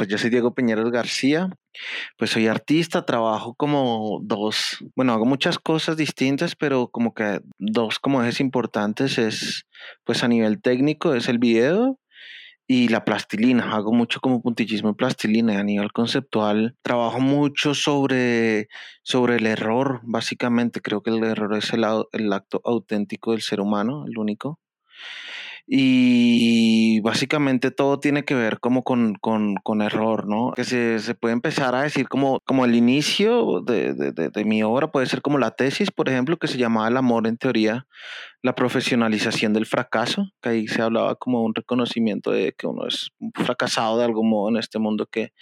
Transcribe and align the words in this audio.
pues 0.00 0.08
yo 0.08 0.16
soy 0.16 0.30
Diego 0.30 0.54
Peñeros 0.54 0.90
García, 0.90 1.50
pues 2.16 2.30
soy 2.30 2.46
artista, 2.46 3.04
trabajo 3.04 3.52
como 3.54 4.20
dos, 4.22 4.78
bueno, 4.96 5.12
hago 5.12 5.26
muchas 5.26 5.58
cosas 5.58 5.98
distintas, 5.98 6.56
pero 6.56 6.88
como 6.88 7.12
que 7.12 7.42
dos 7.58 7.98
como 7.98 8.22
ejes 8.22 8.40
importantes 8.40 9.18
es, 9.18 9.66
pues 10.04 10.24
a 10.24 10.28
nivel 10.28 10.62
técnico, 10.62 11.14
es 11.14 11.28
el 11.28 11.36
video 11.36 11.98
y 12.66 12.88
la 12.88 13.04
plastilina. 13.04 13.74
Hago 13.74 13.92
mucho 13.92 14.20
como 14.20 14.40
puntillismo 14.40 14.88
en 14.88 14.94
plastilina. 14.94 15.60
A 15.60 15.64
nivel 15.64 15.92
conceptual, 15.92 16.76
trabajo 16.80 17.20
mucho 17.20 17.74
sobre, 17.74 18.68
sobre 19.02 19.36
el 19.36 19.44
error, 19.44 20.00
básicamente. 20.02 20.80
Creo 20.80 21.02
que 21.02 21.10
el 21.10 21.22
error 21.24 21.54
es 21.58 21.74
el, 21.74 21.84
el 22.12 22.32
acto 22.32 22.62
auténtico 22.64 23.32
del 23.32 23.42
ser 23.42 23.60
humano, 23.60 24.06
el 24.08 24.16
único. 24.16 24.60
Y 25.72 26.98
básicamente 27.02 27.70
todo 27.70 28.00
tiene 28.00 28.24
que 28.24 28.34
ver 28.34 28.58
como 28.58 28.82
con, 28.82 29.14
con, 29.14 29.54
con 29.62 29.82
error, 29.82 30.26
¿no? 30.26 30.50
Que 30.50 30.64
se, 30.64 30.98
se, 30.98 31.14
puede 31.14 31.32
empezar 31.32 31.76
a 31.76 31.82
decir 31.82 32.08
como, 32.08 32.40
como 32.40 32.64
el 32.64 32.74
inicio 32.74 33.60
de, 33.60 33.94
de, 33.94 34.10
de, 34.10 34.44
mi 34.44 34.64
obra, 34.64 34.90
puede 34.90 35.06
ser 35.06 35.22
como 35.22 35.38
la 35.38 35.52
tesis, 35.52 35.92
por 35.92 36.08
ejemplo, 36.08 36.38
que 36.38 36.48
se 36.48 36.58
llamaba 36.58 36.88
El 36.88 36.96
amor 36.96 37.28
en 37.28 37.36
teoría, 37.36 37.86
la 38.42 38.56
profesionalización 38.56 39.52
del 39.52 39.64
fracaso, 39.64 40.32
que 40.42 40.48
ahí 40.48 40.66
se 40.66 40.82
hablaba 40.82 41.14
como 41.14 41.44
un 41.44 41.54
reconocimiento 41.54 42.32
de 42.32 42.52
que 42.58 42.66
uno 42.66 42.88
es 42.88 43.12
fracasado 43.34 43.96
de 43.98 44.06
algún 44.06 44.28
modo 44.28 44.48
en 44.48 44.56
este 44.56 44.80
mundo 44.80 45.06
que 45.06 45.32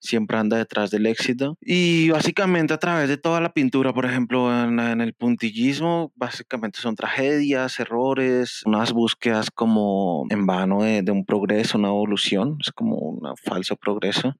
siempre 0.00 0.38
anda 0.38 0.56
detrás 0.56 0.90
del 0.90 1.06
éxito. 1.06 1.56
Y 1.60 2.10
básicamente 2.10 2.74
a 2.74 2.78
través 2.78 3.08
de 3.08 3.18
toda 3.18 3.40
la 3.40 3.52
pintura, 3.52 3.92
por 3.92 4.06
ejemplo, 4.06 4.52
en, 4.62 4.80
en 4.80 5.00
el 5.00 5.14
puntillismo, 5.14 6.12
básicamente 6.16 6.80
son 6.80 6.96
tragedias, 6.96 7.78
errores, 7.78 8.62
unas 8.64 8.92
búsquedas 8.92 9.50
como 9.50 9.69
en 10.30 10.46
vano 10.46 10.82
de, 10.82 11.02
de 11.02 11.12
un 11.12 11.24
progreso, 11.24 11.78
una 11.78 11.88
evolución, 11.88 12.58
es 12.60 12.72
como 12.72 12.96
un 12.96 13.36
falso 13.36 13.76
progreso. 13.76 14.34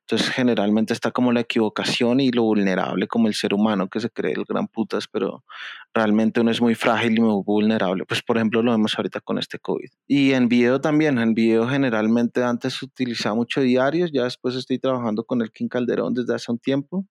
Entonces 0.00 0.28
generalmente 0.30 0.92
está 0.92 1.10
como 1.10 1.32
la 1.32 1.40
equivocación 1.40 2.20
y 2.20 2.30
lo 2.30 2.44
vulnerable 2.44 3.08
como 3.08 3.26
el 3.26 3.34
ser 3.34 3.52
humano 3.52 3.88
que 3.88 3.98
se 3.98 4.08
cree 4.08 4.34
el 4.34 4.44
gran 4.44 4.68
putas, 4.68 5.08
pero 5.08 5.44
realmente 5.92 6.40
uno 6.40 6.52
es 6.52 6.60
muy 6.60 6.76
frágil 6.76 7.18
y 7.18 7.20
muy 7.20 7.42
vulnerable. 7.44 8.04
Pues 8.06 8.22
por 8.22 8.36
ejemplo 8.36 8.62
lo 8.62 8.70
vemos 8.70 8.96
ahorita 8.96 9.20
con 9.20 9.38
este 9.38 9.58
COVID. 9.58 9.88
Y 10.06 10.32
en 10.32 10.48
video 10.48 10.80
también, 10.80 11.18
en 11.18 11.34
video 11.34 11.66
generalmente 11.66 12.44
antes 12.44 12.80
utilizaba 12.82 13.34
mucho 13.34 13.60
diarios, 13.60 14.12
ya 14.12 14.24
después 14.24 14.54
estoy 14.54 14.78
trabajando 14.78 15.24
con 15.24 15.42
el 15.42 15.50
King 15.50 15.68
Calderón 15.68 16.14
desde 16.14 16.34
hace 16.34 16.52
un 16.52 16.58
tiempo 16.58 17.04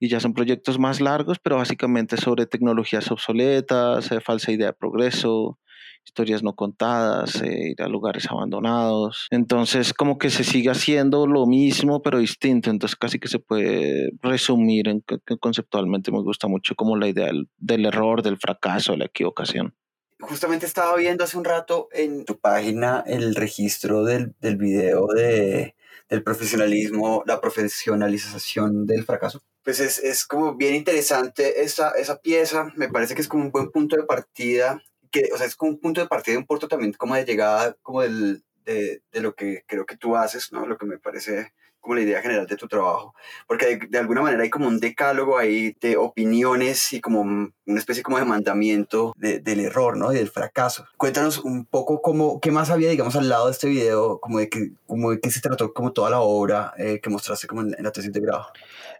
y 0.00 0.08
ya 0.08 0.18
son 0.18 0.34
proyectos 0.34 0.78
más 0.78 1.00
largos, 1.00 1.38
pero 1.38 1.56
básicamente 1.56 2.16
sobre 2.16 2.46
tecnologías 2.46 3.10
obsoletas, 3.10 4.10
falsa 4.24 4.50
idea 4.50 4.68
de 4.68 4.72
progreso, 4.72 5.58
historias 6.04 6.42
no 6.42 6.54
contadas, 6.54 7.42
eh, 7.42 7.70
ir 7.70 7.82
a 7.82 7.88
lugares 7.88 8.26
abandonados. 8.30 9.26
Entonces, 9.30 9.92
como 9.92 10.18
que 10.18 10.30
se 10.30 10.44
sigue 10.44 10.70
haciendo 10.70 11.26
lo 11.26 11.46
mismo, 11.46 12.02
pero 12.02 12.18
distinto. 12.18 12.70
Entonces, 12.70 12.96
casi 12.96 13.18
que 13.18 13.28
se 13.28 13.38
puede 13.38 14.10
resumir 14.22 14.88
en 14.88 15.02
que, 15.02 15.18
conceptualmente 15.38 16.12
me 16.12 16.22
gusta 16.22 16.46
mucho 16.46 16.74
como 16.74 16.96
la 16.96 17.08
idea 17.08 17.26
del, 17.26 17.48
del 17.58 17.86
error, 17.86 18.22
del 18.22 18.38
fracaso, 18.38 18.92
de 18.92 18.98
la 18.98 19.04
equivocación. 19.06 19.74
Justamente 20.20 20.66
estaba 20.66 20.96
viendo 20.96 21.24
hace 21.24 21.36
un 21.36 21.44
rato 21.44 21.88
en 21.92 22.24
tu 22.24 22.38
página 22.38 23.02
el 23.06 23.34
registro 23.34 24.04
del, 24.04 24.34
del 24.40 24.56
video 24.56 25.08
de, 25.08 25.74
del 26.08 26.22
profesionalismo, 26.22 27.22
la 27.26 27.40
profesionalización 27.40 28.86
del 28.86 29.04
fracaso. 29.04 29.42
Pues 29.62 29.80
es, 29.80 29.98
es 29.98 30.26
como 30.26 30.56
bien 30.56 30.74
interesante 30.74 31.62
esa, 31.62 31.90
esa 31.90 32.20
pieza, 32.20 32.72
me 32.76 32.88
parece 32.88 33.14
que 33.14 33.22
es 33.22 33.28
como 33.28 33.44
un 33.44 33.50
buen 33.50 33.70
punto 33.70 33.96
de 33.96 34.04
partida 34.04 34.82
que, 35.14 35.30
o 35.32 35.38
sea, 35.38 35.46
es 35.46 35.54
como 35.54 35.70
un 35.70 35.78
punto 35.78 36.00
de 36.00 36.08
partida, 36.08 36.36
un 36.36 36.44
punto 36.44 36.66
también 36.66 36.92
como 36.92 37.14
de 37.14 37.24
llegada, 37.24 37.76
como 37.82 38.02
del, 38.02 38.42
de, 38.64 39.00
de, 39.12 39.20
lo 39.20 39.36
que 39.36 39.62
creo 39.64 39.86
que 39.86 39.96
tú 39.96 40.16
haces, 40.16 40.52
¿no? 40.52 40.66
Lo 40.66 40.76
que 40.76 40.86
me 40.86 40.98
parece 40.98 41.52
como 41.78 41.94
la 41.94 42.00
idea 42.00 42.20
general 42.20 42.46
de 42.46 42.56
tu 42.56 42.66
trabajo, 42.66 43.14
porque 43.46 43.66
de, 43.66 43.86
de, 43.90 43.98
alguna 43.98 44.22
manera 44.22 44.42
hay 44.42 44.50
como 44.50 44.66
un 44.66 44.80
decálogo 44.80 45.38
ahí 45.38 45.76
de 45.80 45.98
opiniones 45.98 46.94
y 46.94 47.00
como 47.00 47.20
una 47.20 47.78
especie 47.78 48.02
como 48.02 48.18
de 48.18 48.24
mandamiento 48.24 49.12
de, 49.16 49.38
del 49.38 49.60
error, 49.60 49.96
¿no? 49.96 50.12
Y 50.12 50.16
del 50.16 50.30
fracaso. 50.30 50.86
Cuéntanos 50.96 51.38
un 51.38 51.64
poco 51.64 52.02
cómo, 52.02 52.40
qué 52.40 52.50
más 52.50 52.70
había, 52.70 52.90
digamos, 52.90 53.14
al 53.14 53.28
lado 53.28 53.46
de 53.46 53.52
este 53.52 53.68
video, 53.68 54.18
como 54.18 54.40
de 54.40 54.48
que, 54.48 54.72
como 54.86 55.12
de 55.12 55.20
que 55.20 55.30
se 55.30 55.40
trató 55.40 55.72
como 55.72 55.92
toda 55.92 56.10
la 56.10 56.20
obra 56.20 56.72
eh, 56.76 56.98
que 57.00 57.10
mostraste 57.10 57.46
como 57.46 57.60
en, 57.60 57.74
en 57.78 57.84
la 57.84 57.92
tesis 57.92 58.12
de 58.12 58.20
grado. 58.20 58.46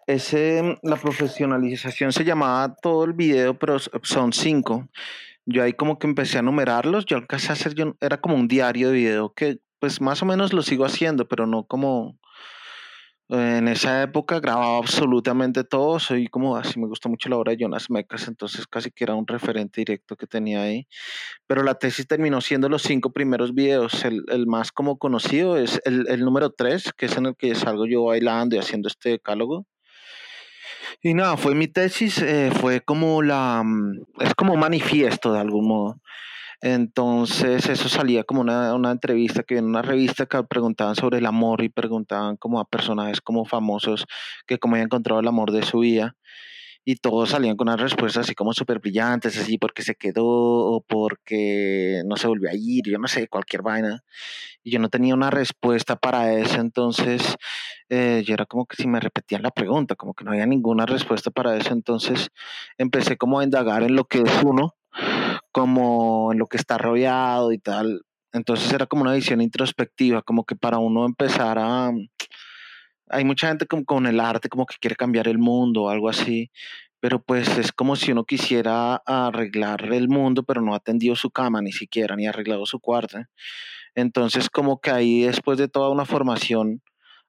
Ese, 0.07 0.79
la 0.83 0.97
profesionalización 0.97 2.13
se 2.13 2.23
llamaba 2.23 2.77
todo 2.77 3.05
el 3.05 3.15
video, 3.15 3.59
pero 3.59 3.79
son 3.81 4.33
cinco 4.33 4.87
yo 5.47 5.63
ahí 5.63 5.73
como 5.75 5.99
que 5.99 6.07
empecé 6.07 6.39
a 6.39 6.43
numerarlos, 6.43 7.07
yo 7.07 7.17
alcancé 7.17 7.51
a 7.51 7.53
hacer, 7.53 7.75
yo, 7.75 7.95
era 8.01 8.21
como 8.21 8.37
un 8.37 8.49
diario 8.49 8.89
de 8.89 8.95
video 8.95 9.33
que 9.35 9.59
pues 9.79 10.01
más 10.01 10.23
o 10.23 10.27
menos 10.27 10.53
lo 10.53 10.63
sigo 10.63 10.85
haciendo, 10.85 11.29
pero 11.29 11.47
no 11.47 11.65
como 11.65 12.19
en 13.29 13.69
esa 13.69 14.03
época 14.03 14.41
grababa 14.41 14.79
absolutamente 14.79 15.65
todo, 15.65 15.99
soy 15.99 16.29
como 16.29 16.57
así, 16.57 16.79
me 16.79 16.87
gusta 16.87 17.09
mucho 17.09 17.29
la 17.29 17.37
obra 17.37 17.53
de 17.53 17.59
Jonas 17.59 17.91
Mecas, 17.91 18.29
entonces 18.29 18.67
casi 18.67 18.91
que 18.91 19.05
era 19.05 19.15
un 19.15 19.27
referente 19.27 19.81
directo 19.81 20.17
que 20.17 20.27
tenía 20.27 20.63
ahí, 20.63 20.87
pero 21.47 21.63
la 21.63 21.75
tesis 21.75 22.07
terminó 22.07 22.41
siendo 22.41 22.69
los 22.69 22.83
cinco 22.83 23.13
primeros 23.13 23.55
videos, 23.55 24.05
el, 24.05 24.25
el 24.29 24.47
más 24.47 24.73
como 24.73 24.99
conocido 24.99 25.57
es 25.57 25.81
el, 25.85 26.07
el 26.09 26.21
número 26.21 26.51
tres, 26.51 26.93
que 26.93 27.07
es 27.07 27.17
en 27.17 27.27
el 27.27 27.37
que 27.37 27.55
salgo 27.55 27.87
yo 27.87 28.05
bailando 28.05 28.57
y 28.57 28.59
haciendo 28.59 28.89
este 28.89 29.11
decálogo, 29.11 29.67
y 31.03 31.15
nada, 31.15 31.37
fue 31.37 31.55
mi 31.55 31.69
tesis, 31.69 32.19
eh, 32.23 32.51
fue 32.53 32.81
como 32.81 33.23
la, 33.23 33.63
es 34.21 34.35
como 34.35 34.57
manifiesto 34.57 35.33
de 35.33 35.41
algún 35.41 35.69
modo. 35.69 36.01
Entonces 36.61 37.69
eso 37.69 37.89
salía 37.91 38.25
como 38.25 38.41
una, 38.41 38.75
una 38.75 38.91
entrevista 38.91 39.43
que 39.43 39.59
en 39.59 39.67
una 39.67 39.83
revista 39.83 40.27
que 40.27 40.43
preguntaban 40.45 40.97
sobre 40.97 41.19
el 41.19 41.27
amor 41.27 41.63
y 41.63 41.69
preguntaban 41.69 42.37
como 42.37 42.59
a 42.59 42.65
personajes 42.65 43.21
como 43.21 43.45
famosos 43.45 44.07
que 44.47 44.59
cómo 44.59 44.75
habían 44.77 44.87
encontrado 44.87 45.21
el 45.21 45.29
amor 45.29 45.53
de 45.53 45.63
su 45.63 45.81
vida 45.81 46.17
y 46.85 46.97
todos 46.97 47.31
salían 47.31 47.57
con 47.57 47.69
unas 47.69 47.81
respuestas 47.81 48.25
así 48.25 48.35
como 48.35 48.53
súper 48.53 48.79
brillantes, 48.79 49.39
así 49.39 49.57
porque 49.59 49.83
se 49.83 49.95
quedó 49.95 50.27
o 50.27 50.81
porque 50.83 52.03
no 52.05 52.17
se 52.17 52.27
volvió 52.27 52.51
a 52.51 52.55
ir, 52.55 52.85
yo 52.87 52.99
no 52.99 53.09
sé, 53.09 53.27
cualquier 53.29 53.63
vaina. 53.63 54.05
Y 54.63 54.71
yo 54.71 54.79
no 54.79 54.89
tenía 54.89 55.15
una 55.15 55.31
respuesta 55.31 55.97
para 55.97 56.35
eso, 56.35 56.61
entonces 56.61 57.37
eh, 57.89 58.23
yo 58.27 58.35
era 58.35 58.47
como 58.47 58.67
que 58.67 58.77
si 58.77 58.87
me 58.87 59.01
repetían 59.01 59.43
la 59.43 59.51
pregunta, 59.51 59.95
como 59.97 60.15
que 60.15 60.25
no 60.25 60.33
había 60.33 60.47
ninguna 60.47 60.87
respuesta 60.87 61.31
para 61.31 61.57
eso, 61.57 61.73
entonces 61.73 62.29
empecé 62.79 63.17
como 63.17 63.41
a 63.41 63.45
indagar 63.45 63.83
en 63.83 63.97
lo 63.97 64.05
que 64.05 64.19
es 64.19 64.43
uno, 64.45 64.75
como 65.53 66.33
en 66.33 66.39
lo 66.39 66.47
que 66.47 66.57
está 66.59 66.79
rodeado 66.79 67.53
y 67.53 67.59
tal. 67.59 68.03
Entonces 68.33 68.73
era 68.73 68.87
como 68.87 69.03
una 69.03 69.15
visión 69.15 69.41
introspectiva, 69.41 70.23
como 70.23 70.45
que 70.45 70.57
para 70.57 70.79
uno 70.79 71.07
empezar 71.07 71.59
a 71.59 71.93
hay 73.09 73.25
mucha 73.25 73.49
gente 73.49 73.67
como 73.67 73.85
con 73.85 74.07
el 74.07 74.21
arte 74.21 74.49
como 74.49 74.67
que 74.67 74.77
quiere 74.81 74.97
cambiar 74.97 75.29
el 75.29 75.39
mundo 75.39 75.85
o 75.85 75.89
algo 75.91 76.09
así, 76.09 76.51
pero 77.01 77.23
pues 77.23 77.59
es 77.59 77.73
como 77.73 77.97
si 77.97 78.13
uno 78.13 78.25
quisiera 78.25 78.97
arreglar 78.97 79.93
el 79.93 80.09
mundo, 80.09 80.43
pero 80.43 80.63
no 80.63 80.75
ha 80.75 80.79
atendido 80.79 81.17
su 81.17 81.31
cama 81.31 81.61
ni 81.61 81.73
siquiera, 81.73 82.17
ni 82.17 82.27
ha 82.27 82.31
arreglado 82.31 82.67
su 82.67 82.81
cuarto. 82.81 83.19
Entonces 83.95 84.49
como 84.51 84.81
que 84.81 84.91
ahí 84.91 85.23
después 85.23 85.59
de 85.59 85.69
toda 85.69 85.91
una 85.91 86.07
formación 86.07 86.83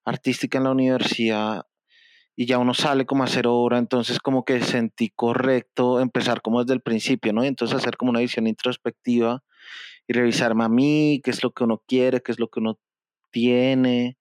artística 0.06 0.58
en 0.58 0.64
la 0.66 0.72
universidad 0.72 1.66
y 2.36 2.46
ya 2.46 2.58
uno 2.58 2.74
sale 2.74 3.06
como 3.06 3.24
a 3.24 3.28
hacer 3.28 3.48
obra, 3.48 3.78
entonces 3.78 4.20
como 4.20 4.46
que 4.46 4.62
sentí 4.62 5.10
correcto 5.10 6.00
empezar 6.02 6.42
como 6.42 6.64
desde 6.64 6.74
el 6.74 6.82
principio, 6.82 7.34
¿no? 7.34 7.44
Y 7.44 7.48
entonces 7.48 7.78
hacer 7.78 7.98
como 7.98 8.12
una 8.12 8.20
visión 8.20 8.48
introspectiva 8.48 9.44
y 10.08 10.14
revisarme 10.14 10.66
a 10.66 10.70
mí, 10.70 11.22
qué 11.24 11.32
es 11.32 11.44
lo 11.44 11.52
que 11.52 11.64
uno 11.64 11.82
quiere, 11.88 12.22
qué 12.22 12.32
es 12.32 12.40
lo 12.40 12.50
que 12.50 12.60
uno 12.60 12.80
tiene, 13.32 14.18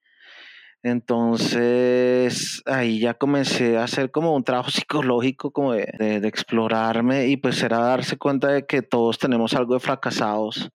entonces 0.84 2.62
ahí 2.66 3.00
ya 3.00 3.14
comencé 3.14 3.78
a 3.78 3.84
hacer 3.84 4.10
como 4.10 4.36
un 4.36 4.44
trabajo 4.44 4.70
psicológico, 4.70 5.50
como 5.50 5.72
de, 5.72 5.88
de, 5.98 6.20
de, 6.20 6.28
explorarme 6.28 7.26
y 7.28 7.38
pues 7.38 7.62
era 7.62 7.78
darse 7.78 8.18
cuenta 8.18 8.48
de 8.48 8.66
que 8.66 8.82
todos 8.82 9.18
tenemos 9.18 9.54
algo 9.54 9.74
de 9.74 9.80
fracasados 9.80 10.70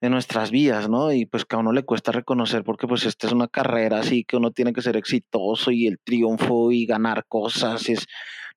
en 0.00 0.12
nuestras 0.12 0.50
vidas, 0.52 0.88
¿no? 0.88 1.12
Y 1.12 1.26
pues 1.26 1.44
que 1.44 1.56
a 1.56 1.58
uno 1.58 1.72
le 1.72 1.82
cuesta 1.82 2.12
reconocer 2.12 2.62
porque 2.62 2.86
pues 2.86 3.04
esta 3.06 3.26
es 3.26 3.32
una 3.32 3.48
carrera 3.48 3.98
así 4.00 4.24
que 4.24 4.36
uno 4.36 4.52
tiene 4.52 4.72
que 4.72 4.82
ser 4.82 4.96
exitoso 4.96 5.72
y 5.72 5.88
el 5.88 5.98
triunfo 5.98 6.70
y 6.70 6.86
ganar 6.86 7.24
cosas, 7.26 7.88
y 7.88 7.94
es 7.94 8.06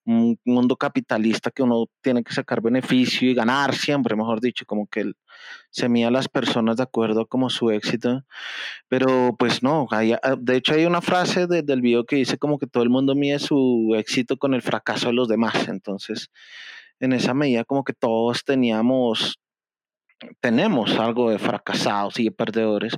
un 0.07 0.39
mundo 0.45 0.77
capitalista 0.77 1.51
que 1.51 1.63
uno 1.63 1.87
tiene 2.01 2.23
que 2.23 2.33
sacar 2.33 2.61
beneficio 2.61 3.29
y 3.29 3.33
ganar 3.33 3.75
siempre, 3.75 4.15
mejor 4.15 4.39
dicho, 4.39 4.65
como 4.65 4.87
que 4.87 5.11
se 5.69 5.89
mide 5.89 6.05
a 6.05 6.11
las 6.11 6.29
personas 6.29 6.77
de 6.77 6.83
acuerdo 6.83 7.21
a 7.21 7.25
como 7.27 7.49
su 7.49 7.71
éxito, 7.71 8.23
pero 8.87 9.35
pues 9.37 9.61
no, 9.63 9.85
hay, 9.91 10.13
ah, 10.13 10.35
de 10.39 10.55
hecho 10.55 10.73
hay 10.73 10.85
una 10.85 11.01
frase 11.01 11.45
de, 11.45 11.61
del 11.61 11.81
video 11.81 12.05
que 12.05 12.15
dice 12.15 12.37
como 12.37 12.57
que 12.57 12.67
todo 12.67 12.83
el 12.83 12.89
mundo 12.89 13.15
mide 13.15 13.37
su 13.39 13.93
éxito 13.97 14.37
con 14.37 14.53
el 14.53 14.61
fracaso 14.61 15.07
de 15.07 15.13
los 15.13 15.27
demás, 15.27 15.67
entonces 15.67 16.29
en 17.01 17.11
esa 17.13 17.33
medida 17.33 17.65
como 17.65 17.83
que 17.83 17.93
todos 17.93 18.43
teníamos 18.45 19.39
tenemos 20.39 20.97
algo 20.97 21.29
de 21.29 21.37
fracasados 21.37 22.19
y 22.19 22.25
de 22.25 22.31
perdedores. 22.31 22.95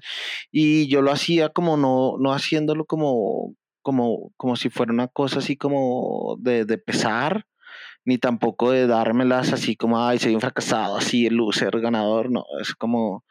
Y 0.51 0.87
yo 0.87 1.01
lo 1.01 1.11
hacía 1.11 1.49
como 1.49 1.75
no 1.75 2.15
no 2.17 2.33
haciéndolo 2.33 2.85
como 2.85 3.55
como, 3.81 4.31
como 4.37 4.55
si 4.55 4.69
fuera 4.69 4.93
una 4.93 5.07
cosa 5.07 5.39
así 5.39 5.57
como 5.57 6.37
de, 6.39 6.65
de 6.65 6.77
pesar, 6.77 7.45
ni 8.05 8.17
tampoco 8.17 8.71
de 8.71 8.87
dármelas 8.87 9.53
así 9.53 9.75
como, 9.75 10.03
ay, 10.03 10.19
soy 10.19 10.33
un 10.35 10.41
fracasado, 10.41 10.97
así 10.97 11.25
el 11.27 11.35
loser 11.35 11.79
ganador, 11.79 12.31
no, 12.31 12.43
es 12.61 12.73
como, 12.73 13.23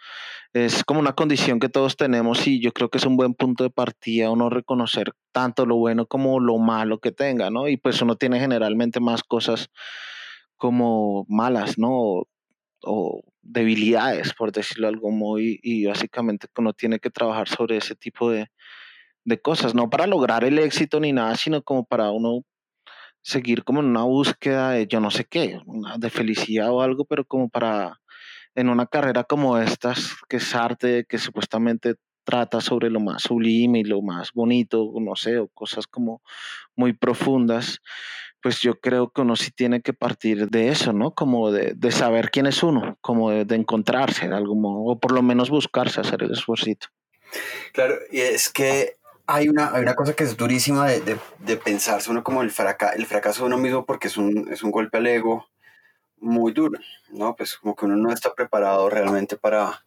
es 0.53 0.85
como 0.85 1.01
una 1.01 1.15
condición 1.15 1.59
que 1.61 1.69
todos 1.69 1.97
tenemos 1.97 2.47
y 2.47 2.61
yo 2.61 2.73
creo 2.73 2.89
que 2.89 2.99
es 2.99 3.07
un 3.07 3.17
buen 3.17 3.35
punto 3.35 3.65
de 3.65 3.71
partida 3.71 4.31
uno 4.31 4.51
reconocer 4.51 5.13
tanto 5.33 5.67
lo 5.67 5.77
bueno 5.77 6.07
como 6.07 6.41
lo 6.41 6.59
malo 6.59 7.01
que 7.01 7.13
tenga, 7.13 7.51
¿no? 7.51 7.69
Y 7.69 7.77
pues 7.77 8.01
uno 8.03 8.17
tiene 8.17 8.41
generalmente 8.41 9.01
más 9.01 9.23
cosas 9.23 9.71
como 10.57 11.25
malas, 11.29 11.79
¿no? 11.79 12.25
O, 12.85 13.23
debilidades, 13.43 14.35
por 14.35 14.53
decirlo 14.53 14.89
algo 14.89 15.11
muy, 15.11 15.59
y 15.63 15.87
básicamente 15.87 16.49
uno 16.59 16.75
tiene 16.75 16.99
que 17.01 17.11
trabajar 17.11 17.49
sobre 17.49 17.79
ese 17.79 17.95
tipo 17.95 18.31
de, 18.31 18.49
de 19.29 19.41
cosas, 19.41 19.75
no 19.75 19.91
para 19.91 20.07
lograr 20.07 20.45
el 20.45 20.59
éxito 20.59 21.01
ni 21.01 21.13
nada, 21.13 21.37
sino 21.37 21.63
como 21.63 21.85
para 21.85 22.11
uno 22.11 22.45
seguir 23.23 23.63
como 23.63 23.81
en 23.81 23.87
una 23.87 24.05
búsqueda 24.05 24.71
de 24.71 24.87
yo 24.87 25.01
no 25.01 25.11
sé 25.11 25.25
qué, 25.25 25.61
de 25.99 26.11
felicidad 26.11 26.71
o 26.71 26.81
algo, 26.81 27.05
pero 27.05 27.25
como 27.25 27.49
para 27.49 28.01
en 28.55 28.71
una 28.71 28.87
carrera 28.87 29.25
como 29.25 29.59
estas, 29.59 30.17
que 30.29 30.39
es 30.39 30.55
arte, 30.55 31.05
que 31.07 31.19
supuestamente 31.19 31.97
trata 32.25 32.61
sobre 32.61 32.91
lo 32.91 33.01
más 33.01 33.23
sublime 33.23 33.81
y 33.81 33.85
lo 33.85 34.03
más 34.03 34.33
bonito, 34.33 34.93
no 35.01 35.15
sé, 35.15 35.39
o 35.39 35.49
cosas 35.49 35.87
como 35.87 36.23
muy 36.75 36.93
profundas, 36.93 37.81
pues 38.43 38.61
yo 38.61 38.81
creo 38.81 39.11
que 39.11 39.21
uno 39.21 39.37
sí 39.37 39.51
tiene 39.51 39.81
que 39.83 39.93
partir 39.93 40.49
de 40.49 40.69
eso, 40.69 40.93
¿no? 40.93 41.13
Como 41.13 41.51
de, 41.53 41.77
saber 41.91 42.31
quién 42.31 42.47
es 42.47 42.63
uno, 42.63 42.99
como 43.01 43.31
de, 43.31 43.55
encontrarse 43.55 44.29
de 44.29 44.35
algún 44.35 44.63
modo, 44.63 44.93
o 44.93 44.99
por 44.99 45.13
lo 45.13 45.23
menos 45.23 45.51
buscarse, 45.51 46.01
hacer 46.01 46.23
el 46.23 46.33
esfuerzo. 46.33 46.67
Claro, 47.73 47.95
y 48.11 48.21
es 48.21 48.51
que 48.51 48.98
hay 49.29 49.51
una, 49.51 49.75
hay 49.75 49.83
una 49.83 49.95
cosa 49.95 50.15
que 50.15 50.25
es 50.25 50.39
durísima 50.39 50.89
de, 50.89 51.19
de, 51.39 51.57
pensarse 51.59 52.11
uno 52.11 52.25
como 52.25 52.41
el, 52.41 52.51
fraca, 52.51 52.89
el 52.91 53.05
fracaso 53.05 53.43
de 53.43 53.49
uno 53.49 53.59
mismo 53.59 53.85
porque 53.85 54.09
es 54.09 54.17
un, 54.17 54.49
es 54.51 54.63
un 54.63 54.71
golpe 54.71 54.97
al 54.97 55.07
ego 55.07 55.47
muy 56.19 56.53
duro, 56.53 56.81
¿no? 57.11 57.37
Pues 57.37 57.59
como 57.59 57.77
que 57.77 57.85
uno 57.85 57.97
no 57.97 58.11
está 58.11 58.35
preparado 58.35 58.89
realmente 58.89 59.37
para, 59.37 59.85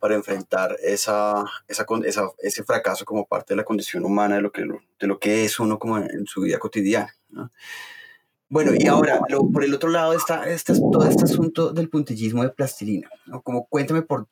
para 0.00 0.16
enfrentar 0.16 0.76
esa, 0.82 1.44
esa, 1.68 1.86
esa, 2.04 2.30
ese 2.40 2.64
fracaso 2.64 3.04
como 3.04 3.26
parte 3.26 3.54
de 3.54 3.58
la 3.58 3.64
condición 3.64 4.04
humana, 4.04 4.34
de 4.34 4.42
lo 4.42 4.50
que, 4.50 4.62
de 4.62 5.06
lo 5.06 5.20
que 5.20 5.44
es 5.44 5.60
uno 5.60 5.78
como 5.78 5.98
en, 5.98 6.26
su 6.26 6.40
vida 6.40 6.58
cotidiana, 6.58 7.14
¿no? 7.30 7.48
Bueno, 8.48 8.72
y 8.76 8.88
ahora, 8.88 9.20
por 9.52 9.62
el 9.62 9.72
otro 9.72 9.88
lado 9.88 10.12
está, 10.12 10.50
está 10.50 10.74
todo 10.74 11.06
este 11.06 11.22
asunto 11.22 11.72
del 11.72 11.88
puntillismo 11.88 12.42
de 12.42 12.48
plastilina. 12.48 13.08
¿no? 13.26 13.42
Como 13.42 13.68
cuéntame 13.68 14.02
por 14.02 14.26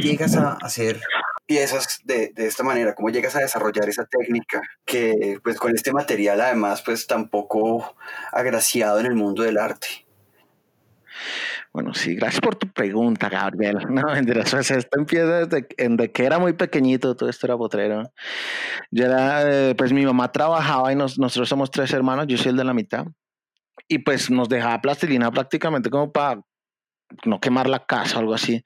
llegas 0.00 0.36
a 0.36 0.52
hacer 0.60 1.00
piezas 1.46 2.00
de, 2.04 2.32
de, 2.34 2.46
esta 2.46 2.64
manera, 2.64 2.94
cómo 2.94 3.10
llegas 3.10 3.36
a 3.36 3.40
desarrollar 3.40 3.88
esa 3.88 4.04
técnica 4.04 4.62
que 4.84 5.38
pues 5.44 5.58
con 5.58 5.74
este 5.74 5.92
material 5.92 6.40
además 6.40 6.82
pues 6.82 7.06
tampoco 7.06 7.96
agraciado 8.32 8.98
en 8.98 9.06
el 9.06 9.14
mundo 9.14 9.42
del 9.42 9.58
arte. 9.58 10.06
Bueno, 11.76 11.92
sí, 11.92 12.14
gracias 12.14 12.40
por 12.40 12.56
tu 12.56 12.68
pregunta, 12.68 13.28
Gabriel. 13.28 13.76
No, 13.90 14.10
mentiras, 14.12 14.50
pues 14.50 14.70
esto 14.70 14.98
empieza 14.98 15.44
desde, 15.46 16.10
que 16.10 16.24
era 16.24 16.38
muy 16.38 16.54
pequeñito, 16.54 17.14
todo 17.14 17.28
esto 17.28 17.46
era 17.46 17.56
potrero. 17.58 18.02
Yo 18.90 19.04
era, 19.04 19.42
eh, 19.50 19.74
pues 19.74 19.92
mi 19.92 20.06
mamá 20.06 20.32
trabajaba 20.32 20.90
y 20.90 20.96
nosotros 20.96 21.46
somos 21.46 21.70
tres 21.70 21.92
hermanos, 21.92 22.26
yo 22.28 22.38
soy 22.38 22.52
el 22.52 22.56
de 22.56 22.64
la 22.64 22.72
mitad. 22.72 23.04
Y 23.88 23.98
pues 23.98 24.30
nos 24.30 24.48
dejaba 24.48 24.80
plastilina 24.80 25.30
prácticamente 25.30 25.90
como 25.90 26.10
para 26.12 26.40
no 27.26 27.40
quemar 27.40 27.68
la 27.68 27.84
casa 27.84 28.16
o 28.16 28.20
algo 28.20 28.32
así. 28.32 28.62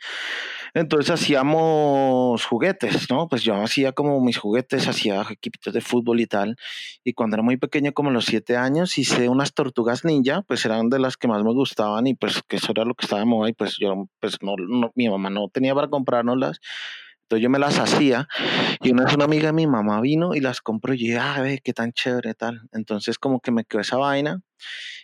Entonces 0.74 1.10
hacíamos 1.10 2.44
juguetes, 2.44 3.10
¿no? 3.10 3.28
Pues 3.28 3.42
yo 3.42 3.54
hacía 3.56 3.92
como 3.92 4.20
mis 4.20 4.38
juguetes, 4.38 4.88
hacía 4.88 5.22
equipitos 5.30 5.72
de 5.74 5.80
fútbol 5.80 6.20
y 6.20 6.26
tal. 6.26 6.56
Y 7.04 7.12
cuando 7.12 7.36
era 7.36 7.42
muy 7.42 7.56
pequeño, 7.56 7.92
como 7.92 8.10
los 8.10 8.26
siete 8.26 8.56
años, 8.56 8.96
hice 8.98 9.28
unas 9.28 9.52
tortugas 9.54 10.04
ninja, 10.04 10.42
pues 10.42 10.64
eran 10.64 10.88
de 10.88 10.98
las 10.98 11.16
que 11.16 11.28
más 11.28 11.42
me 11.42 11.52
gustaban 11.52 12.06
y 12.06 12.14
pues 12.14 12.42
que 12.46 12.56
eso 12.56 12.72
era 12.72 12.84
lo 12.84 12.94
que 12.94 13.06
estaba 13.06 13.20
de 13.20 13.26
moda 13.26 13.48
y 13.48 13.52
pues 13.52 13.76
yo, 13.78 14.08
pues 14.20 14.38
no, 14.42 14.54
mi 14.94 15.08
mamá 15.08 15.30
no 15.30 15.48
tenía 15.48 15.74
para 15.74 15.88
comprárnoslas. 15.88 16.60
Yo 17.36 17.50
me 17.50 17.58
las 17.58 17.78
hacía 17.78 18.28
y 18.80 18.90
una 18.92 19.04
vez 19.04 19.14
una 19.14 19.24
amiga 19.24 19.46
de 19.46 19.52
mi 19.52 19.66
mamá 19.66 20.00
vino 20.00 20.34
y 20.34 20.40
las 20.40 20.60
compró 20.60 20.94
y 20.94 20.98
dije, 20.98 21.18
ah, 21.18 21.40
ve, 21.40 21.60
qué 21.62 21.72
tan 21.72 21.92
chévere 21.92 22.34
tal. 22.34 22.62
Entonces 22.72 23.18
como 23.18 23.40
que 23.40 23.50
me 23.50 23.64
quedó 23.64 23.80
esa 23.80 23.96
vaina 23.96 24.40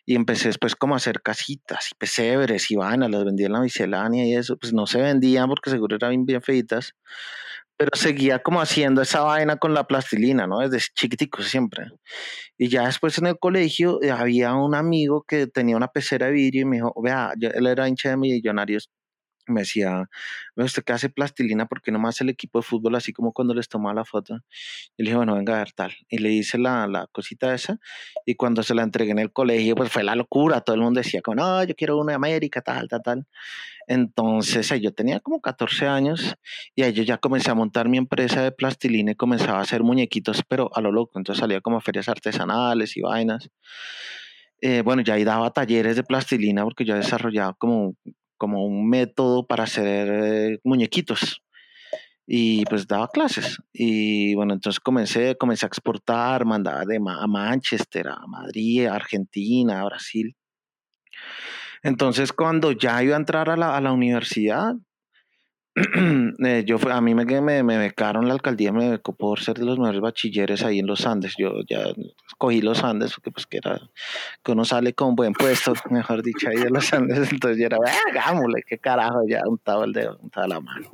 y 0.04 0.14
empecé 0.14 0.48
después 0.48 0.76
como 0.76 0.94
a 0.94 0.98
hacer 0.98 1.20
casitas 1.22 1.90
y 1.92 1.94
pesebres 1.96 2.70
y 2.70 2.76
vainas, 2.76 3.10
las 3.10 3.24
vendía 3.24 3.46
en 3.46 3.52
la 3.52 3.60
miscelánea 3.60 4.24
y 4.24 4.34
eso, 4.34 4.56
pues 4.56 4.72
no 4.72 4.86
se 4.86 5.00
vendían 5.00 5.48
porque 5.48 5.70
seguro 5.70 5.96
eran 5.96 6.24
bien 6.24 6.42
feitas, 6.42 6.94
pero 7.76 7.90
seguía 7.94 8.38
como 8.38 8.60
haciendo 8.60 9.02
esa 9.02 9.22
vaina 9.22 9.56
con 9.56 9.74
la 9.74 9.86
plastilina, 9.86 10.46
¿no? 10.46 10.60
Desde 10.60 10.86
chiquitico 10.94 11.42
siempre. 11.42 11.86
Y 12.56 12.68
ya 12.68 12.86
después 12.86 13.18
en 13.18 13.26
el 13.26 13.38
colegio 13.38 14.02
eh, 14.02 14.10
había 14.10 14.54
un 14.54 14.74
amigo 14.74 15.24
que 15.26 15.46
tenía 15.46 15.76
una 15.76 15.88
pecera 15.88 16.26
de 16.26 16.32
vidrio 16.32 16.62
y 16.62 16.64
me 16.64 16.76
dijo, 16.76 16.94
vea, 17.02 17.32
él 17.38 17.66
era 17.66 17.88
hincha 17.88 18.10
de 18.10 18.16
millonarios 18.16 18.90
me 19.46 19.60
decía, 19.60 20.08
¿usted 20.54 20.84
qué 20.84 20.92
hace 20.92 21.08
plastilina? 21.08 21.66
porque 21.66 21.92
no 21.92 21.98
más 21.98 22.20
el 22.20 22.28
equipo 22.28 22.58
de 22.58 22.62
fútbol 22.64 22.94
así 22.94 23.12
como 23.12 23.32
cuando 23.32 23.54
les 23.54 23.68
tomaba 23.68 23.94
la 23.94 24.04
foto? 24.04 24.34
Y 24.96 25.02
le 25.02 25.10
dije, 25.10 25.16
bueno, 25.16 25.34
venga 25.34 25.54
a 25.54 25.58
ver 25.58 25.72
tal. 25.72 25.92
Y 26.08 26.18
le 26.18 26.30
hice 26.30 26.58
la, 26.58 26.86
la, 26.86 27.06
cosita 27.08 27.54
esa. 27.54 27.78
Y 28.24 28.34
cuando 28.34 28.62
se 28.62 28.74
la 28.74 28.82
entregué 28.82 29.12
en 29.12 29.18
el 29.18 29.32
colegio, 29.32 29.74
pues 29.74 29.90
fue 29.90 30.02
la 30.02 30.14
locura. 30.14 30.60
Todo 30.60 30.76
el 30.76 30.82
mundo 30.82 31.00
decía, 31.00 31.22
como, 31.22 31.36
no, 31.36 31.64
yo 31.64 31.74
quiero 31.74 31.98
una 31.98 32.12
de 32.12 32.16
América, 32.16 32.60
tal, 32.60 32.88
tal, 32.88 33.02
tal. 33.02 33.26
Entonces, 33.86 34.68
yo 34.80 34.92
tenía 34.92 35.20
como 35.20 35.40
14 35.40 35.86
años 35.86 36.36
y 36.74 36.82
ahí 36.82 36.92
yo 36.92 37.02
ya 37.04 37.18
comencé 37.18 37.50
a 37.50 37.54
montar 37.54 37.88
mi 37.88 37.98
empresa 37.98 38.42
de 38.42 38.52
plastilina 38.52 39.12
y 39.12 39.14
comenzaba 39.14 39.58
a 39.58 39.62
hacer 39.62 39.82
muñequitos, 39.82 40.42
pero 40.48 40.70
a 40.74 40.80
lo 40.80 40.90
loco. 40.92 41.18
Entonces 41.18 41.40
salía 41.40 41.60
como 41.60 41.76
a 41.76 41.80
ferias 41.80 42.08
artesanales 42.08 42.96
y 42.96 43.02
vainas. 43.02 43.48
Eh, 44.60 44.82
bueno, 44.82 45.02
ya 45.02 45.14
ahí 45.14 45.24
daba 45.24 45.50
talleres 45.52 45.96
de 45.96 46.02
plastilina 46.02 46.64
porque 46.64 46.84
yo 46.84 46.94
desarrollaba 46.96 47.54
como 47.54 47.94
como 48.36 48.64
un 48.64 48.88
método 48.88 49.46
para 49.46 49.64
hacer 49.64 50.08
eh, 50.10 50.60
muñequitos. 50.64 51.42
Y 52.26 52.64
pues 52.66 52.88
daba 52.88 53.08
clases. 53.08 53.58
Y 53.72 54.34
bueno 54.34 54.54
entonces 54.54 54.80
comencé 54.80 55.36
comencé 55.36 55.64
a 55.66 55.68
exportar 55.68 56.44
mandaba 56.44 56.84
de 56.84 56.96
a 56.96 57.26
Manchester 57.26 58.08
a 58.08 58.26
Madrid 58.26 58.86
a 58.86 58.96
Argentina 58.96 59.80
a 59.80 59.84
Brasil. 59.84 60.36
Entonces 61.82 62.32
cuando 62.32 62.72
ya 62.72 63.02
iba 63.02 63.14
a 63.14 63.18
entrar 63.18 63.48
a 63.48 63.56
la, 63.56 63.76
a 63.76 63.80
la 63.80 63.92
universidad 63.92 64.74
Eh, 66.38 66.64
yo 66.66 66.78
a 66.90 67.00
mí 67.00 67.14
me, 67.14 67.24
me, 67.24 67.62
me, 67.62 67.78
becaron, 67.78 68.28
la 68.28 68.34
alcaldía 68.34 68.72
me 68.72 68.90
becó 68.90 69.14
por 69.14 69.40
ser 69.40 69.58
de 69.58 69.64
los 69.64 69.78
mejores 69.78 70.00
bachilleres 70.00 70.62
ahí 70.62 70.78
en 70.78 70.86
los 70.86 71.06
Andes. 71.06 71.34
Yo 71.38 71.60
ya 71.68 71.92
escogí 72.26 72.60
los 72.60 72.82
Andes 72.82 73.12
porque 73.14 73.30
pues 73.30 73.46
que 73.46 73.58
era 73.58 73.80
que 74.42 74.52
uno 74.52 74.64
sale 74.64 74.94
con 74.94 75.14
buen 75.14 75.32
puesto, 75.32 75.74
mejor 75.90 76.22
dicho, 76.22 76.48
ahí 76.48 76.56
de 76.56 76.70
los 76.70 76.92
Andes. 76.92 77.30
Entonces 77.30 77.58
yo 77.58 77.66
era, 77.66 77.78
hagámosle, 78.10 78.62
qué 78.66 78.78
carajo, 78.78 79.20
ya 79.28 79.42
untaba 79.46 79.84
el 79.84 79.92
dedo, 79.92 80.18
untaba 80.22 80.46
la 80.46 80.60
mano. 80.60 80.88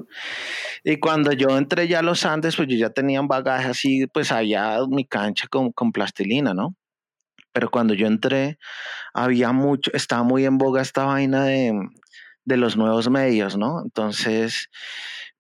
Y 0.83 0.99
cuando 0.99 1.33
yo 1.33 1.57
entré 1.57 1.87
ya 1.87 2.01
a 2.01 2.03
los 2.03 2.25
Andes, 2.25 2.57
pues 2.57 2.69
yo 2.69 2.77
ya 2.77 2.91
tenía 2.91 3.21
un 3.21 3.29
bagaje 3.29 3.69
así, 3.69 4.07
pues 4.07 4.33
allá 4.33 4.79
mi 4.89 5.05
cancha 5.05 5.47
con, 5.49 5.71
con 5.73 5.93
plastilina, 5.93 6.55
¿no? 6.55 6.75
Pero 7.53 7.71
cuando 7.71 7.95
yo 7.95 8.07
entré, 8.07 8.59
había 9.13 9.53
mucho, 9.53 9.91
estaba 9.95 10.23
muy 10.23 10.45
en 10.45 10.59
boga 10.59 10.83
esta 10.83 11.05
vaina 11.05 11.45
de 11.45 11.73
de 12.45 12.57
los 12.57 12.77
nuevos 12.77 13.09
medios, 13.11 13.57
¿no? 13.57 13.83
Entonces, 13.83 14.69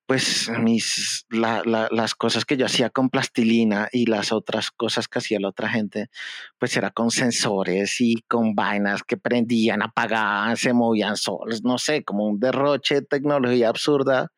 pues 0.06 0.50
mis, 0.58 1.26
las 1.30 2.14
cosas 2.14 2.44
que 2.44 2.56
yo 2.56 2.66
hacía 2.66 2.90
con 2.90 3.08
plastilina 3.08 3.88
y 3.92 4.06
las 4.06 4.32
otras 4.32 4.70
cosas 4.70 5.08
que 5.08 5.20
hacía 5.20 5.40
la 5.40 5.48
otra 5.48 5.68
gente, 5.68 6.10
pues 6.58 6.76
era 6.76 6.90
con 6.90 7.10
sensores 7.10 8.00
y 8.00 8.16
con 8.28 8.54
vainas 8.54 9.04
que 9.04 9.16
prendían, 9.16 9.82
apagaban, 9.82 10.56
se 10.56 10.72
movían 10.72 11.16
solos, 11.16 11.62
no 11.62 11.78
sé, 11.78 12.04
como 12.04 12.26
un 12.26 12.40
derroche 12.40 12.96
de 12.96 13.02
tecnología 13.02 13.68
absurda 13.68 14.28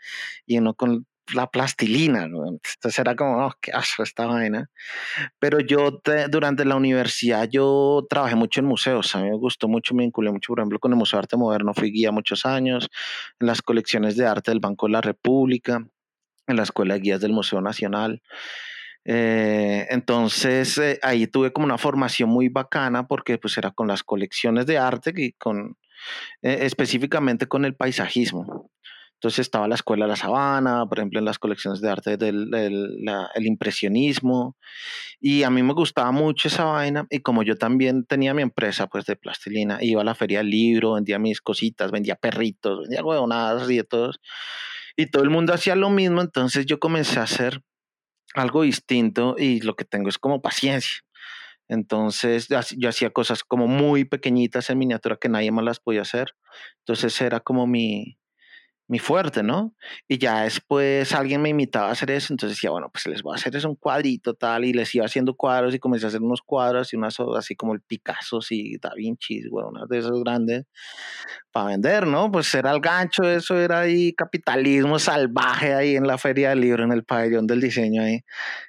y 0.46 0.58
uno 0.58 0.74
con 0.74 1.06
la 1.32 1.50
plastilina, 1.50 2.24
entonces 2.24 2.98
era 2.98 3.16
como, 3.16 3.46
oh, 3.46 3.52
qué 3.60 3.72
asco 3.72 4.02
esta 4.02 4.26
vaina. 4.26 4.70
Pero 5.38 5.60
yo 5.60 6.02
durante 6.30 6.64
la 6.64 6.76
universidad 6.76 7.48
yo 7.48 8.06
trabajé 8.08 8.34
mucho 8.36 8.60
en 8.60 8.66
museos, 8.66 9.14
a 9.14 9.20
mí 9.22 9.30
me 9.30 9.36
gustó 9.36 9.68
mucho, 9.68 9.94
me 9.94 10.02
vinculé 10.02 10.30
mucho, 10.30 10.48
por 10.52 10.60
ejemplo, 10.60 10.78
con 10.78 10.92
el 10.92 10.98
Museo 10.98 11.18
de 11.18 11.20
Arte 11.20 11.36
Moderno, 11.36 11.74
fui 11.74 11.90
guía 11.90 12.12
muchos 12.12 12.44
años, 12.44 12.90
en 13.40 13.46
las 13.46 13.62
colecciones 13.62 14.16
de 14.16 14.26
arte 14.26 14.50
del 14.50 14.60
Banco 14.60 14.86
de 14.86 14.92
la 14.92 15.00
República, 15.00 15.86
en 16.46 16.56
la 16.56 16.62
Escuela 16.62 16.94
de 16.94 17.00
Guías 17.00 17.20
del 17.20 17.32
Museo 17.32 17.60
Nacional. 17.60 18.22
Eh, 19.06 19.86
entonces 19.90 20.78
eh, 20.78 20.98
ahí 21.02 21.26
tuve 21.26 21.52
como 21.52 21.66
una 21.66 21.76
formación 21.76 22.30
muy 22.30 22.48
bacana 22.48 23.06
porque 23.06 23.36
pues 23.36 23.58
era 23.58 23.70
con 23.70 23.86
las 23.86 24.02
colecciones 24.02 24.64
de 24.64 24.78
arte 24.78 25.12
y 25.14 25.32
con 25.32 25.76
eh, 26.42 26.58
específicamente 26.62 27.46
con 27.46 27.64
el 27.64 27.74
paisajismo. 27.74 28.70
Entonces 29.14 29.40
estaba 29.40 29.68
la 29.68 29.74
Escuela 29.74 30.04
de 30.04 30.10
la 30.10 30.16
Sabana, 30.16 30.84
por 30.86 30.98
ejemplo, 30.98 31.18
en 31.18 31.24
las 31.24 31.38
colecciones 31.38 31.80
de 31.80 31.90
arte 31.90 32.16
del, 32.16 32.50
el 32.54 33.46
impresionismo. 33.46 34.56
Y 35.20 35.44
a 35.44 35.50
mí 35.50 35.62
me 35.62 35.72
gustaba 35.72 36.10
mucho 36.12 36.48
esa 36.48 36.64
vaina. 36.64 37.06
Y 37.10 37.20
como 37.20 37.42
yo 37.42 37.56
también 37.56 38.04
tenía 38.04 38.34
mi 38.34 38.42
empresa 38.42 38.86
pues 38.86 39.06
de 39.06 39.16
plastilina, 39.16 39.78
iba 39.80 40.02
a 40.02 40.04
la 40.04 40.14
feria 40.14 40.38
del 40.38 40.50
libro, 40.50 40.94
vendía 40.94 41.18
mis 41.18 41.40
cositas, 41.40 41.90
vendía 41.90 42.16
perritos, 42.16 42.80
vendía 42.82 43.02
huevonadas 43.02 43.70
y 43.70 43.76
de 43.76 43.84
todos. 43.84 44.20
Y 44.96 45.06
todo 45.10 45.22
el 45.22 45.30
mundo 45.30 45.54
hacía 45.54 45.74
lo 45.74 45.90
mismo. 45.90 46.20
Entonces 46.20 46.66
yo 46.66 46.78
comencé 46.78 47.18
a 47.18 47.22
hacer 47.22 47.62
algo 48.34 48.62
distinto 48.62 49.36
y 49.38 49.60
lo 49.60 49.74
que 49.74 49.84
tengo 49.84 50.08
es 50.08 50.18
como 50.18 50.42
paciencia. 50.42 50.98
Entonces 51.68 52.48
yo 52.76 52.88
hacía 52.88 53.10
cosas 53.10 53.42
como 53.42 53.66
muy 53.66 54.04
pequeñitas 54.04 54.68
en 54.68 54.78
miniatura 54.78 55.16
que 55.16 55.28
nadie 55.28 55.50
más 55.50 55.64
las 55.64 55.80
podía 55.80 56.02
hacer. 56.02 56.34
Entonces 56.80 57.18
era 57.20 57.40
como 57.40 57.66
mi, 57.66 58.18
mi 58.86 58.98
fuerte, 58.98 59.42
¿no? 59.42 59.74
Y 60.08 60.18
ya 60.18 60.42
después 60.42 61.12
alguien 61.14 61.40
me 61.42 61.48
invitaba 61.48 61.88
a 61.88 61.92
hacer 61.92 62.10
eso, 62.10 62.32
entonces 62.32 62.56
decía, 62.56 62.70
bueno, 62.70 62.90
pues 62.92 63.06
les 63.06 63.22
voy 63.22 63.32
a 63.34 63.36
hacer 63.36 63.56
eso 63.56 63.68
un 63.68 63.76
cuadrito 63.76 64.34
tal, 64.34 64.64
y 64.64 64.72
les 64.72 64.94
iba 64.94 65.06
haciendo 65.06 65.34
cuadros 65.34 65.74
y 65.74 65.78
comencé 65.78 66.06
a 66.06 66.08
hacer 66.08 66.20
unos 66.22 66.42
cuadros 66.42 66.92
y 66.92 66.96
unas 66.96 67.16
así 67.36 67.56
como 67.56 67.72
el 67.74 67.80
Picasso 67.80 68.40
y 68.50 68.78
Da 68.78 68.92
Vinci, 68.94 69.48
bueno, 69.48 69.68
unas 69.70 69.88
de 69.88 69.98
esos 69.98 70.22
grandes 70.22 70.64
para 71.52 71.68
vender, 71.68 72.06
¿no? 72.06 72.30
Pues 72.32 72.52
era 72.54 72.72
el 72.72 72.80
gancho, 72.80 73.22
eso 73.24 73.56
era 73.56 73.80
ahí 73.80 74.12
capitalismo 74.12 74.98
salvaje 74.98 75.72
ahí 75.74 75.96
en 75.96 76.06
la 76.06 76.18
feria 76.18 76.50
del 76.50 76.60
libro, 76.60 76.84
en 76.84 76.92
el 76.92 77.04
pabellón 77.04 77.46
del 77.46 77.60
diseño 77.60 78.02
ahí. 78.02 78.20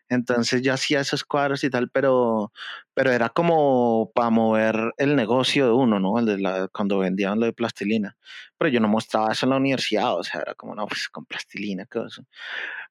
Entonces 0.09 0.61
yo 0.61 0.73
hacía 0.73 0.99
esos 1.01 1.23
cuadros 1.23 1.63
y 1.63 1.69
tal, 1.69 1.89
pero, 1.89 2.51
pero 2.93 3.11
era 3.11 3.29
como 3.29 4.11
para 4.13 4.29
mover 4.29 4.93
el 4.97 5.15
negocio 5.15 5.65
de 5.65 5.71
uno, 5.73 5.99
¿no? 5.99 6.19
El 6.19 6.25
de 6.25 6.37
la, 6.39 6.67
cuando 6.69 6.99
vendían 6.99 7.39
lo 7.39 7.45
de 7.47 7.53
plastilina. 7.53 8.17
Pero 8.57 8.69
yo 8.69 8.79
no 8.79 8.87
mostraba 8.87 9.31
eso 9.31 9.45
en 9.45 9.51
la 9.51 9.57
universidad, 9.57 10.15
o 10.15 10.23
sea, 10.23 10.41
era 10.41 10.55
como, 10.55 10.75
no, 10.75 10.87
pues 10.87 11.09
con 11.09 11.25
plastilina, 11.25 11.85
qué 11.89 11.99
eso. 12.07 12.23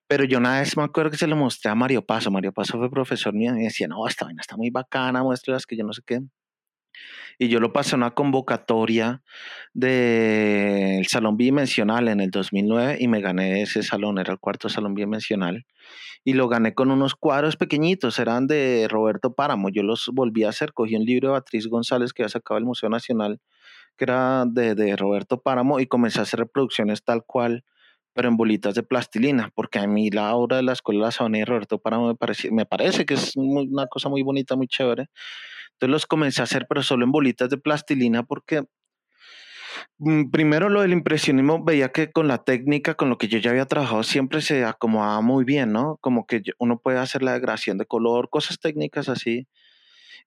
Pero 0.06 0.24
yo 0.24 0.38
una 0.38 0.60
vez 0.60 0.76
me 0.76 0.82
acuerdo 0.84 1.10
que 1.10 1.16
se 1.16 1.26
lo 1.26 1.36
mostré 1.36 1.70
a 1.70 1.74
Mario 1.74 2.04
Paso. 2.04 2.30
Mario 2.30 2.52
Paso 2.52 2.78
fue 2.78 2.90
profesor 2.90 3.32
mío 3.34 3.52
y 3.52 3.54
me 3.54 3.62
decía, 3.64 3.88
no, 3.88 4.06
esta 4.06 4.24
vaina 4.26 4.40
está 4.42 4.56
muy 4.56 4.70
bacana, 4.70 5.22
muéstralas 5.22 5.66
que 5.66 5.76
yo 5.76 5.84
no 5.84 5.92
sé 5.92 6.02
qué. 6.06 6.20
Y 7.38 7.48
yo 7.48 7.60
lo 7.60 7.72
pasé 7.72 7.94
a 7.94 7.98
una 7.98 8.12
convocatoria 8.12 9.22
del 9.72 11.06
Salón 11.06 11.36
Bidimensional 11.36 12.08
en 12.08 12.20
el 12.20 12.30
2009 12.30 12.98
y 13.00 13.08
me 13.08 13.20
gané 13.20 13.62
ese 13.62 13.82
salón, 13.82 14.18
era 14.18 14.32
el 14.32 14.38
cuarto 14.38 14.68
Salón 14.68 14.94
Bidimensional. 14.94 15.66
Y 16.24 16.34
lo 16.34 16.48
gané 16.48 16.74
con 16.74 16.90
unos 16.90 17.14
cuadros 17.14 17.56
pequeñitos, 17.56 18.18
eran 18.18 18.46
de 18.46 18.86
Roberto 18.88 19.34
Páramo. 19.34 19.68
Yo 19.68 19.82
los 19.82 20.10
volví 20.12 20.44
a 20.44 20.50
hacer, 20.50 20.72
cogí 20.72 20.96
un 20.96 21.04
libro 21.04 21.28
de 21.28 21.32
Beatriz 21.32 21.66
González 21.66 22.12
que 22.12 22.22
había 22.22 22.30
sacado 22.30 22.58
el 22.58 22.64
Museo 22.64 22.88
Nacional, 22.88 23.40
que 23.96 24.04
era 24.04 24.44
de, 24.46 24.74
de 24.74 24.96
Roberto 24.96 25.42
Páramo, 25.42 25.80
y 25.80 25.86
comencé 25.86 26.20
a 26.20 26.22
hacer 26.22 26.40
reproducciones 26.40 27.04
tal 27.04 27.24
cual 27.26 27.64
pero 28.14 28.28
en 28.28 28.36
bolitas 28.36 28.74
de 28.74 28.84
plastilina, 28.84 29.50
porque 29.54 29.80
a 29.80 29.86
mí 29.86 30.08
la 30.08 30.34
obra 30.36 30.58
de 30.58 30.62
la 30.62 30.72
Escuela 30.72 31.00
de 31.00 31.04
la 31.06 31.10
Sabana 31.10 31.38
y 31.38 31.44
Roberto 31.44 31.78
Páramo 31.78 32.06
me 32.08 32.14
parece, 32.14 32.50
me 32.52 32.64
parece 32.64 33.04
que 33.04 33.14
es 33.14 33.32
una 33.34 33.86
cosa 33.88 34.08
muy 34.08 34.22
bonita, 34.22 34.54
muy 34.56 34.68
chévere. 34.68 35.08
Entonces 35.84 35.92
los 35.92 36.06
comencé 36.06 36.40
a 36.40 36.44
hacer, 36.44 36.66
pero 36.68 36.82
solo 36.82 37.04
en 37.04 37.12
bolitas 37.12 37.50
de 37.50 37.58
plastilina, 37.58 38.22
porque 38.22 38.64
mm, 39.98 40.30
primero 40.30 40.68
lo 40.68 40.80
del 40.82 40.92
impresionismo 40.92 41.62
veía 41.62 41.90
que 41.90 42.10
con 42.10 42.28
la 42.28 42.44
técnica, 42.44 42.94
con 42.94 43.10
lo 43.10 43.18
que 43.18 43.28
yo 43.28 43.38
ya 43.38 43.50
había 43.50 43.66
trabajado, 43.66 44.02
siempre 44.02 44.40
se 44.40 44.64
acomodaba 44.64 45.20
muy 45.20 45.44
bien, 45.44 45.72
¿no? 45.72 45.98
Como 46.00 46.26
que 46.26 46.42
uno 46.58 46.78
puede 46.78 46.98
hacer 46.98 47.22
la 47.22 47.34
degradación 47.34 47.78
de 47.78 47.86
color, 47.86 48.30
cosas 48.30 48.58
técnicas 48.60 49.08
así 49.08 49.46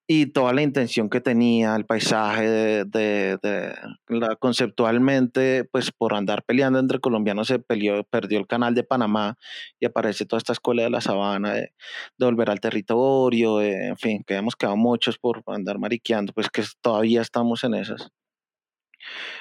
y 0.09 0.27
toda 0.27 0.53
la 0.53 0.61
intención 0.61 1.09
que 1.09 1.19
tenía, 1.19 1.75
el 1.75 1.85
paisaje, 1.85 2.49
de, 2.49 2.85
de, 2.85 3.75
la, 4.07 4.37
conceptualmente, 4.37 5.65
pues 5.65 5.91
por 5.91 6.13
andar 6.15 6.43
peleando 6.43 6.79
entre 6.79 6.99
colombianos 6.99 7.47
se 7.47 7.59
peleó, 7.59 8.05
perdió 8.05 8.39
el 8.39 8.47
canal 8.47 8.73
de 8.73 8.85
Panamá 8.85 9.37
y 9.81 9.85
aparece 9.85 10.25
toda 10.25 10.37
esta 10.37 10.53
escuela 10.53 10.83
de 10.83 10.89
la 10.89 11.01
sabana, 11.01 11.53
de, 11.53 11.73
volver 12.17 12.49
al 12.49 12.61
territorio, 12.61 13.61
en 13.61 13.97
fin, 13.97 14.23
que 14.25 14.35
hemos 14.35 14.55
quedado 14.55 14.77
muchos 14.77 15.17
por 15.17 15.43
andar 15.47 15.77
mariqueando, 15.77 16.31
pues 16.31 16.49
que 16.49 16.63
todavía 16.81 17.21
estamos 17.21 17.65
en 17.65 17.73
esas. 17.73 18.09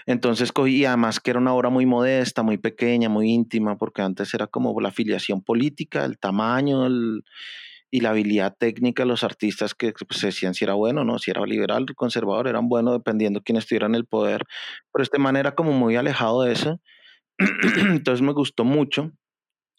Entonces 0.04 0.52
cogí, 0.52 0.84
además 0.84 1.20
que 1.20 1.30
era 1.30 1.40
una 1.40 1.54
obra 1.54 1.70
muy 1.70 1.86
modesta, 1.86 2.42
muy 2.42 2.58
pequeña, 2.58 3.08
muy 3.08 3.30
íntima, 3.30 3.78
porque 3.78 4.02
antes 4.02 4.34
era 4.34 4.48
como 4.48 4.78
la 4.80 4.88
afiliación 4.88 5.42
política, 5.42 6.04
el 6.04 6.18
tamaño, 6.18 6.86
el, 6.86 7.22
y 7.90 8.00
la 8.00 8.10
habilidad 8.10 8.54
técnica 8.58 9.04
de 9.04 9.08
los 9.08 9.24
artistas 9.24 9.74
que 9.74 9.92
pues, 9.92 10.20
se 10.20 10.26
decían 10.28 10.54
si 10.54 10.64
era 10.64 10.74
bueno, 10.74 11.04
¿no? 11.04 11.18
Si 11.18 11.30
era 11.30 11.44
liberal, 11.46 11.86
conservador, 11.94 12.48
eran 12.48 12.68
buenos 12.68 12.94
dependiendo 12.94 13.42
quién 13.42 13.56
estuviera 13.58 13.86
en 13.86 13.94
el 13.94 14.06
poder. 14.06 14.44
Pero 14.92 15.02
este 15.02 15.18
man 15.18 15.36
era 15.36 15.54
como 15.54 15.72
muy 15.72 15.96
alejado 15.96 16.42
de 16.42 16.52
eso. 16.52 16.80
Entonces 17.38 18.22
me 18.22 18.32
gustó 18.32 18.64
mucho 18.64 19.12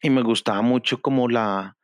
y 0.02 0.10
me 0.10 0.22
gustaba 0.24 0.62
mucho 0.62 1.02
como 1.02 1.28
la 1.28 1.78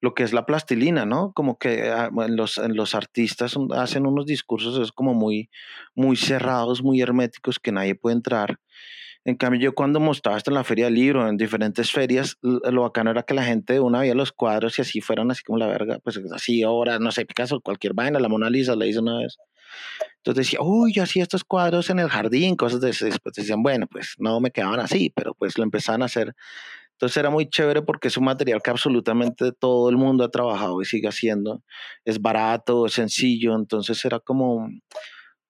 lo 0.00 0.14
que 0.14 0.22
es 0.22 0.32
la 0.32 0.46
plastilina, 0.46 1.04
¿no? 1.04 1.32
Como 1.32 1.58
que 1.58 1.90
ah, 1.90 2.10
los, 2.28 2.58
los 2.58 2.94
artistas 2.94 3.56
hacen 3.76 4.06
unos 4.06 4.26
discursos 4.26 4.78
es 4.78 4.92
como 4.92 5.14
muy, 5.14 5.50
muy 5.94 6.16
cerrados, 6.16 6.82
muy 6.82 7.00
herméticos, 7.02 7.58
que 7.58 7.72
nadie 7.72 7.94
puede 7.94 8.16
entrar. 8.16 8.58
En 9.24 9.36
cambio, 9.36 9.60
yo 9.60 9.74
cuando 9.74 10.00
mostraba 10.00 10.38
esto 10.38 10.50
en 10.50 10.54
la 10.54 10.64
feria 10.64 10.86
del 10.86 10.94
libro, 10.94 11.28
en 11.28 11.36
diferentes 11.36 11.92
ferias, 11.92 12.38
lo 12.40 12.82
bacano 12.82 13.10
era 13.10 13.22
que 13.22 13.34
la 13.34 13.44
gente 13.44 13.74
de 13.74 13.80
una 13.80 14.00
veía 14.00 14.14
los 14.14 14.32
cuadros 14.32 14.78
y 14.78 14.82
así 14.82 15.00
fueron 15.02 15.30
así 15.30 15.42
como 15.42 15.58
la 15.58 15.66
verga, 15.66 15.98
pues 16.02 16.18
así 16.34 16.62
ahora, 16.62 16.98
no 16.98 17.12
sé, 17.12 17.26
Picasso, 17.26 17.60
cualquier 17.60 17.92
vaina, 17.92 18.18
la 18.18 18.28
Mona 18.28 18.48
Lisa 18.48 18.74
la 18.76 18.86
hizo 18.86 19.00
una 19.00 19.18
vez. 19.18 19.36
Entonces 20.16 20.46
decía, 20.46 20.60
uy, 20.62 20.92
yo 20.92 21.02
hacía 21.02 21.22
estos 21.22 21.44
cuadros 21.44 21.90
en 21.90 21.98
el 21.98 22.08
jardín, 22.08 22.56
cosas 22.56 22.80
de 22.80 22.90
ese. 22.90 23.06
Después 23.06 23.34
decían, 23.34 23.62
bueno, 23.62 23.86
pues 23.86 24.14
no 24.18 24.40
me 24.40 24.50
quedaban 24.50 24.80
así, 24.80 25.12
pero 25.14 25.34
pues 25.34 25.56
lo 25.56 25.64
empezaban 25.64 26.02
a 26.02 26.06
hacer. 26.06 26.34
Entonces 26.92 27.16
era 27.16 27.30
muy 27.30 27.48
chévere 27.48 27.80
porque 27.80 28.08
es 28.08 28.16
un 28.18 28.24
material 28.24 28.60
que 28.62 28.70
absolutamente 28.70 29.52
todo 29.52 29.88
el 29.88 29.96
mundo 29.96 30.24
ha 30.24 30.30
trabajado 30.30 30.82
y 30.82 30.84
sigue 30.84 31.08
haciendo. 31.08 31.62
Es 32.04 32.20
barato, 32.20 32.84
es 32.86 32.92
sencillo, 32.92 33.54
entonces 33.54 34.04
era 34.04 34.20
como 34.20 34.68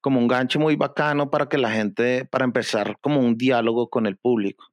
como 0.00 0.19
un 0.19 0.28
gancho 0.28 0.59
muy 0.59 0.76
bacano 0.76 1.30
para 1.30 1.49
que 1.49 1.59
la 1.59 1.71
gente, 1.71 2.25
para 2.25 2.45
empezar 2.45 2.97
como 3.00 3.21
un 3.21 3.37
diálogo 3.37 3.88
con 3.88 4.07
el 4.07 4.16
público. 4.16 4.66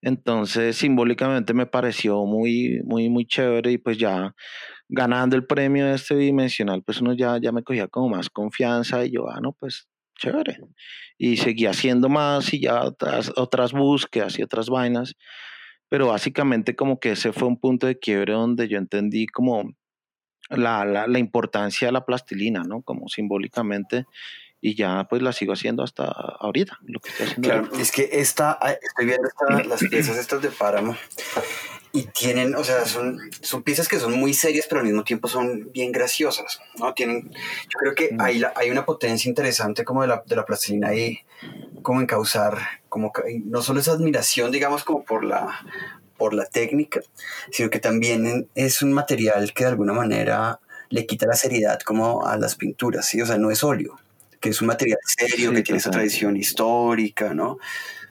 Entonces, 0.00 0.76
simbólicamente 0.76 1.54
me 1.54 1.66
pareció 1.66 2.24
muy, 2.24 2.80
muy, 2.84 3.08
muy 3.08 3.26
chévere 3.26 3.72
y 3.72 3.78
pues 3.78 3.98
ya 3.98 4.34
ganando 4.88 5.36
el 5.36 5.46
premio 5.46 5.86
de 5.86 5.94
este 5.94 6.14
bidimensional, 6.14 6.82
pues 6.82 7.00
uno 7.00 7.14
ya, 7.14 7.38
ya 7.40 7.52
me 7.52 7.62
cogía 7.62 7.88
como 7.88 8.08
más 8.08 8.30
confianza 8.30 9.04
y 9.04 9.12
yo, 9.12 9.28
ah, 9.28 9.40
no, 9.42 9.52
pues 9.52 9.88
chévere. 10.18 10.58
Y 11.18 11.36
seguí 11.38 11.66
haciendo 11.66 12.08
más 12.08 12.52
y 12.54 12.62
ya 12.62 12.84
otras, 12.84 13.32
otras 13.36 13.72
búsquedas 13.72 14.38
y 14.38 14.42
otras 14.42 14.68
vainas. 14.68 15.14
Pero 15.88 16.08
básicamente 16.08 16.76
como 16.76 17.00
que 17.00 17.12
ese 17.12 17.32
fue 17.32 17.48
un 17.48 17.58
punto 17.58 17.86
de 17.86 17.98
quiebre 17.98 18.34
donde 18.34 18.68
yo 18.68 18.78
entendí 18.78 19.26
como 19.26 19.72
la, 20.50 20.84
la, 20.84 21.06
la, 21.06 21.18
importancia 21.18 21.88
de 21.88 21.92
la 21.92 22.04
plastilina, 22.04 22.62
¿no? 22.64 22.82
Como 22.82 23.08
simbólicamente, 23.08 24.06
y 24.60 24.74
ya 24.74 25.06
pues 25.08 25.22
la 25.22 25.32
sigo 25.32 25.52
haciendo 25.52 25.82
hasta 25.82 26.04
ahorita, 26.04 26.78
lo 26.84 27.00
que 27.00 27.10
estoy 27.10 27.26
haciendo. 27.26 27.48
Claro, 27.48 27.68
es 27.78 27.92
que 27.92 28.08
esta, 28.12 28.58
estoy 28.82 29.06
viendo 29.06 29.28
las 29.68 29.80
piezas 29.84 30.16
estas 30.16 30.42
de 30.42 30.50
Páramo, 30.50 30.96
y 31.92 32.04
tienen, 32.04 32.54
o 32.54 32.64
sea, 32.64 32.84
son, 32.84 33.18
son 33.40 33.62
piezas 33.62 33.88
que 33.88 33.98
son 33.98 34.12
muy 34.18 34.34
serias, 34.34 34.66
pero 34.68 34.80
al 34.80 34.86
mismo 34.86 35.04
tiempo 35.04 35.26
son 35.26 35.70
bien 35.72 35.90
graciosas, 35.90 36.60
¿no? 36.78 36.92
Tienen, 36.92 37.30
yo 37.30 37.78
creo 37.78 37.94
que 37.94 38.12
mm. 38.12 38.20
hay, 38.20 38.42
hay 38.54 38.70
una 38.70 38.84
potencia 38.84 39.28
interesante 39.28 39.84
como 39.84 40.02
de 40.02 40.08
la, 40.08 40.22
de 40.26 40.36
la 40.36 40.44
plastilina 40.44 40.88
ahí, 40.88 41.20
como 41.82 42.00
en 42.00 42.06
causar, 42.06 42.58
como 42.88 43.12
no 43.44 43.62
solo 43.62 43.80
esa 43.80 43.92
admiración, 43.92 44.50
digamos, 44.50 44.84
como 44.84 45.04
por 45.04 45.24
la, 45.24 45.64
por 46.18 46.34
la 46.34 46.44
técnica, 46.44 47.00
sino 47.50 47.70
que 47.70 47.78
también 47.78 48.48
es 48.54 48.82
un 48.82 48.92
material 48.92 49.54
que 49.54 49.64
de 49.64 49.70
alguna 49.70 49.94
manera 49.94 50.60
le 50.90 51.06
quita 51.06 51.26
la 51.26 51.34
seriedad 51.34 51.80
como 51.80 52.26
a 52.26 52.36
las 52.36 52.56
pinturas, 52.56 53.06
¿sí? 53.06 53.22
O 53.22 53.26
sea, 53.26 53.38
no 53.38 53.50
es 53.50 53.62
óleo, 53.64 53.98
que 54.40 54.50
es 54.50 54.60
un 54.60 54.66
material 54.66 54.98
serio, 55.04 55.52
que 55.52 55.62
tiene 55.62 55.78
esa 55.78 55.90
tradición 55.90 56.36
histórica, 56.36 57.32
¿no? 57.34 57.58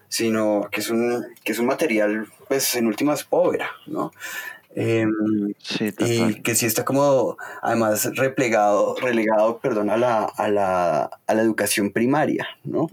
Sino 0.09 0.67
que 0.71 0.81
es 0.81 0.89
un, 0.89 1.25
que 1.43 1.51
es 1.51 1.59
un 1.59 1.65
material, 1.65 2.27
pues, 2.47 2.75
en 2.75 2.87
últimas, 2.87 3.23
pobre, 3.23 3.65
¿no? 3.87 4.11
Em, 4.75 5.11
sí, 5.57 5.91
y 5.99 6.35
que 6.41 6.53
sí 6.53 6.67
está 6.67 6.85
como, 6.85 7.35
además, 7.63 8.11
replegado, 8.15 8.95
relegado, 9.01 9.57
perdón, 9.57 9.89
a 9.89 9.97
la, 9.97 10.23
a 10.23 10.49
la, 10.49 11.09
a 11.25 11.33
la 11.33 11.41
educación 11.41 11.91
primaria, 11.91 12.47
¿no? 12.63 12.89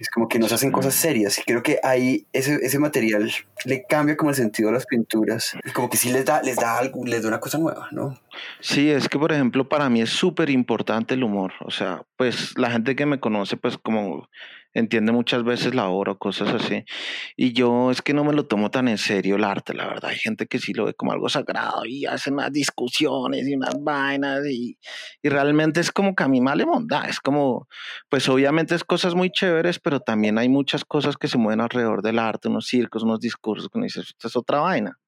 Es 0.00 0.10
como 0.10 0.28
que 0.28 0.38
nos 0.38 0.50
hacen 0.52 0.72
cosas 0.72 0.94
serias 0.94 1.38
y 1.38 1.42
creo 1.42 1.62
que 1.62 1.78
ahí 1.82 2.26
ese, 2.32 2.58
ese 2.62 2.78
material 2.78 3.30
le 3.64 3.84
cambia 3.86 4.16
como 4.16 4.30
el 4.30 4.36
sentido 4.36 4.70
a 4.70 4.72
las 4.72 4.86
pinturas 4.86 5.56
y 5.62 5.70
como 5.70 5.90
que 5.90 5.98
sí 5.98 6.10
les 6.10 6.24
da, 6.24 6.42
les 6.42 6.56
da 6.56 6.78
algo, 6.78 7.04
les 7.04 7.22
da 7.22 7.28
una 7.28 7.40
cosa 7.40 7.58
nueva, 7.58 7.88
¿no? 7.92 8.18
Sí, 8.60 8.90
es 8.90 9.08
que 9.08 9.18
por 9.18 9.30
ejemplo 9.30 9.68
para 9.68 9.88
mí 9.90 10.00
es 10.00 10.10
súper 10.10 10.50
importante 10.50 11.14
el 11.14 11.22
humor, 11.22 11.52
o 11.60 11.70
sea, 11.70 12.02
pues 12.16 12.56
la 12.56 12.70
gente 12.70 12.96
que 12.96 13.04
me 13.06 13.20
conoce 13.20 13.56
pues 13.56 13.76
como 13.76 14.28
entiende 14.74 15.12
muchas 15.12 15.44
veces 15.44 15.74
la 15.74 15.88
obra 15.88 16.12
o 16.12 16.18
cosas 16.18 16.48
así. 16.54 16.84
Y 17.36 17.52
yo 17.52 17.90
es 17.90 18.02
que 18.02 18.14
no 18.14 18.24
me 18.24 18.32
lo 18.32 18.46
tomo 18.46 18.70
tan 18.70 18.88
en 18.88 18.98
serio 18.98 19.36
el 19.36 19.44
arte, 19.44 19.74
la 19.74 19.86
verdad. 19.86 20.10
Hay 20.10 20.18
gente 20.18 20.46
que 20.46 20.58
sí 20.58 20.72
lo 20.72 20.84
ve 20.86 20.94
como 20.94 21.12
algo 21.12 21.28
sagrado 21.28 21.84
y 21.86 22.06
hacen 22.06 22.34
unas 22.34 22.52
discusiones 22.52 23.46
y 23.48 23.54
unas 23.54 23.82
vainas 23.82 24.46
y, 24.46 24.78
y 25.22 25.28
realmente 25.28 25.80
es 25.80 25.90
como 25.92 26.14
que 26.14 26.24
a 26.24 26.28
mí 26.28 26.40
me 26.40 26.50
monda. 26.66 27.04
Es 27.08 27.20
como, 27.20 27.68
pues 28.08 28.28
obviamente 28.28 28.74
es 28.74 28.84
cosas 28.84 29.14
muy 29.14 29.30
chéveres, 29.30 29.78
pero 29.78 30.00
también 30.00 30.38
hay 30.38 30.48
muchas 30.48 30.84
cosas 30.84 31.16
que 31.16 31.28
se 31.28 31.38
mueven 31.38 31.60
alrededor 31.60 32.02
del 32.02 32.18
arte, 32.18 32.48
unos 32.48 32.66
circos, 32.66 33.02
unos 33.02 33.20
discursos 33.20 33.68
que 33.72 33.80
dices, 33.80 34.08
esto 34.08 34.28
es 34.28 34.36
otra 34.36 34.60
vaina. 34.60 34.99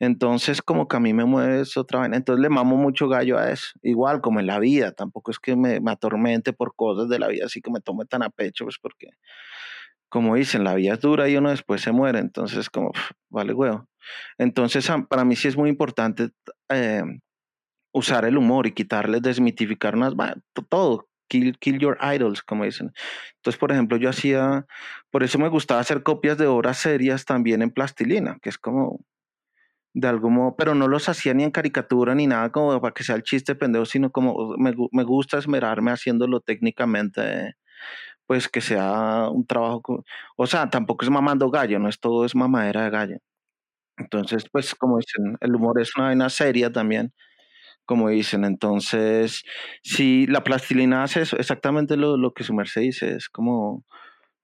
Entonces, 0.00 0.62
como 0.62 0.88
que 0.88 0.96
a 0.96 1.00
mí 1.00 1.12
me 1.14 1.24
mueve 1.24 1.60
es 1.62 1.76
otra 1.76 2.00
vaina. 2.00 2.16
Entonces 2.16 2.42
le 2.42 2.48
mamo 2.48 2.76
mucho 2.76 3.08
gallo 3.08 3.38
a 3.38 3.50
eso. 3.50 3.68
Igual 3.82 4.20
como 4.20 4.40
en 4.40 4.46
la 4.46 4.58
vida. 4.58 4.92
Tampoco 4.92 5.30
es 5.30 5.38
que 5.38 5.56
me, 5.56 5.80
me 5.80 5.92
atormente 5.92 6.52
por 6.52 6.74
cosas 6.74 7.08
de 7.08 7.18
la 7.18 7.28
vida 7.28 7.46
así 7.46 7.60
que 7.60 7.70
me 7.70 7.80
tome 7.80 8.04
tan 8.06 8.22
a 8.22 8.30
pecho, 8.30 8.64
pues 8.64 8.78
porque, 8.80 9.10
como 10.08 10.34
dicen, 10.36 10.64
la 10.64 10.74
vida 10.74 10.94
es 10.94 11.00
dura 11.00 11.28
y 11.28 11.36
uno 11.36 11.50
después 11.50 11.80
se 11.82 11.92
muere. 11.92 12.18
Entonces, 12.18 12.70
como, 12.70 12.92
vale 13.30 13.54
huevo. 13.54 13.88
Entonces, 14.38 14.90
para 15.08 15.24
mí 15.24 15.36
sí 15.36 15.48
es 15.48 15.56
muy 15.56 15.70
importante 15.70 16.30
eh, 16.68 17.02
usar 17.92 18.24
el 18.24 18.36
humor 18.38 18.66
y 18.66 18.72
quitarles, 18.72 19.22
desmitificar 19.22 19.94
unas, 19.94 20.14
todo, 20.68 21.08
kill, 21.28 21.58
kill 21.58 21.78
your 21.78 21.98
idols, 22.02 22.42
como 22.42 22.64
dicen. 22.64 22.92
Entonces, 23.36 23.58
por 23.58 23.72
ejemplo, 23.72 23.96
yo 23.96 24.08
hacía, 24.08 24.66
por 25.10 25.22
eso 25.22 25.38
me 25.38 25.48
gustaba 25.48 25.80
hacer 25.80 26.02
copias 26.02 26.38
de 26.38 26.46
obras 26.46 26.78
serias 26.78 27.24
también 27.24 27.62
en 27.62 27.70
plastilina, 27.70 28.38
que 28.42 28.48
es 28.48 28.58
como, 28.58 29.00
de 29.94 30.08
algún 30.08 30.34
modo, 30.34 30.56
pero 30.56 30.74
no 30.74 30.88
los 30.88 31.08
hacía 31.08 31.34
ni 31.34 31.44
en 31.44 31.50
caricatura 31.50 32.14
ni 32.14 32.26
nada 32.26 32.50
como 32.52 32.80
para 32.80 32.94
que 32.94 33.04
sea 33.04 33.16
el 33.16 33.22
chiste 33.22 33.54
pendejo, 33.54 33.84
sino 33.86 34.10
como 34.10 34.56
me, 34.58 34.74
me 34.92 35.04
gusta 35.04 35.38
esmerarme 35.38 35.90
haciéndolo 35.92 36.40
técnicamente, 36.40 37.56
pues 38.26 38.48
que 38.48 38.60
sea 38.62 39.28
un 39.30 39.46
trabajo, 39.46 40.04
o 40.36 40.46
sea, 40.46 40.70
tampoco 40.70 41.04
es 41.04 41.10
mamando 41.10 41.50
gallo, 41.50 41.78
no 41.78 41.88
es 41.88 42.00
todo 42.00 42.24
es 42.26 42.34
mamadera 42.36 42.84
de 42.84 42.90
gallo. 42.90 43.18
Entonces, 43.98 44.46
pues 44.50 44.74
como 44.74 44.98
dicen, 44.98 45.36
el 45.40 45.54
humor 45.54 45.80
es 45.80 45.96
una 45.96 46.06
vaina 46.08 46.28
seria 46.30 46.72
también, 46.72 47.12
como 47.86 48.08
dicen. 48.10 48.44
Entonces, 48.44 49.44
si 49.82 50.26
la 50.28 50.44
plastilina 50.44 51.04
hace 51.04 51.22
exactamente 51.22 51.96
lo, 51.96 52.16
lo 52.16 52.32
que 52.34 52.44
su 52.44 52.54
merced 52.54 52.82
dice, 52.82 53.16
es 53.16 53.28
como 53.30 53.84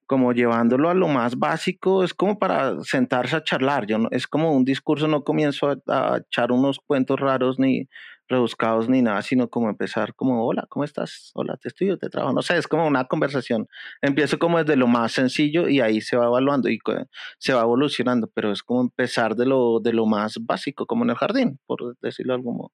como 0.09 0.33
llevándolo 0.33 0.89
a 0.89 0.95
lo 0.95 1.07
más 1.07 1.37
básico, 1.37 2.03
es 2.03 2.15
como 2.15 2.39
para 2.39 2.83
sentarse 2.83 3.35
a 3.35 3.43
charlar, 3.43 3.85
yo 3.85 3.99
no, 3.99 4.09
es 4.09 4.25
como 4.25 4.51
un 4.51 4.65
discurso, 4.65 5.07
no 5.07 5.23
comienzo 5.23 5.79
a, 5.87 6.17
echar 6.17 6.51
unos 6.51 6.79
cuentos 6.79 7.19
raros 7.19 7.59
ni 7.59 7.87
rebuscados 8.27 8.89
ni 8.89 9.03
nada, 9.03 9.21
sino 9.21 9.49
como 9.49 9.69
empezar 9.69 10.15
como, 10.15 10.47
hola, 10.47 10.65
¿cómo 10.67 10.83
estás? 10.83 11.29
Hola, 11.35 11.57
te 11.57 11.67
estudio, 11.67 11.99
te 11.99 12.09
trabajo, 12.09 12.33
no 12.33 12.41
sé, 12.41 12.57
es 12.57 12.67
como 12.67 12.87
una 12.87 13.05
conversación. 13.05 13.67
Empiezo 14.01 14.39
como 14.39 14.57
desde 14.57 14.77
lo 14.77 14.87
más 14.87 15.11
sencillo 15.11 15.69
y 15.69 15.79
ahí 15.79 16.01
se 16.01 16.17
va 16.17 16.25
evaluando 16.25 16.69
y 16.69 16.79
se 17.37 17.53
va 17.53 17.61
evolucionando, 17.61 18.31
pero 18.33 18.51
es 18.51 18.63
como 18.63 18.81
empezar 18.81 19.35
de 19.35 19.45
lo, 19.45 19.79
de 19.79 19.93
lo 19.93 20.07
más 20.07 20.37
básico, 20.41 20.87
como 20.87 21.03
en 21.03 21.11
el 21.11 21.17
jardín, 21.17 21.59
por 21.67 21.95
decirlo 22.01 22.33
de 22.33 22.37
algún 22.37 22.57
modo. 22.57 22.71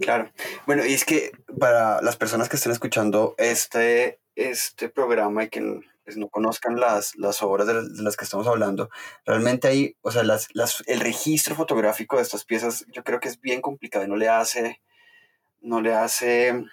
Claro. 0.00 0.30
Bueno, 0.66 0.86
y 0.86 0.94
es 0.94 1.04
que 1.04 1.32
para 1.60 2.00
las 2.00 2.16
personas 2.16 2.48
que 2.48 2.56
estén 2.56 2.72
escuchando 2.72 3.34
este, 3.36 4.20
este 4.34 4.88
programa 4.88 5.44
y 5.44 5.48
que 5.50 5.80
pues, 6.06 6.16
no 6.16 6.28
conozcan 6.28 6.78
las, 6.78 7.16
las 7.16 7.42
obras 7.42 7.66
de, 7.66 7.74
las 8.00 8.16
que 8.16 8.24
estamos 8.24 8.46
hablando, 8.46 8.88
realmente 9.24 9.66
ahí, 9.66 9.96
o 10.02 10.12
sea, 10.12 10.22
las, 10.22 10.46
las, 10.54 10.84
el 10.86 11.00
registro 11.00 11.56
fotográfico 11.56 12.16
de 12.16 12.22
estas 12.22 12.44
piezas 12.44 12.86
yo 12.94 13.02
creo 13.02 13.18
que 13.18 13.28
es 13.28 13.40
bien 13.40 13.60
complicado 13.60 14.04
y 14.04 14.08
no 14.08 14.14
le 14.14 14.28
hace, 14.28 14.80
no 15.60 15.80
le 15.80 15.94
hace, 15.94 16.64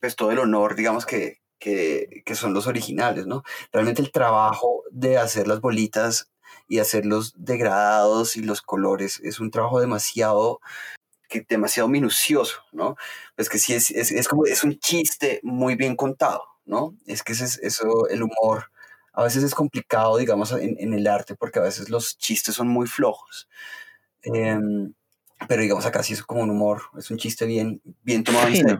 pues 0.00 0.14
todo 0.14 0.30
el 0.30 0.38
honor, 0.38 0.76
digamos, 0.76 1.06
que, 1.06 1.40
que, 1.58 2.22
que 2.24 2.36
son 2.36 2.54
los 2.54 2.68
originales, 2.68 3.26
¿no? 3.26 3.42
Realmente 3.72 4.00
el 4.00 4.12
trabajo 4.12 4.84
de 4.92 5.18
hacer 5.18 5.48
las 5.48 5.60
bolitas 5.60 6.30
y 6.68 6.78
hacer 6.78 7.04
los 7.04 7.34
degradados 7.36 8.36
y 8.36 8.42
los 8.42 8.62
colores 8.62 9.20
es 9.24 9.40
un 9.40 9.50
trabajo 9.50 9.80
demasiado 9.80 10.60
que 11.28 11.44
demasiado 11.48 11.88
minucioso, 11.88 12.62
¿no? 12.70 12.94
Es 13.36 13.48
que 13.48 13.58
sí, 13.58 13.74
es, 13.74 13.90
es, 13.90 14.12
es, 14.12 14.28
como, 14.28 14.46
es 14.46 14.62
un 14.62 14.78
chiste 14.78 15.40
muy 15.42 15.74
bien 15.74 15.96
contado, 15.96 16.42
¿no? 16.68 16.94
Es 17.06 17.22
que 17.22 17.32
ese 17.32 17.44
es, 17.44 17.58
eso, 17.58 18.08
el 18.08 18.22
humor, 18.22 18.70
a 19.12 19.24
veces 19.24 19.42
es 19.42 19.54
complicado, 19.54 20.16
digamos, 20.18 20.52
en, 20.52 20.76
en, 20.78 20.94
el 20.94 21.06
arte, 21.08 21.34
porque 21.34 21.58
a 21.58 21.62
veces 21.62 21.88
los 21.88 22.16
chistes 22.18 22.54
son 22.54 22.68
muy 22.68 22.86
flojos. 22.86 23.48
Em, 24.22 24.92
pero 25.48 25.62
digamos, 25.62 25.86
acá 25.86 26.02
sí 26.02 26.12
es 26.12 26.22
como 26.22 26.42
un 26.42 26.50
humor, 26.50 26.82
es 26.96 27.10
un 27.10 27.16
chiste 27.16 27.46
bien, 27.46 27.80
bien 28.02 28.22
tomado 28.22 28.48
en 28.48 28.78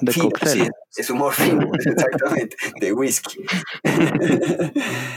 De 0.00 0.12
fino, 0.12 0.30
sí, 0.46 0.66
es 0.96 1.10
humor 1.10 1.32
fino, 1.32 1.70
exactamente, 1.74 2.56
de 2.80 2.92
whisky. 2.92 3.44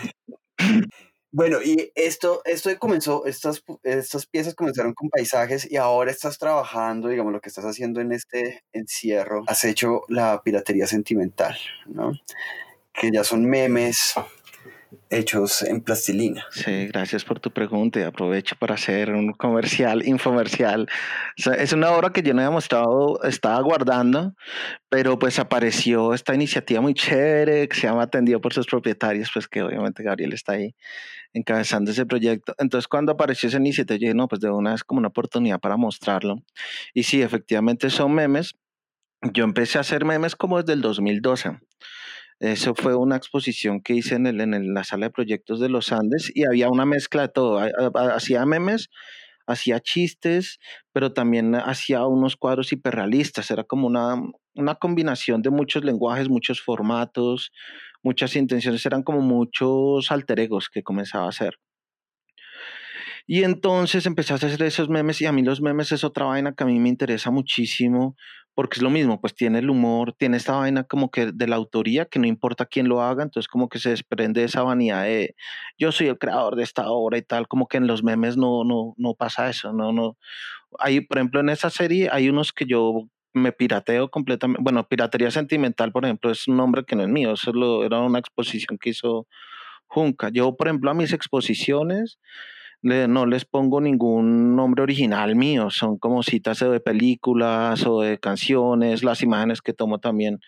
Bueno, 1.36 1.58
y 1.62 1.92
esto, 1.96 2.42
esto 2.46 2.70
comenzó, 2.80 3.26
estas, 3.26 3.62
estas 3.84 4.26
piezas 4.26 4.56
comenzaron 4.56 4.94
con 4.94 5.10
paisajes 5.10 5.70
y 5.70 5.76
ahora 5.76 6.10
estás 6.10 6.38
trabajando, 6.38 7.10
digamos, 7.10 7.34
lo 7.34 7.42
que 7.42 7.50
estás 7.50 7.66
haciendo 7.66 8.00
en 8.00 8.14
este 8.14 8.64
encierro, 8.72 9.44
has 9.46 9.66
hecho 9.66 10.04
la 10.08 10.42
piratería 10.44 10.88
sentimental, 10.88 11.58
¿no? 11.88 12.14
Que 12.94 13.12
ya 13.12 13.26
son 13.26 13.46
memes, 13.50 14.14
hechos 15.10 15.62
en 15.62 15.82
plastilina. 15.82 16.46
Sí, 16.52 16.88
gracias 16.88 17.26
por 17.26 17.42
tu 17.42 17.52
pregunta 17.52 18.00
y 18.00 18.04
aprovecho 18.04 18.56
para 18.56 18.76
hacer 18.76 19.12
un 19.12 19.34
comercial, 19.34 20.08
infomercial. 20.08 20.88
es 21.36 21.74
una 21.74 21.92
obra 21.92 22.12
que 22.12 22.22
yo 22.22 22.34
no 22.34 22.42
había 22.42 22.52
mostrado, 22.52 23.22
estaba 23.24 23.60
guardando, 23.60 24.36
pero 24.88 25.20
pues 25.20 25.38
apareció 25.40 26.14
esta 26.14 26.34
iniciativa 26.34 26.80
muy 26.80 26.94
chévere 26.94 27.68
que 27.68 27.76
se 27.76 27.88
llama 27.88 28.04
Atendido 28.04 28.40
por 28.40 28.54
sus 28.54 28.68
propietarios, 28.68 29.30
pues 29.34 29.50
que 29.50 29.62
obviamente 29.62 30.02
Gabriel 30.02 30.32
está 30.32 30.54
ahí 30.54 30.74
encabezando 31.36 31.92
ese 31.92 32.06
proyecto. 32.06 32.56
Entonces 32.58 32.88
cuando 32.88 33.12
apareció 33.12 33.50
esa 33.50 33.58
iniciativa, 33.58 33.98
yo 33.98 34.02
dije, 34.02 34.14
no, 34.16 34.28
pues 34.28 34.42
de 34.42 34.50
una 34.50 34.72
vez 34.72 34.84
como 34.84 35.00
una 35.00 35.10
oportunidad 35.10 35.60
para 35.60 35.78
mostrarlo. 35.78 36.38
Y 36.94 37.04
sí, 37.04 37.22
efectivamente 37.22 37.90
son 37.90 38.14
memes. 38.14 38.56
Yo 39.34 39.44
empecé 39.44 39.78
a 39.78 39.82
hacer 39.82 40.06
memes 40.06 40.36
como 40.36 40.62
desde 40.62 40.74
el 40.74 40.82
2012. 40.82 41.60
Eso 42.40 42.74
fue 42.74 42.96
una 42.96 43.18
exposición 43.18 43.82
que 43.82 43.94
hice 43.94 44.16
en, 44.16 44.28
el, 44.28 44.40
en 44.40 44.74
la 44.74 44.84
sala 44.84 45.08
de 45.08 45.12
proyectos 45.12 45.60
de 45.60 45.70
los 45.70 45.92
Andes 45.92 46.32
y 46.34 46.46
había 46.46 46.70
una 46.70 46.86
mezcla 46.86 47.24
de 47.24 47.30
todo. 47.30 47.60
Hacía 48.14 48.46
memes, 48.46 48.90
hacía 49.46 49.82
chistes, 49.82 50.60
pero 50.94 51.12
también 51.12 51.56
hacía 51.56 52.06
unos 52.06 52.38
cuadros 52.38 52.72
hiperrealistas. 52.72 53.52
Era 53.52 53.66
como 53.66 53.88
una, 53.88 54.22
una 54.56 54.76
combinación 54.76 55.42
de 55.42 55.50
muchos 55.50 55.84
lenguajes, 55.84 56.30
muchos 56.30 56.62
formatos, 56.62 57.52
muchas 58.04 58.36
intenciones. 58.36 58.86
Eran 58.86 59.04
como 59.04 59.22
muchos 59.22 60.12
alter 60.12 60.40
egos 60.40 60.70
que 60.70 60.84
comenzaba 60.84 61.26
a 61.26 61.30
hacer. 61.30 61.60
Y 63.28 63.44
entonces 63.44 64.06
empecé 64.06 64.34
a 64.34 64.36
hacer 64.36 64.62
esos 64.62 64.90
memes 64.90 65.20
y 65.22 65.26
a 65.26 65.32
mí 65.32 65.42
los 65.42 65.62
memes 65.62 65.92
es 65.92 66.04
otra 66.04 66.26
vaina 66.26 66.54
que 66.54 66.64
a 66.64 66.68
mí 66.68 66.80
me 66.80 66.90
interesa 66.90 67.32
muchísimo 67.32 68.16
porque 68.56 68.78
es 68.80 68.84
lo 68.84 68.90
mismo, 68.90 69.20
pues 69.20 69.36
tiene 69.36 69.60
el 69.60 69.70
humor, 69.70 70.14
tiene 70.14 70.38
esta 70.38 70.56
vaina 70.56 70.86
como 70.86 71.12
que 71.12 71.32
de 71.34 71.48
la 71.48 71.58
autoría, 71.58 72.06
que 72.06 72.20
no 72.20 72.26
importa 72.28 72.66
quién 72.66 72.88
lo 72.88 73.02
haga, 73.02 73.22
entonces 73.24 73.50
como 73.50 73.68
que 73.68 73.80
se 73.80 73.90
desprende 73.90 74.44
esa 74.46 74.64
vanidad 74.64 75.04
de 75.04 75.36
yo 75.78 75.92
soy 75.92 76.08
el 76.08 76.18
creador 76.18 76.56
de 76.56 76.64
esta 76.64 76.90
obra 76.90 77.18
y 77.18 77.22
tal, 77.22 77.48
como 77.50 77.68
que 77.68 77.78
en 77.78 77.88
los 77.88 78.04
memes 78.04 78.38
no, 78.38 78.64
no, 78.64 78.94
no 78.98 79.14
pasa 79.14 79.50
eso, 79.50 79.74
no, 79.74 79.92
no. 79.92 80.18
Hay, 80.80 81.02
por 81.02 81.18
ejemplo, 81.18 81.42
en 81.42 81.50
esa 81.50 81.70
serie 81.70 82.10
hay 82.12 82.30
unos 82.30 82.54
que 82.54 82.66
yo 82.66 83.10
me 83.36 83.52
pirateo 83.52 84.10
completamente, 84.10 84.64
bueno, 84.64 84.88
Piratería 84.88 85.30
Sentimental, 85.30 85.92
por 85.92 86.06
ejemplo, 86.06 86.32
es 86.32 86.48
un 86.48 86.58
nombre 86.58 86.86
que 86.86 86.96
no 86.96 87.04
es 87.04 87.10
mío, 87.10 87.34
eso 87.34 87.84
era 87.84 88.00
una 88.00 88.20
exposición 88.20 88.78
que 88.80 88.90
hizo 88.92 89.28
Junca. 89.86 90.30
Yo, 90.30 90.56
por 90.56 90.68
ejemplo, 90.68 90.90
a 90.90 90.94
mis 90.96 91.14
exposiciones, 91.14 92.18
no 92.82 93.26
les 93.26 93.46
pongo 93.46 93.82
ningún 93.82 94.56
nombre 94.56 94.84
original 94.84 95.36
mío, 95.36 95.70
son 95.70 95.98
como 95.98 96.24
citas 96.24 96.60
de 96.60 96.80
películas 96.80 97.86
o 97.86 98.02
de 98.02 98.20
canciones, 98.20 99.04
las 99.04 99.22
imágenes 99.22 99.62
que 99.62 99.74
tomo 99.74 100.00
también. 100.00 100.40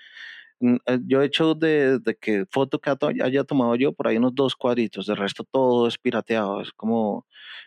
Mm, 0.59 0.75
eh, 0.87 0.99
yo 1.05 1.21
he 1.21 1.25
hecho 1.25 1.53
de, 1.53 1.99
de 1.99 2.15
que 2.15 2.45
foto 2.51 2.79
que 2.79 2.89
haya 3.23 3.43
tomado 3.43 3.75
yo 3.75 3.93
por 3.93 4.07
ahí 4.07 4.17
unos 4.17 4.33
dos 4.33 4.55
cuadritos, 4.55 5.05
de 5.05 5.15
resto 5.15 5.43
todo 5.43 5.87
es 5.87 5.97
pirateado, 5.97 6.61
es 6.61 6.71
como 6.71 7.25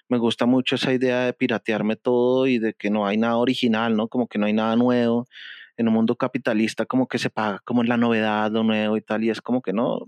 me 0.09 0.19
gusta 0.19 0.45
mucho 0.47 0.75
esa 0.75 0.93
idea 0.93 1.21
de 1.27 1.33
piratearme 1.33 1.95
todo 1.97 2.47
y 2.49 2.59
de 2.59 2.75
que 2.75 2.91
no 2.91 3.07
hay 3.07 3.17
nada 3.17 3.37
original, 3.37 3.97
¿no? 3.97 4.09
Como 4.09 4.27
que 4.29 4.39
no 4.39 4.47
hay 4.47 4.53
nada 4.53 4.75
nuevo 4.77 5.27
en 5.77 5.89
un 5.89 5.95
mundo 5.95 6.17
capitalista 6.17 6.85
como 6.87 7.09
que 7.09 7.19
se 7.19 7.31
paga 7.31 7.61
como 7.65 7.83
la 7.85 7.97
novedad, 7.97 8.51
lo 8.53 8.65
nuevo 8.65 8.97
y 8.99 9.03
tal, 9.03 9.25
y 9.25 9.31
es 9.31 9.41
como 9.41 9.63
que 9.63 9.73
no, 9.73 10.01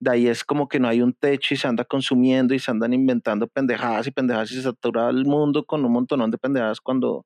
de 0.00 0.10
ahí 0.10 0.26
es 0.28 0.44
como 0.44 0.68
que 0.68 0.80
no 0.80 0.88
hay 0.88 1.00
un 1.02 1.14
techo 1.14 1.54
y 1.54 1.56
se 1.56 1.68
anda 1.68 1.84
consumiendo 1.84 2.54
y 2.54 2.58
se 2.58 2.70
andan 2.70 2.92
inventando 2.92 3.46
pendejadas 3.48 4.06
y 4.06 4.10
pendejadas 4.10 4.50
y 4.52 4.56
se 4.56 4.62
satura 4.62 5.08
el 5.10 5.24
mundo 5.24 5.64
con 5.64 5.84
un 5.84 5.92
montón 5.92 6.30
de 6.30 6.38
pendejadas 6.38 6.80
cuando 6.80 7.24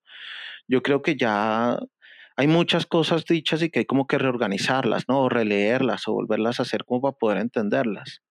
yo 0.69 0.83
creo 0.83 1.03
que 1.03 1.17
ya 1.17 1.79
hay 2.37 2.47
muchas 2.47 2.87
cosas 2.87 3.25
dichas 3.25 3.63
y 3.63 3.71
que 3.71 3.81
hay 3.81 3.85
como 3.85 4.07
que 4.07 4.19
reorganizarlas, 4.19 5.05
¿no? 5.09 5.21
O 5.23 5.29
releerlas 5.29 6.09
o 6.09 6.13
volverlas 6.13 6.59
a 6.59 6.65
hacer 6.65 6.85
como 6.85 7.01
para 7.03 7.17
poder 7.19 7.39
entenderlas. 7.39 8.23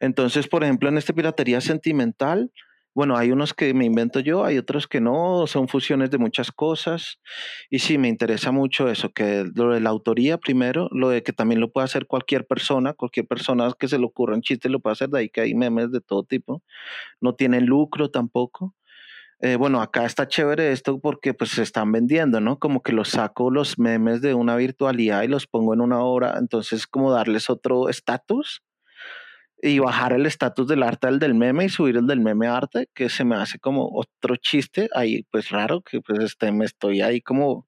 Entonces, 0.00 0.48
por 0.48 0.64
ejemplo, 0.64 0.88
en 0.88 0.98
esta 0.98 1.12
piratería 1.12 1.60
sentimental, 1.60 2.50
bueno, 2.94 3.16
hay 3.16 3.32
unos 3.32 3.54
que 3.54 3.72
me 3.72 3.86
invento 3.86 4.20
yo, 4.20 4.44
hay 4.44 4.58
otros 4.58 4.86
que 4.86 5.00
no, 5.00 5.46
son 5.46 5.66
fusiones 5.66 6.10
de 6.10 6.18
muchas 6.18 6.52
cosas. 6.52 7.20
Y 7.70 7.78
sí, 7.78 7.96
me 7.96 8.08
interesa 8.08 8.52
mucho 8.52 8.88
eso, 8.90 9.10
que 9.12 9.46
lo 9.54 9.72
de 9.72 9.80
la 9.80 9.90
autoría 9.90 10.36
primero, 10.36 10.88
lo 10.92 11.08
de 11.08 11.22
que 11.22 11.32
también 11.32 11.60
lo 11.60 11.72
puede 11.72 11.86
hacer 11.86 12.06
cualquier 12.06 12.46
persona, 12.46 12.92
cualquier 12.92 13.26
persona 13.26 13.72
que 13.78 13.88
se 13.88 13.98
le 13.98 14.04
ocurra 14.04 14.34
un 14.34 14.42
chiste 14.42 14.68
lo 14.68 14.80
puede 14.80 14.92
hacer, 14.92 15.08
de 15.08 15.20
ahí 15.20 15.28
que 15.30 15.40
hay 15.40 15.54
memes 15.54 15.90
de 15.90 16.00
todo 16.02 16.22
tipo. 16.24 16.62
No 17.20 17.34
tienen 17.34 17.64
lucro 17.66 18.10
tampoco. 18.10 18.74
Eh, 19.44 19.56
bueno, 19.56 19.82
acá 19.82 20.06
está 20.06 20.28
chévere 20.28 20.70
esto 20.70 21.00
porque 21.00 21.34
pues 21.34 21.50
se 21.50 21.64
están 21.64 21.90
vendiendo, 21.90 22.40
¿no? 22.40 22.60
Como 22.60 22.80
que 22.80 22.92
los 22.92 23.08
saco 23.08 23.50
los 23.50 23.76
memes 23.76 24.20
de 24.22 24.34
una 24.34 24.54
virtualidad 24.54 25.24
y 25.24 25.28
los 25.28 25.48
pongo 25.48 25.74
en 25.74 25.80
una 25.80 25.98
obra, 26.00 26.36
entonces 26.38 26.86
como 26.86 27.10
darles 27.10 27.50
otro 27.50 27.88
estatus 27.88 28.62
y 29.60 29.80
bajar 29.80 30.12
el 30.12 30.26
estatus 30.26 30.68
del 30.68 30.84
arte 30.84 31.08
al 31.08 31.18
del 31.18 31.34
meme 31.34 31.64
y 31.64 31.68
subir 31.70 31.96
el 31.96 32.06
del 32.06 32.20
meme 32.20 32.46
arte, 32.46 32.88
que 32.94 33.08
se 33.08 33.24
me 33.24 33.34
hace 33.34 33.58
como 33.58 33.88
otro 33.92 34.36
chiste 34.36 34.88
ahí, 34.94 35.24
pues 35.32 35.50
raro, 35.50 35.80
que 35.82 36.00
pues 36.00 36.20
este, 36.20 36.52
me 36.52 36.64
estoy 36.64 37.00
ahí 37.00 37.20
como 37.20 37.66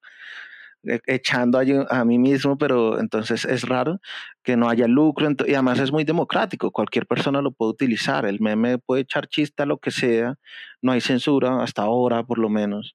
echando 1.07 1.59
a, 1.59 2.05
mí 2.05 2.19
mismo, 2.19 2.59
pero 2.59 3.01
entonces 3.01 3.45
es 3.45 3.63
raro 3.63 4.01
que 4.43 4.57
no 4.57 4.69
haya 4.69 4.87
lucro 4.87 5.29
y 5.47 5.55
además 5.55 5.79
es 5.81 5.93
muy 5.93 6.05
democrático, 6.05 6.71
cualquier 6.71 7.07
persona 7.07 7.43
lo 7.43 7.53
puede 7.53 7.73
utilizar, 7.73 8.27
el 8.27 8.41
meme 8.41 8.79
puede 8.79 9.03
echar 9.03 9.27
chiste 9.29 9.63
a 9.63 9.67
lo 9.67 9.79
que 9.79 9.91
sea, 9.91 10.35
no 10.83 10.93
hay 10.93 11.01
censura 11.01 11.63
hasta 11.63 11.83
ahora 11.83 12.25
por 12.25 12.39
lo 12.39 12.49
menos. 12.49 12.95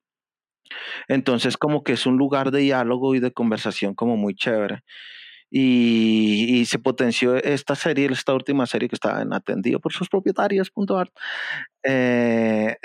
Entonces 1.08 1.58
como 1.58 1.84
que 1.84 1.94
es 1.94 2.06
un 2.06 2.18
lugar 2.18 2.52
de 2.52 2.60
diálogo 2.60 3.16
y 3.16 3.20
de 3.20 3.32
conversación 3.32 3.96
como 3.96 4.18
muy 4.18 4.36
chévere. 4.36 4.84
Y, 5.52 6.66
se 6.66 6.78
potenció 6.78 7.36
esta 7.36 7.76
serie, 7.76 8.08
esta 8.12 8.34
última 8.34 8.66
serie 8.68 8.88
que 8.88 8.96
está 8.96 9.22
en 9.22 9.34
atendido 9.34 9.80
por 9.80 9.92
sus 9.94 10.10
propietarios, 10.10 10.72
eh, 11.84 12.78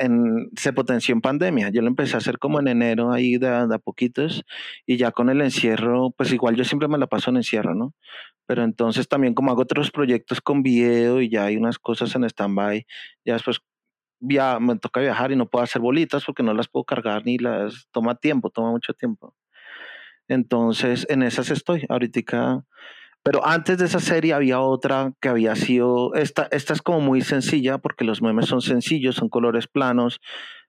se 0.56 0.72
potenció 0.72 1.14
en 1.14 1.20
pandemia. 1.20 1.70
Yo 1.70 1.82
lo 1.82 1.88
empecé 1.88 2.14
a 2.14 2.18
hacer 2.18 2.38
como 2.38 2.60
en 2.60 2.68
enero, 2.68 3.12
ahí 3.12 3.36
de, 3.36 3.48
a 3.48 3.78
poquitos, 3.78 4.44
y 4.86 4.96
ya 4.96 5.12
con 5.12 5.28
el 5.30 5.40
encierro, 5.40 6.10
pues 6.16 6.32
igual 6.32 6.56
yo 6.56 6.64
siempre 6.64 6.88
me 6.88 6.98
la 6.98 7.06
paso 7.06 7.30
en 7.30 7.36
encierro, 7.38 7.74
¿no? 7.74 7.94
Pero 8.46 8.62
entonces 8.64 9.08
también 9.08 9.34
como 9.34 9.50
hago 9.50 9.62
otros 9.62 9.90
proyectos 9.90 10.40
con 10.40 10.62
video 10.62 11.20
y 11.20 11.30
ya 11.30 11.44
hay 11.46 11.56
unas 11.56 11.78
cosas 11.78 12.14
en 12.14 12.24
stand-by, 12.24 12.86
ya 13.24 13.34
después 13.34 13.60
ya 14.20 14.58
me 14.60 14.76
toca 14.78 15.00
viajar 15.00 15.32
y 15.32 15.36
no 15.36 15.48
puedo 15.48 15.64
hacer 15.64 15.82
bolitas 15.82 16.24
porque 16.24 16.42
no 16.42 16.54
las 16.54 16.68
puedo 16.68 16.84
cargar 16.84 17.24
ni 17.26 17.38
las 17.38 17.88
toma 17.92 18.14
tiempo, 18.14 18.50
toma 18.50 18.70
mucho 18.70 18.94
tiempo. 18.94 19.34
Entonces, 20.28 21.06
en 21.08 21.22
esas 21.22 21.50
estoy 21.50 21.84
ahorita. 21.88 22.64
Pero 23.22 23.46
antes 23.46 23.78
de 23.78 23.86
esa 23.86 24.00
serie 24.00 24.34
había 24.34 24.60
otra 24.60 25.12
que 25.20 25.28
había 25.30 25.56
sido, 25.56 26.14
esta, 26.14 26.46
esta 26.50 26.74
es 26.74 26.82
como 26.82 27.00
muy 27.00 27.22
sencilla 27.22 27.78
porque 27.78 28.04
los 28.04 28.20
memes 28.20 28.46
son 28.46 28.60
sencillos, 28.60 29.16
son 29.16 29.30
colores 29.30 29.66
planos. 29.66 30.20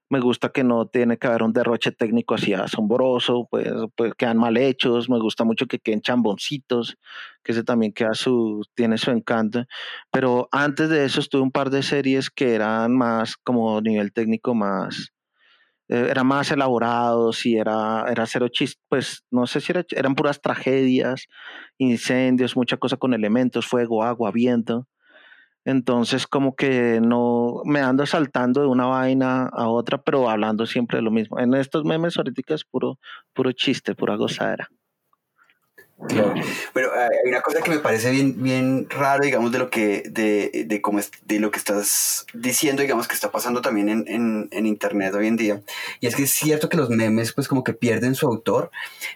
Me 0.10 0.20
gusta 0.20 0.50
que 0.50 0.64
no 0.64 0.86
tiene 0.88 1.18
que 1.18 1.28
haber 1.28 1.44
un 1.44 1.52
derroche 1.52 1.92
técnico 1.92 2.36
así 2.36 2.54
asombroso, 2.54 3.48
pues, 3.50 3.68
pues 3.96 4.14
quedan 4.16 4.38
mal 4.38 4.56
hechos. 4.56 5.10
Me 5.10 5.20
gusta 5.20 5.44
mucho 5.44 5.66
que 5.66 5.80
queden 5.80 6.02
chamboncitos, 6.02 6.98
que 7.44 7.52
ese 7.54 7.64
también 7.64 7.92
queda 7.92 8.14
su, 8.14 8.62
tiene 8.76 8.98
su 8.98 9.12
encanto. 9.12 9.66
Pero 10.12 10.48
antes 10.52 10.90
de 10.90 11.06
eso 11.06 11.20
estuve 11.20 11.42
un 11.42 11.52
par 11.52 11.72
de 11.72 11.84
series 11.84 12.30
que 12.30 12.54
eran 12.56 12.96
más 12.96 13.36
como 13.36 13.82
nivel 13.82 14.14
técnico 14.14 14.54
más, 14.54 15.12
eh, 15.88 16.08
era 16.10 16.24
más 16.24 16.52
elaborados 16.52 17.46
y 17.46 17.58
era, 17.58 18.06
era 18.10 18.26
cero 18.26 18.48
chiste, 18.50 18.82
pues 18.90 19.24
no 19.32 19.48
sé 19.48 19.62
si 19.62 19.74
eran 19.92 20.16
puras 20.16 20.42
tragedias, 20.42 21.28
incendios, 21.78 22.56
mucha 22.56 22.78
cosa 22.78 22.98
con 22.98 23.14
elementos, 23.14 23.68
fuego, 23.68 24.04
agua, 24.04 24.32
viento. 24.32 24.88
Entonces 25.66 26.28
como 26.28 26.56
que 26.56 27.02
no 27.02 27.62
me 27.66 27.82
ando 27.82 28.06
saltando 28.06 28.62
de 28.62 28.68
una 28.68 28.86
vaina 28.86 29.50
a 29.52 29.68
otra, 29.68 30.00
pero 30.02 30.30
hablando 30.30 30.66
siempre 30.68 30.98
de 30.98 31.04
lo 31.04 31.12
mismo. 31.12 31.40
En 31.40 31.54
estos 31.56 31.86
memes 31.86 32.18
ahorita 32.18 32.54
es 32.54 32.64
puro, 32.66 33.00
puro 33.34 33.52
chiste, 33.52 33.96
pura 33.96 34.16
gozadera. 34.16 34.70
Pero 36.74 36.92
ah, 36.94 37.08
hay 37.24 37.30
una 37.30 37.42
cosa 37.42 37.62
que 37.62 37.70
me 37.70 37.80
parece 37.80 38.12
bien, 38.12 38.42
bien 38.44 38.88
raro, 38.90 39.24
digamos, 39.24 39.52
de 39.52 39.60
lo 39.60 39.70
que, 39.70 40.04
de, 40.10 40.66
de, 40.68 40.82
cómo 40.82 41.00
es, 41.00 41.12
de 41.26 41.40
lo 41.40 41.52
que 41.52 41.60
estás 41.60 42.26
diciendo, 42.34 42.82
digamos, 42.82 43.08
que 43.08 43.16
está 43.16 43.32
pasando 43.32 43.62
también 43.62 43.88
en, 43.88 44.06
en, 44.08 44.50
en, 44.52 44.66
internet 44.66 45.14
hoy 45.16 45.28
en 45.28 45.38
día. 45.38 45.62
Y 46.02 46.08
es 46.08 46.16
que 46.16 46.24
es 46.24 46.32
cierto 46.32 46.68
que 46.68 46.78
los 46.78 46.90
memes, 46.90 47.32
pues, 47.32 47.48
como 47.48 47.64
que 47.64 47.74
pierden 47.74 48.16
su 48.16 48.28
autor, 48.28 48.72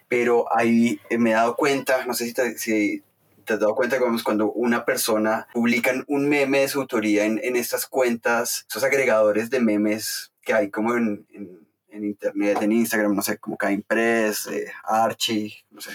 pero 0.07 0.45
ahí 0.55 1.01
eh, 1.09 1.17
me 1.17 1.31
he 1.31 1.33
dado 1.33 1.55
cuenta, 1.55 2.05
no 2.05 2.13
sé 2.13 2.27
si 2.27 2.33
te, 2.33 2.57
si 2.57 3.03
te 3.43 3.53
has 3.53 3.59
dado 3.59 3.75
cuenta, 3.75 3.97
digamos, 3.97 4.23
cuando 4.23 4.49
una 4.51 4.85
persona 4.85 5.47
publica 5.53 5.91
un 6.07 6.29
meme 6.29 6.61
de 6.61 6.69
su 6.69 6.79
autoría 6.79 7.25
en, 7.25 7.41
en 7.43 7.57
estas 7.57 7.87
cuentas, 7.87 8.65
esos 8.69 8.83
agregadores 8.83 9.49
de 9.49 9.59
memes 9.59 10.31
que 10.43 10.53
hay 10.53 10.69
como 10.69 10.95
en 10.95 11.27
en 11.33 11.68
internet, 12.03 12.57
en 12.61 12.71
Instagram, 12.71 13.15
no 13.15 13.21
sé, 13.21 13.37
como 13.37 13.57
Caimpress, 13.57 14.47
eh, 14.47 14.71
Archie, 14.83 15.53
no 15.71 15.81
sé, 15.81 15.91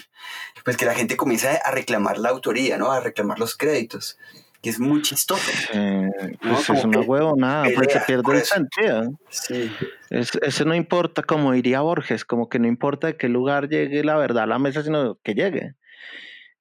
pues 0.64 0.76
que 0.76 0.84
la 0.84 0.94
gente 0.94 1.16
comienza 1.16 1.56
a 1.56 1.70
reclamar 1.70 2.18
la 2.18 2.30
autoría, 2.30 2.78
¿no? 2.78 2.92
A 2.92 3.00
reclamar 3.00 3.38
los 3.38 3.56
créditos, 3.56 4.18
que 4.62 4.70
es 4.70 4.80
muy 4.80 5.02
chistoso. 5.02 5.50
Eh, 5.72 6.10
pues 6.40 6.70
es 6.70 6.84
una 6.84 7.00
huevonada, 7.00 7.66
pues 7.74 7.92
se 7.92 8.00
pierde 8.00 8.32
el 8.32 8.42
sentido. 8.42 9.18
Sí. 9.28 9.70
eso 10.10 10.64
no 10.64 10.74
importa, 10.74 11.22
como 11.22 11.52
diría 11.52 11.80
Borges, 11.80 12.24
como 12.24 12.48
que 12.48 12.58
no 12.58 12.66
importa 12.66 13.08
de 13.08 13.16
qué 13.16 13.28
lugar 13.28 13.68
llegue 13.68 14.04
la 14.04 14.16
verdad 14.16 14.44
a 14.44 14.46
la 14.46 14.58
mesa, 14.58 14.82
sino 14.82 15.18
que 15.22 15.34
llegue. 15.34 15.74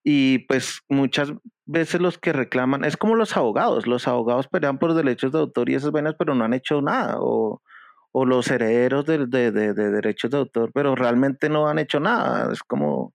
Y 0.03 0.39
pues 0.39 0.81
muchas 0.89 1.33
veces 1.65 2.01
los 2.01 2.17
que 2.17 2.33
reclaman, 2.33 2.83
es 2.83 2.97
como 2.97 3.15
los 3.15 3.37
abogados, 3.37 3.87
los 3.87 4.07
abogados 4.07 4.47
pelean 4.47 4.77
por 4.77 4.93
derechos 4.93 5.31
de 5.31 5.39
autor 5.39 5.69
y 5.69 5.75
esas 5.75 5.91
venas, 5.91 6.15
pero 6.17 6.35
no 6.35 6.43
han 6.43 6.53
hecho 6.53 6.81
nada, 6.81 7.15
o 7.19 7.61
o 8.13 8.25
los 8.25 8.49
herederos 8.49 9.05
de, 9.05 9.25
de, 9.27 9.51
de, 9.51 9.73
derechos 9.73 10.31
de 10.31 10.37
autor, 10.37 10.71
pero 10.73 10.95
realmente 10.95 11.49
no 11.49 11.67
han 11.67 11.79
hecho 11.79 11.99
nada. 11.99 12.53
Es 12.53 12.63
como. 12.63 13.13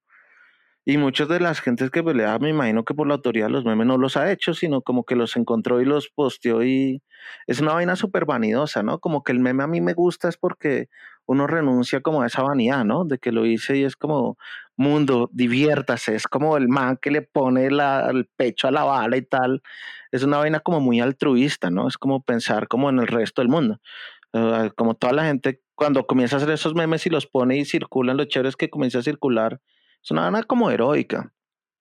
Y 0.84 0.96
muchas 0.98 1.28
de 1.28 1.40
las 1.40 1.60
gentes 1.60 1.90
que 1.90 2.02
peleaban, 2.02 2.42
me 2.42 2.50
imagino 2.50 2.84
que 2.84 2.94
por 2.94 3.06
la 3.06 3.14
autoridad 3.14 3.46
de 3.46 3.52
los 3.52 3.64
memes 3.64 3.86
no 3.86 3.98
los 3.98 4.16
ha 4.16 4.32
hecho, 4.32 4.54
sino 4.54 4.82
como 4.82 5.04
que 5.04 5.16
los 5.16 5.36
encontró 5.36 5.80
y 5.82 5.84
los 5.84 6.08
posteó 6.08 6.64
y 6.64 7.02
es 7.46 7.60
una 7.60 7.74
vaina 7.74 7.94
súper 7.94 8.24
vanidosa, 8.24 8.82
¿no? 8.82 8.98
Como 8.98 9.22
que 9.22 9.32
el 9.32 9.40
meme 9.40 9.64
a 9.64 9.66
mí 9.66 9.80
me 9.82 9.92
gusta 9.94 10.28
es 10.28 10.38
porque 10.38 10.88
uno 11.26 11.46
renuncia 11.46 12.00
como 12.00 12.22
a 12.22 12.26
esa 12.26 12.42
vanidad, 12.42 12.84
¿no? 12.86 13.04
De 13.04 13.18
que 13.18 13.32
lo 13.32 13.44
hice 13.46 13.76
y 13.76 13.84
es 13.84 13.96
como, 13.96 14.38
mundo, 14.78 15.28
diviértase, 15.32 16.14
es 16.14 16.26
como 16.26 16.56
el 16.56 16.68
man 16.68 16.98
que 17.02 17.10
le 17.10 17.22
pone 17.22 17.70
la, 17.70 18.08
el 18.10 18.26
pecho 18.26 18.68
a 18.68 18.70
la 18.70 18.84
bala 18.84 19.16
y 19.16 19.22
tal. 19.22 19.60
Es 20.12 20.22
una 20.22 20.38
vaina 20.38 20.60
como 20.60 20.80
muy 20.80 21.00
altruista, 21.00 21.68
¿no? 21.70 21.88
Es 21.88 21.98
como 21.98 22.22
pensar 22.22 22.68
como 22.68 22.88
en 22.88 23.00
el 23.00 23.08
resto 23.08 23.42
del 23.42 23.50
mundo. 23.50 23.80
Ah, 24.32 24.70
como 24.76 24.94
toda 24.94 25.12
la 25.12 25.24
gente, 25.24 25.62
cuando 25.74 26.06
comienza 26.06 26.36
a 26.36 26.38
hacer 26.38 26.50
esos 26.50 26.74
memes 26.74 27.06
y 27.06 27.10
los 27.10 27.26
pone 27.26 27.56
y 27.58 27.64
circulan, 27.64 28.16
lo 28.16 28.24
chévere 28.24 28.48
es 28.48 28.56
que 28.56 28.70
comienza 28.70 28.98
a 28.98 29.02
circular. 29.02 29.60
Es 30.02 30.10
una 30.10 30.22
vaina 30.22 30.42
como 30.42 30.70
heroica. 30.70 31.32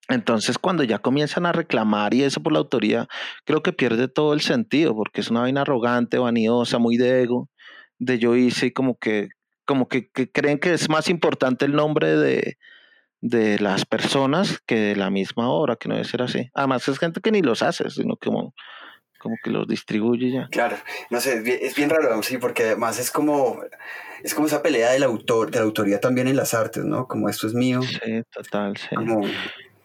Entonces, 0.08 0.58
cuando 0.58 0.84
ya 0.84 1.00
comienzan 1.00 1.44
a 1.44 1.52
reclamar 1.52 2.14
y 2.14 2.22
eso 2.22 2.42
por 2.42 2.52
la 2.52 2.60
autoría, 2.60 3.08
creo 3.44 3.62
que 3.62 3.74
pierde 3.74 4.08
todo 4.08 4.32
el 4.32 4.40
sentido, 4.40 4.94
porque 4.94 5.20
es 5.20 5.30
una 5.30 5.40
vaina 5.40 5.62
arrogante, 5.62 6.18
vanidosa, 6.18 6.78
muy 6.78 6.96
de 6.96 7.22
ego, 7.22 7.50
de 7.98 8.18
yo 8.18 8.34
hice 8.34 8.66
y 8.66 8.72
como 8.72 8.98
que, 8.98 9.28
como 9.66 9.88
que, 9.88 10.10
creen 10.10 10.58
que 10.58 10.72
es 10.72 10.88
más 10.88 11.10
importante 11.10 11.66
el 11.66 11.72
nombre 11.72 12.16
de, 12.16 12.56
de 13.20 13.58
las 13.58 13.84
personas 13.84 14.60
que 14.66 14.76
de 14.76 14.96
la 14.96 15.10
misma 15.10 15.50
obra, 15.50 15.76
que 15.76 15.88
no 15.88 15.96
debe 15.96 16.06
ser 16.06 16.22
así. 16.22 16.48
Además, 16.54 16.88
es 16.88 16.98
gente 16.98 17.20
que 17.20 17.30
ni 17.30 17.42
los 17.42 17.62
hace, 17.62 17.90
sino 17.90 18.16
como 18.16 18.54
como 19.18 19.36
que 19.42 19.50
los 19.50 19.66
distribuye 19.66 20.32
ya. 20.32 20.48
Claro, 20.50 20.76
no 21.10 21.20
sé, 21.20 21.42
es 21.62 21.74
bien, 21.74 21.90
raro, 21.90 22.22
sí, 22.22 22.38
porque 22.38 22.64
además 22.64 22.98
es 22.98 23.10
como, 23.10 23.60
es 24.22 24.34
como 24.34 24.46
esa 24.46 24.62
pelea 24.62 24.90
del 24.90 25.02
autor, 25.02 25.50
de 25.50 25.58
la 25.58 25.64
autoría 25.64 26.00
también 26.00 26.28
en 26.28 26.36
las 26.36 26.54
artes, 26.54 26.84
¿no? 26.84 27.06
Como 27.06 27.28
esto 27.28 27.46
es 27.46 27.54
mío. 27.54 27.82
Sí, 27.82 28.22
total, 28.30 28.76
sí. 28.76 28.88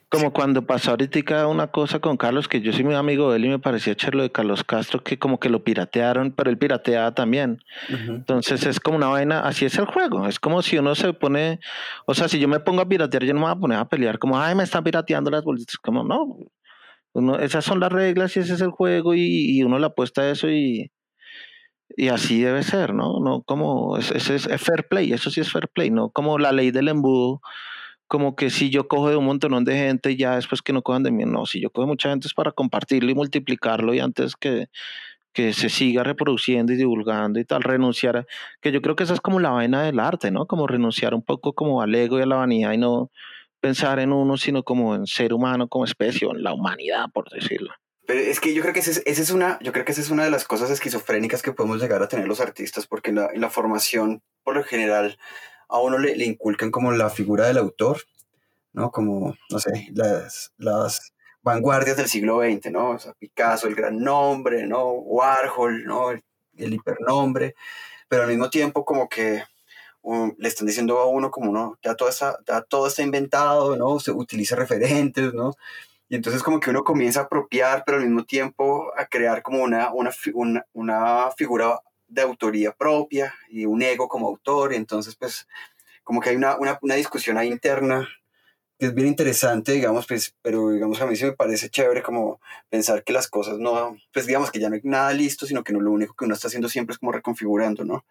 Como, 0.10 0.32
cuando 0.32 0.64
pasó 0.64 0.92
ahorita 0.92 1.48
una 1.48 1.72
cosa 1.72 1.98
con 1.98 2.18
Carlos, 2.18 2.48
que 2.48 2.62
yo 2.62 2.72
soy 2.72 2.84
muy 2.84 2.94
amigo 2.94 3.32
de 3.32 3.38
él 3.38 3.46
y 3.46 3.50
me 3.50 3.58
parecía 3.58 3.94
echar 3.94 4.14
lo 4.14 4.22
de 4.22 4.32
Carlos 4.32 4.64
Castro, 4.64 5.04
que 5.04 5.18
como 5.18 5.40
que 5.40 5.50
lo 5.50 5.64
piratearon, 5.64 6.32
pero 6.32 6.52
él 6.52 6.58
pirateaba 6.60 7.16
también. 7.16 7.58
Entonces 7.90 8.64
es 8.68 8.80
como 8.80 8.98
una 8.98 9.08
vaina, 9.08 9.40
así 9.40 9.66
es 9.66 9.76
el 9.80 9.86
juego, 9.86 10.28
es 10.28 10.40
como 10.40 10.62
si 10.62 10.78
uno 10.78 10.94
se 10.94 11.14
pone, 11.14 11.60
o 12.06 12.14
sea, 12.14 12.28
si 12.30 12.38
yo 12.38 12.48
me 12.48 12.60
pongo 12.60 12.84
a 12.84 12.88
piratear, 12.88 13.24
yo 13.24 13.34
no 13.34 13.40
me 13.40 13.48
voy 13.48 13.56
a 13.56 13.60
poner 13.60 13.80
a 13.80 13.86
pelear 13.86 14.20
como, 14.20 14.40
ay, 14.40 14.54
me 14.54 14.64
están 14.64 14.84
pirateando 14.84 15.32
las 15.32 15.44
bolitas, 15.44 15.78
como 15.78 16.04
no, 16.04 16.38
esas 17.40 17.66
son 17.66 17.80
las 17.80 17.92
reglas 17.92 18.36
y 18.36 18.40
ese 18.40 18.54
es 18.54 18.62
el 18.62 18.72
juego 18.72 19.14
y, 19.16 19.62
uno 19.64 19.80
le 19.80 19.86
apuesta 19.86 20.22
a 20.24 20.32
eso 20.32 20.50
y, 20.50 20.92
y 21.96 22.10
así 22.10 22.42
debe 22.42 22.64
ser, 22.64 22.94
¿no? 22.94 23.20
No 23.20 23.44
como, 23.44 23.98
ese 23.98 24.36
es, 24.36 24.48
fair 24.62 24.88
play, 24.90 25.14
eso 25.14 25.30
sí 25.30 25.42
es 25.42 25.52
fair 25.52 25.68
play, 25.70 25.92
¿no? 25.92 26.10
Como 26.10 26.40
la 26.40 26.52
ley 26.52 26.72
del 26.72 26.88
embudo, 26.88 27.42
como 28.08 28.36
que 28.36 28.50
si 28.50 28.70
yo 28.70 28.88
cojo 28.88 29.10
de 29.10 29.16
un 29.18 29.26
montón 29.26 29.64
de 29.66 29.76
gente 29.76 30.12
y 30.12 30.18
ya 30.18 30.36
después 30.36 30.62
que 30.62 30.74
no 30.74 30.82
cojan 30.82 31.04
de 31.04 31.12
mí, 31.12 31.26
no, 31.26 31.46
si 31.46 31.62
yo 31.62 31.70
cojo 31.72 31.88
mucha 31.88 32.10
gente 32.10 32.28
es 32.28 32.34
para 32.34 32.52
compartirlo 32.52 33.12
y 33.12 33.16
multiplicarlo 33.16 33.94
y 33.94 34.00
antes 34.00 34.36
que, 34.36 34.68
que 35.34 35.54
se 35.54 35.70
siga 35.70 36.04
reproduciendo 36.04 36.74
y 36.74 36.78
divulgando 36.78 37.40
y 37.40 37.46
tal, 37.46 37.64
renunciar, 37.64 38.28
que 38.62 38.72
yo 38.72 38.82
creo 38.82 38.96
que 38.96 39.04
esa 39.04 39.16
es 39.16 39.22
como 39.22 39.40
la 39.40 39.52
vaina 39.52 39.84
del 39.84 40.00
arte, 40.00 40.32
¿no? 40.32 40.46
Como 40.48 40.68
renunciar 40.68 41.14
un 41.16 41.24
poco 41.24 41.54
como 41.54 41.82
al 41.82 41.94
ego 41.96 42.20
y 42.20 42.22
a 42.24 42.26
la 42.26 42.38
vanidad 42.38 42.74
y 42.74 42.78
no 42.78 43.12
pensar 43.64 44.00
en 44.00 44.12
uno, 44.12 44.36
sino 44.36 44.64
como 44.64 44.94
en 44.94 45.08
ser 45.08 45.34
humano, 45.34 45.70
como 45.70 45.86
especie, 45.86 46.28
o 46.28 46.36
en 46.36 46.44
la 46.44 46.54
humanidad, 46.54 47.06
por 47.14 47.30
decirlo. 47.30 47.74
Pero 48.06 48.20
es 48.20 48.42
que 48.42 48.54
yo 48.54 48.62
creo 48.62 48.74
que 48.74 48.82
esa 48.82 49.00
es, 49.06 49.30
una, 49.30 49.58
yo 49.62 49.72
creo 49.72 49.86
que 49.86 49.94
esa 49.94 50.02
es 50.02 50.10
una 50.10 50.26
de 50.26 50.32
las 50.32 50.44
cosas 50.44 50.70
esquizofrénicas 50.70 51.42
que 51.42 51.54
podemos 51.54 51.82
llegar 51.82 52.04
a 52.04 52.10
tener 52.10 52.28
los 52.28 52.42
artistas, 52.42 52.88
porque 52.88 53.12
en 53.12 53.40
la, 53.40 53.50
formación, 53.50 54.22
por 54.44 54.58
lo 54.58 54.66
general, 54.66 55.18
a 55.70 55.80
uno 55.80 55.98
le, 55.98 56.14
le, 56.18 56.26
inculcan 56.26 56.72
como 56.72 56.92
la 56.92 57.10
figura 57.10 57.48
del 57.48 57.58
autor, 57.58 58.02
¿no? 58.74 58.92
Como, 58.92 59.34
no 59.50 59.60
sé, 59.60 59.88
las, 59.94 60.52
las 60.58 61.14
vanguardias 61.42 61.96
del 61.96 62.10
siglo 62.10 62.42
XX, 62.42 62.70
¿no? 62.70 62.90
O 62.90 63.00
sea, 63.00 63.14
Picasso, 63.14 63.70
el 63.70 63.76
gran 63.76 63.98
nombre, 63.98 64.68
¿no? 64.68 64.90
Warhol, 64.92 65.86
¿no? 65.86 66.12
El, 66.12 66.22
el 66.58 66.74
hipernombre, 66.74 67.56
pero 68.10 68.24
al 68.24 68.30
mismo 68.30 68.50
tiempo 68.50 68.84
como 68.84 69.08
que 69.08 69.42
le 70.38 70.48
están 70.48 70.68
diciendo 70.68 71.00
a 71.00 71.08
uno 71.08 71.32
como, 71.32 71.52
no, 71.52 71.78
ya 71.84 71.96
todo, 71.96 72.10
está, 72.10 72.38
ya 72.46 72.62
todo 72.62 72.88
está 72.88 73.02
inventado, 73.02 73.76
¿no? 73.78 74.00
Se 74.00 74.12
utiliza 74.12 74.56
referentes, 74.56 75.34
¿no? 75.34 75.56
Y 76.10 76.16
entonces 76.16 76.44
como 76.44 76.60
que 76.60 76.70
uno 76.70 76.84
comienza 76.84 77.22
a 77.22 77.24
apropiar, 77.24 77.84
pero 77.86 77.98
al 77.98 78.06
mismo 78.06 78.24
tiempo 78.26 78.92
a 78.98 79.06
crear 79.06 79.42
como 79.42 79.64
una, 79.64 79.92
una, 79.94 80.12
una, 80.34 80.66
una 80.74 81.32
figura 81.32 81.80
de 82.08 82.22
autoría 82.22 82.72
propia 82.74 83.34
y 83.50 83.66
un 83.66 83.82
ego 83.82 84.08
como 84.08 84.28
autor. 84.28 84.74
Y 84.74 84.76
entonces 84.76 85.16
pues 85.16 85.48
como 86.04 86.22
que 86.22 86.30
hay 86.30 86.36
una, 86.36 86.58
una, 86.58 86.78
una 86.82 86.96
discusión 86.96 87.38
ahí 87.38 87.48
interna 87.48 88.08
que 88.80 88.88
es 88.88 88.94
bien 88.94 89.08
interesante, 89.08 89.72
digamos, 89.72 90.08
pues, 90.08 90.36
pero 90.42 90.72
digamos 90.72 91.00
a 91.00 91.06
mí 91.06 91.16
sí 91.16 91.26
me 91.26 91.34
parece 91.34 91.70
chévere 91.70 92.02
como 92.02 92.42
pensar 92.70 93.04
que 93.04 93.14
las 93.14 93.30
cosas 93.30 93.60
no, 93.60 93.96
pues 94.12 94.26
digamos 94.26 94.52
que 94.52 94.60
ya 94.60 94.70
no 94.70 94.76
hay 94.76 94.82
nada 94.84 95.14
listo, 95.14 95.46
sino 95.46 95.64
que 95.64 95.74
no 95.74 95.80
lo 95.80 95.92
único 95.92 96.16
que 96.16 96.26
uno 96.26 96.34
está 96.34 96.48
haciendo 96.48 96.70
siempre 96.70 96.94
es 96.94 97.00
como 97.00 97.12
reconfigurando, 97.12 97.86
¿no? 97.86 98.04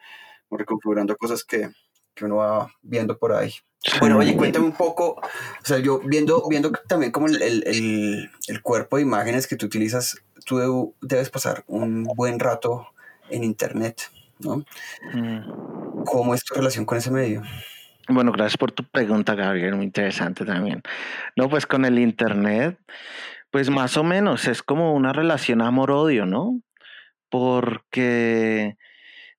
Reconfigurando 0.57 1.17
cosas 1.17 1.45
que, 1.45 1.71
que 2.15 2.25
uno 2.25 2.37
va 2.37 2.73
viendo 2.83 3.19
por 3.19 3.33
ahí. 3.33 3.53
Bueno, 3.99 4.19
oye, 4.19 4.37
cuéntame 4.37 4.67
un 4.67 4.73
poco, 4.73 5.17
o 5.17 5.65
sea, 5.65 5.79
yo 5.79 5.99
viendo, 6.05 6.47
viendo 6.49 6.71
también 6.87 7.11
como 7.11 7.27
el, 7.27 7.43
el, 7.43 8.31
el, 8.47 8.63
cuerpo 8.63 8.97
de 8.97 9.03
imágenes 9.03 9.49
que 9.49 9.57
tú 9.57 9.67
utilizas, 9.67 10.23
tú 10.47 10.95
debes 11.01 11.31
pasar 11.31 11.65
un 11.67 12.05
buen 12.05 12.39
rato 12.39 12.87
en 13.29 13.43
Internet, 13.43 14.03
¿no? 14.39 14.65
Mm. 15.13 16.05
¿Cómo 16.05 16.33
es 16.35 16.45
tu 16.45 16.55
relación 16.55 16.85
con 16.85 16.99
ese 16.99 17.11
medio? 17.11 17.43
Bueno, 18.09 18.31
gracias 18.31 18.57
por 18.57 18.71
tu 18.71 18.85
pregunta, 18.85 19.35
Gabriel, 19.35 19.75
muy 19.75 19.87
interesante 19.87 20.45
también. 20.45 20.83
No, 21.37 21.49
pues 21.49 21.67
con 21.67 21.85
el 21.85 21.99
Internet, 21.99 22.79
pues 23.51 23.69
más 23.69 23.97
o 23.97 24.05
menos 24.05 24.47
es 24.47 24.63
como 24.63 24.95
una 24.95 25.13
relación 25.13 25.61
amor-odio, 25.61 26.25
¿no? 26.25 26.61
Porque 27.31 28.77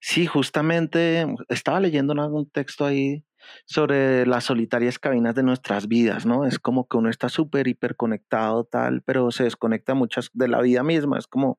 sí, 0.03 0.27
justamente 0.27 1.25
estaba 1.47 1.79
leyendo 1.79 2.13
algún 2.13 2.49
texto 2.49 2.85
ahí 2.85 3.23
sobre 3.65 4.25
las 4.25 4.43
solitarias 4.45 4.99
cabinas 4.99 5.33
de 5.35 5.43
nuestras 5.43 5.87
vidas, 5.87 6.25
¿no? 6.25 6.45
Es 6.45 6.59
como 6.59 6.87
que 6.89 6.97
uno 6.97 7.09
está 7.09 7.29
súper 7.29 7.69
hiperconectado, 7.69 8.65
tal, 8.65 9.01
pero 9.03 9.31
se 9.31 9.45
desconecta 9.45 9.93
muchas 9.93 10.29
de 10.33 10.49
la 10.49 10.61
vida 10.61 10.83
misma. 10.83 11.17
Es 11.19 11.27
como, 11.27 11.57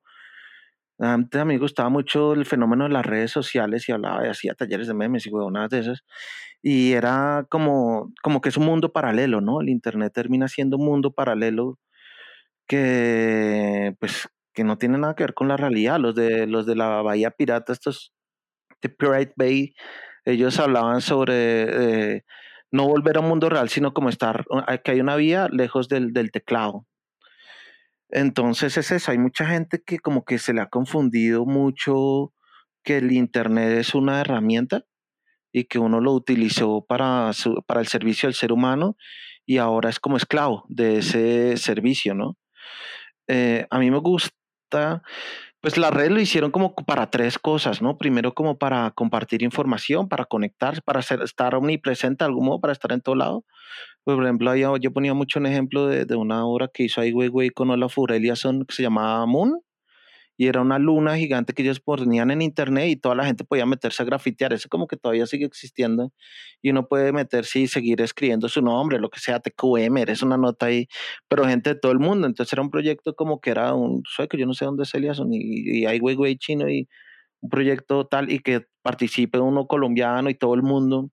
antes 0.99 1.41
a 1.41 1.45
mí 1.45 1.55
me 1.55 1.59
gustaba 1.59 1.89
mucho 1.89 2.33
el 2.33 2.45
fenómeno 2.45 2.83
de 2.85 2.91
las 2.91 3.05
redes 3.05 3.31
sociales 3.31 3.89
y 3.89 3.93
hablaba 3.93 4.25
y 4.27 4.29
hacía 4.29 4.53
talleres 4.53 4.87
de 4.87 4.93
memes 4.93 5.25
y 5.25 5.31
huevonadas 5.31 5.71
de 5.71 5.79
esas. 5.79 6.03
Y 6.61 6.93
era 6.93 7.47
como, 7.49 8.13
como 8.23 8.41
que 8.41 8.49
es 8.49 8.57
un 8.57 8.65
mundo 8.65 8.93
paralelo, 8.93 9.41
¿no? 9.41 9.61
El 9.61 9.69
Internet 9.69 10.13
termina 10.13 10.47
siendo 10.47 10.77
un 10.77 10.85
mundo 10.85 11.13
paralelo 11.13 11.79
que, 12.67 13.95
pues, 13.99 14.29
que 14.53 14.63
no 14.63 14.77
tiene 14.77 14.97
nada 14.99 15.15
que 15.15 15.23
ver 15.23 15.33
con 15.33 15.47
la 15.47 15.57
realidad. 15.57 15.99
Los 15.99 16.15
de, 16.15 16.47
los 16.47 16.65
de 16.67 16.75
la 16.75 17.01
Bahía 17.01 17.31
Pirata, 17.31 17.73
estos 17.73 18.13
de 18.87 18.89
Pirate 18.89 19.33
Bay, 19.35 19.73
ellos 20.25 20.59
hablaban 20.59 21.01
sobre 21.01 22.15
eh, 22.15 22.25
no 22.71 22.87
volver 22.87 23.17
a 23.17 23.19
un 23.21 23.27
mundo 23.27 23.49
real, 23.49 23.69
sino 23.69 23.93
como 23.93 24.09
estar, 24.09 24.45
que 24.83 24.91
hay 24.91 24.99
una 24.99 25.15
vía 25.15 25.47
lejos 25.51 25.87
del, 25.87 26.13
del 26.13 26.31
teclado. 26.31 26.85
Entonces 28.09 28.77
es 28.77 28.91
eso, 28.91 29.11
hay 29.11 29.17
mucha 29.17 29.45
gente 29.45 29.81
que 29.85 29.99
como 29.99 30.25
que 30.25 30.37
se 30.37 30.53
le 30.53 30.61
ha 30.61 30.69
confundido 30.69 31.45
mucho 31.45 32.33
que 32.83 32.97
el 32.97 33.11
Internet 33.11 33.77
es 33.79 33.95
una 33.95 34.21
herramienta 34.21 34.85
y 35.51 35.65
que 35.65 35.79
uno 35.79 36.01
lo 36.01 36.11
utilizó 36.13 36.85
para, 36.85 37.31
para 37.65 37.79
el 37.79 37.87
servicio 37.87 38.27
del 38.27 38.35
ser 38.35 38.51
humano 38.51 38.95
y 39.45 39.57
ahora 39.57 39.89
es 39.89 39.99
como 39.99 40.17
esclavo 40.17 40.65
de 40.69 40.99
ese 40.99 41.57
servicio, 41.57 42.13
¿no? 42.13 42.37
Eh, 43.27 43.65
a 43.69 43.79
mí 43.79 43.89
me 43.89 43.99
gusta 43.99 45.01
pues 45.65 45.79
la 45.79 45.89
red 45.89 46.11
lo 46.11 46.19
hicieron 46.19 46.51
como 46.51 46.75
para 46.75 47.09
tres 47.09 47.39
cosas, 47.39 47.81
¿no? 47.81 47.97
Primero 47.97 48.35
como 48.35 48.55
para 48.59 48.91
compartir 48.91 49.41
información, 49.41 50.07
para 50.07 50.25
conectar, 50.25 50.83
para 50.83 50.99
estar 50.99 51.55
omnipresente 51.55 52.23
de 52.23 52.27
algún 52.27 52.45
modo, 52.45 52.61
para 52.61 52.71
estar 52.71 52.91
en 52.91 53.01
todo 53.01 53.15
lado. 53.15 53.45
Pues, 54.03 54.13
por 54.13 54.25
ejemplo, 54.25 54.55
yo, 54.55 54.77
yo 54.77 54.93
ponía 54.93 55.15
mucho 55.15 55.39
un 55.39 55.47
ejemplo 55.47 55.87
de, 55.87 56.05
de, 56.05 56.15
una 56.15 56.45
obra 56.45 56.69
que 56.71 56.83
hizo 56.83 57.01
ahí 57.01 57.11
Weiwei 57.11 57.49
con 57.49 57.71
Olaf 57.71 57.97
Eliasson 57.97 58.63
que 58.65 58.75
se 58.75 58.83
llamaba 58.83 59.25
Moon, 59.25 59.59
y 60.37 60.47
era 60.47 60.61
una 60.61 60.79
luna 60.79 61.17
gigante 61.17 61.53
que 61.53 61.63
ellos 61.63 61.79
ponían 61.79 62.31
en 62.31 62.41
internet 62.41 62.89
y 62.89 62.95
toda 62.97 63.15
la 63.15 63.25
gente 63.25 63.43
podía 63.45 63.65
meterse 63.65 64.03
a 64.03 64.05
grafitear. 64.05 64.53
Eso 64.53 64.67
como 64.69 64.87
que 64.87 64.97
todavía 64.97 65.25
sigue 65.27 65.45
existiendo 65.45 66.11
y 66.61 66.71
uno 66.71 66.87
puede 66.87 67.13
meterse 67.13 67.59
y 67.59 67.67
seguir 67.67 68.01
escribiendo 68.01 68.49
su 68.49 68.61
nombre, 68.61 68.99
lo 68.99 69.09
que 69.09 69.19
sea, 69.19 69.39
TQM, 69.39 69.97
es 70.09 70.21
una 70.23 70.37
nota 70.37 70.67
ahí, 70.67 70.87
pero 71.27 71.45
gente 71.45 71.73
de 71.73 71.79
todo 71.79 71.91
el 71.91 71.99
mundo. 71.99 72.27
Entonces 72.27 72.51
era 72.53 72.61
un 72.61 72.69
proyecto 72.71 73.15
como 73.15 73.39
que 73.41 73.51
era 73.51 73.73
un 73.73 74.03
sueco, 74.05 74.37
yo 74.37 74.45
no 74.45 74.53
sé 74.53 74.65
dónde 74.65 74.83
es 74.83 74.93
Eliasson 74.93 75.33
y, 75.33 75.79
y 75.81 75.85
hay 75.85 75.99
Weiwei 75.99 76.37
chino 76.37 76.69
y 76.69 76.87
un 77.41 77.49
proyecto 77.49 78.07
tal 78.07 78.31
y 78.31 78.39
que 78.39 78.65
participe 78.81 79.39
uno 79.39 79.67
colombiano 79.67 80.29
y 80.29 80.35
todo 80.35 80.55
el 80.55 80.63
mundo 80.63 81.11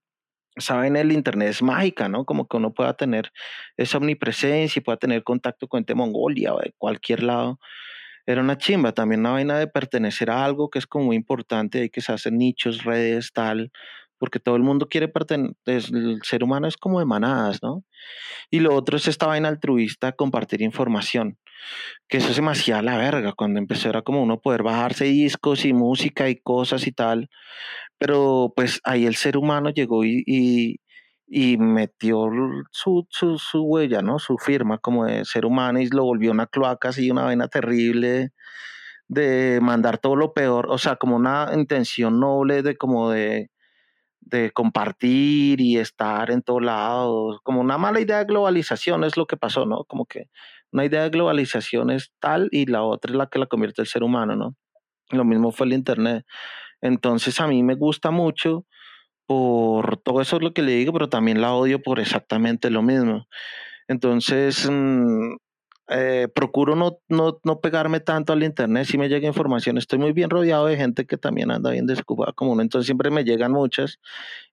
saben, 0.56 0.96
el 0.96 1.12
Internet 1.12 1.48
es 1.48 1.62
mágica, 1.62 2.08
¿no? 2.08 2.24
Como 2.24 2.46
que 2.46 2.56
uno 2.56 2.74
pueda 2.74 2.94
tener 2.94 3.32
esa 3.76 3.98
omnipresencia 3.98 4.80
y 4.80 4.82
pueda 4.82 4.98
tener 4.98 5.24
contacto 5.24 5.68
con 5.68 5.78
gente 5.80 5.94
Mongolia 5.94 6.54
o 6.54 6.61
de 6.61 6.74
cualquier 6.78 7.22
lado 7.22 7.58
era 8.26 8.40
una 8.42 8.58
chimba, 8.58 8.92
también 8.92 9.20
una 9.20 9.32
vaina 9.32 9.58
de 9.58 9.66
pertenecer 9.68 10.30
a 10.30 10.44
algo 10.44 10.70
que 10.70 10.78
es 10.78 10.87
como 10.87 11.06
muy 11.06 11.16
importante, 11.16 11.82
hay 11.82 11.90
que 11.90 12.00
se 12.00 12.12
hacen 12.12 12.38
nichos, 12.38 12.85
redes, 12.85 13.32
tal, 13.32 13.72
porque 14.18 14.38
todo 14.40 14.56
el 14.56 14.62
mundo 14.62 14.88
quiere 14.88 15.08
pertenecer, 15.08 15.54
el 15.66 16.20
ser 16.22 16.44
humano 16.44 16.68
es 16.68 16.76
como 16.76 17.00
de 17.00 17.06
manadas, 17.06 17.61
¿no? 17.62 17.85
Y 18.50 18.61
lo 18.61 18.74
otro 18.74 18.96
es 18.96 19.08
esta 19.08 19.26
vaina 19.26 19.48
altruista, 19.48 20.12
compartir 20.12 20.62
información, 20.62 21.38
que 22.08 22.18
eso 22.18 22.35
se 22.35 22.42
me 22.42 22.52
hacía 22.52 22.82
la 22.82 22.98
verga, 22.98 23.32
cuando 23.35 23.58
empezó 23.61 23.88
era 23.90 24.02
como 24.02 24.22
uno 24.22 24.40
poder 24.40 24.62
bajarse 24.62 25.06
discos 25.06 25.64
y 25.64 25.72
música 25.72 26.28
y 26.30 26.37
cosas 26.37 26.87
y 26.87 26.92
tal, 26.92 27.30
pero 27.98 28.52
pues 28.56 28.80
ahí 28.85 29.06
el 29.06 29.16
ser 29.16 29.37
humano 29.38 29.70
llegó 29.70 30.04
y 30.04 30.24
y 30.26 30.78
metió 31.59 32.29
su, 32.71 33.07
su, 33.11 33.62
huella, 33.62 34.03
¿no? 34.03 34.18
Su 34.18 34.37
firma 34.37 34.79
como 34.79 35.07
de 35.07 35.25
ser 35.25 35.47
humano 35.47 35.81
y 35.81 35.88
lo 35.88 36.05
volvió 36.05 36.31
una 36.31 36.47
cloaca 36.47 36.90
así, 36.90 37.11
una 37.11 37.25
vaina 37.25 37.49
terrible 37.49 38.33
de 39.09 39.61
mandar 39.62 39.99
todo 39.99 40.16
lo 40.16 40.35
peor, 40.35 40.66
o 40.71 40.79
sea, 40.79 40.97
como 40.97 41.16
una 41.16 41.51
intención 41.55 42.21
noble 42.21 42.62
de 42.62 42.77
como 42.77 43.11
de, 43.11 43.51
de 44.21 44.51
compartir 44.53 45.61
y 45.61 45.79
estar 45.79 46.31
en 46.31 46.42
todos 46.42 46.62
lados, 46.62 47.40
como 47.42 47.61
una 47.61 47.79
mala 47.79 48.01
idea 48.01 48.18
de 48.18 48.25
globalización 48.27 49.05
es 49.05 49.16
lo 49.16 49.27
que 49.27 49.37
pasó, 49.37 49.66
¿no? 49.66 49.85
Como 49.85 50.07
que 50.07 50.29
una 50.73 50.85
idea 50.85 51.03
de 51.03 51.11
globalización 51.11 51.90
es 51.90 52.12
tal 52.21 52.49
y 52.53 52.66
la 52.66 52.83
otra 52.83 53.12
es 53.12 53.16
la 53.16 53.29
que 53.29 53.38
la 53.38 53.47
convierte 53.47 53.83
el 53.83 53.88
ser 53.88 54.03
humano, 54.03 54.37
¿no? 54.37 54.57
Lo 55.11 55.25
mismo 55.25 55.53
fue 55.53 55.66
el 55.66 55.75
Internet. 55.75 56.25
Entonces 56.81 57.40
a 57.40 57.47
mí 57.47 57.62
me 57.62 57.75
gusta 57.75 58.11
mucho 58.11 58.66
por 59.33 59.97
todo 59.97 60.21
eso 60.21 60.37
es 60.37 60.42
lo 60.42 60.53
que 60.53 60.61
le 60.61 60.73
digo, 60.73 60.92
pero 60.92 61.09
también 61.09 61.40
la 61.40 61.55
odio 61.55 61.83
por 61.83 62.01
exactamente 62.01 62.68
lo 62.68 62.83
mismo. 62.83 63.29
Entonces, 63.88 64.68
mm, 64.71 65.37
eh, 65.94 66.28
procuro 66.35 66.74
no, 66.74 66.98
no, 67.09 67.38
no, 67.44 67.61
pegarme 67.61 68.00
tanto 68.00 68.33
al 68.33 68.42
internet 68.42 68.87
si 68.87 68.98
me 68.98 69.09
llega 69.09 69.26
información. 69.26 69.78
Estoy 69.78 69.98
muy 69.98 70.12
bien 70.12 70.31
rodeado 70.31 70.66
de 70.66 70.76
gente 70.76 71.07
que 71.07 71.16
también 71.18 71.50
anda 71.50 71.70
bien 71.70 71.87
desocupada 71.87 72.33
como 72.33 72.52
uno, 72.52 72.62
entonces 72.62 72.87
siempre 72.87 73.11
me 73.11 73.24
llegan 73.24 73.52
muchas 73.52 73.98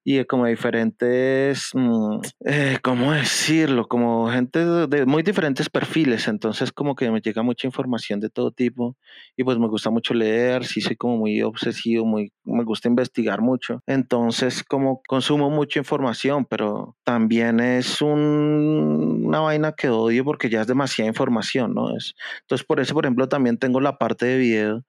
y 0.04 0.23
como 0.25 0.45
diferentes, 0.45 1.69
mm, 1.73 2.19
eh, 2.45 2.78
¿cómo 2.82 3.12
decirlo? 3.12 3.88
Como 3.88 4.30
gente 4.30 4.65
de, 4.65 5.06
muy 5.06 5.23
diferentes 5.23 5.69
perfiles, 5.69 6.28
entonces 6.28 6.71
como 6.71 6.95
que 6.95 7.12
me 7.12 7.21
llega 7.21 7.43
mucha 7.43 7.67
información 7.67 8.19
de 8.19 8.30
todo 8.30 8.52
tipo 8.52 8.97
y 9.36 9.43
pues 9.43 9.58
me 9.60 9.67
gusta 9.67 9.89
mucho 9.89 10.13
leer, 10.13 10.65
sí 10.65 10.82
soy 10.82 10.95
como 10.95 11.17
muy 11.17 11.41
obsesivo, 11.41 12.06
muy, 12.06 12.32
me 12.43 12.63
gusta 12.63 12.88
investigar 12.88 13.41
mucho, 13.41 13.84
entonces 13.86 14.63
como 14.63 15.02
consumo 15.08 15.49
mucha 15.49 15.80
información, 15.80 16.45
pero 16.45 16.95
también 17.04 17.60
es 17.60 18.02
un, 18.02 19.25
una 19.25 19.41
vaina 19.41 19.73
que 19.73 19.89
odio 19.89 20.23
porque 20.23 20.49
ya 20.49 20.62
es 20.62 20.67
demasiada 20.67 21.08
información, 21.08 21.29
¿no? 21.74 21.96
Es, 21.96 22.15
entonces 22.42 22.65
por 22.65 22.80
eso, 22.80 22.94
por 22.94 23.06
ejemplo, 23.06 23.28
también 23.30 23.58
tengo 23.58 23.82
la 23.82 23.98
parte 23.98 24.26
de 24.26 24.38
video 24.38 24.86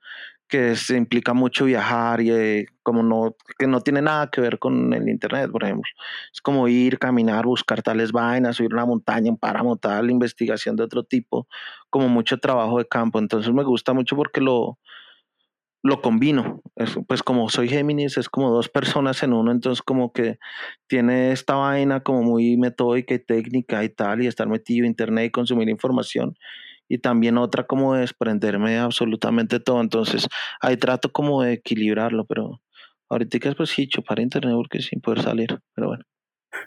que 0.50 0.74
se 0.74 0.96
implica 0.96 1.33
mucho 1.33 1.64
viajar 1.64 2.20
y 2.20 2.33
eh, 2.33 2.66
como 2.83 3.05
no, 3.05 3.37
que 3.57 3.68
no 3.68 3.81
tiene 3.81 4.03
nada 4.03 4.31
que 4.31 4.40
ver 4.40 4.59
con 4.59 4.92
el 4.92 5.09
internet, 5.09 5.48
por 5.50 5.62
ejemplo. 5.62 5.88
Es 6.35 6.40
como 6.42 6.66
ir, 6.66 6.98
caminar, 6.98 7.46
buscar 7.46 7.83
tales 7.83 8.11
vainas, 8.11 8.57
subir 8.57 8.74
una 8.74 8.85
montaña, 8.85 9.31
un 9.31 9.38
páramo, 9.38 9.76
tal, 9.76 10.11
investigación 10.11 10.74
de 10.74 10.83
otro 10.83 11.05
tipo, 11.05 11.46
como 11.88 12.09
mucho 12.09 12.38
trabajo 12.38 12.79
de 12.79 12.87
campo. 12.88 13.20
Entonces 13.20 13.53
me 13.53 13.62
gusta 13.62 13.92
mucho 13.92 14.16
porque 14.16 14.40
lo, 14.40 14.79
lo 15.82 16.02
combino. 16.02 16.60
pues 17.06 17.22
como 17.22 17.48
soy 17.48 17.68
Géminis, 17.68 18.18
es 18.18 18.28
como 18.28 18.50
dos 18.50 18.68
personas 18.68 19.22
en 19.22 19.32
uno, 19.32 19.50
entonces 19.50 19.82
como 19.82 20.12
que 20.12 20.38
tiene 20.86 21.32
esta 21.32 21.54
vaina 21.54 22.00
como 22.00 22.22
muy 22.22 22.56
metódica 22.56 23.14
y 23.14 23.18
técnica 23.18 23.82
y 23.84 23.88
tal, 23.88 24.22
y 24.22 24.26
estar 24.26 24.48
metido 24.48 24.84
en 24.84 24.90
internet 24.90 25.26
y 25.26 25.30
consumir 25.30 25.68
información 25.68 26.36
y 26.90 26.98
también 26.98 27.38
otra 27.38 27.64
como 27.64 27.94
desprenderme 27.94 28.72
de 28.72 28.78
absolutamente 28.78 29.60
todo. 29.60 29.80
Entonces 29.80 30.26
ahí 30.60 30.76
trato 30.76 31.12
como 31.12 31.42
de 31.42 31.54
equilibrarlo, 31.54 32.26
pero 32.26 32.60
ahorita 33.08 33.48
es 33.48 33.54
pues 33.54 33.70
sí, 33.70 33.88
chupar 33.88 34.18
internet 34.18 34.54
porque 34.56 34.82
sin 34.82 35.00
poder 35.00 35.22
salir, 35.22 35.58
pero 35.74 35.88
bueno. 35.88 36.04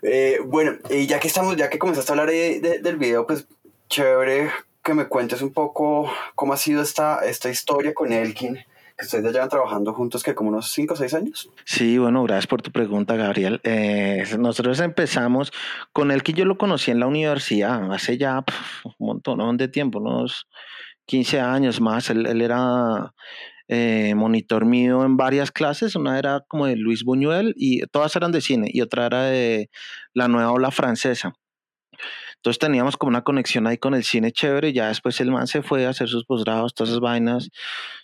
Eh, 0.02 0.38
bueno, 0.46 0.78
y 0.90 1.08
ya 1.08 1.20
que 1.20 1.28
estamos, 1.28 1.58
ya 1.58 1.70
que 1.70 1.78
comenzaste 1.78 2.12
a 2.12 2.14
hablar 2.14 2.30
del 2.30 2.98
video, 2.98 3.28
pues 3.28 3.48
chévere 3.90 4.50
que 4.82 4.94
me 4.94 5.08
cuentes 5.08 5.42
un 5.42 5.52
poco 5.52 6.10
cómo 6.36 6.54
ha 6.54 6.58
sido 6.58 6.82
esta, 6.82 7.20
esta 7.26 7.50
historia 7.50 7.94
con 7.94 8.14
Elkin 8.14 8.60
que 9.04 9.08
ustedes 9.08 9.26
ya 9.26 9.32
llevan 9.32 9.50
trabajando 9.50 9.94
juntos 9.94 10.24
que 10.24 10.34
como 10.34 10.50
unos 10.50 10.72
5 10.72 10.94
o 10.94 10.98
6 10.98 11.14
años. 11.14 11.50
Sí, 11.66 11.98
bueno, 11.98 12.24
gracias 12.24 12.48
por 12.48 12.62
tu 12.62 12.72
pregunta, 12.72 13.16
Gabriel. 13.16 13.60
Eh, 13.64 14.24
nosotros 14.40 14.80
empezamos 14.80 15.52
con 15.92 16.12
él 16.12 16.24
que 16.24 16.34
yo 16.34 16.46
lo 16.46 16.58
conocí 16.58 16.92
en 16.92 17.00
la 17.00 17.08
universidad 17.08 17.92
hace 17.92 18.18
ya 18.18 18.44
un 18.84 18.96
montón 19.00 19.58
de 19.58 19.68
tiempo, 19.68 20.00
unos 20.00 20.48
15 21.06 21.40
años 21.40 21.82
más. 21.82 22.10
Él, 22.10 22.42
era 22.42 23.14
eh, 23.68 24.14
monitor 24.16 24.66
mío 24.66 25.04
en 25.04 25.18
varias 25.18 25.52
clases. 25.52 25.96
Una 25.96 26.18
era 26.18 26.42
como 26.48 26.66
de 26.66 26.76
Luis 26.76 27.04
Buñuel 27.04 27.54
y 27.58 27.82
todas 27.88 28.16
eran 28.16 28.32
de 28.32 28.42
cine 28.42 28.70
y 28.72 28.82
otra 28.82 29.06
era 29.06 29.24
de 29.24 29.70
la 30.14 30.28
nueva 30.28 30.52
ola 30.52 30.72
francesa. 30.72 31.34
Entonces 32.44 32.60
teníamos 32.60 32.98
como 32.98 33.08
una 33.08 33.22
conexión 33.22 33.68
ahí 33.68 33.78
con 33.78 33.94
el 33.94 34.04
cine 34.04 34.34
chévere, 34.34 34.74
ya 34.74 34.90
después 34.90 35.18
el 35.22 35.32
man 35.32 35.48
se 35.48 35.62
fue 35.62 35.86
a 35.86 35.92
hacer 35.92 36.10
sus 36.10 36.26
posgrados, 36.26 36.74
todas 36.74 36.90
esas 36.90 37.00
vainas, 37.00 37.50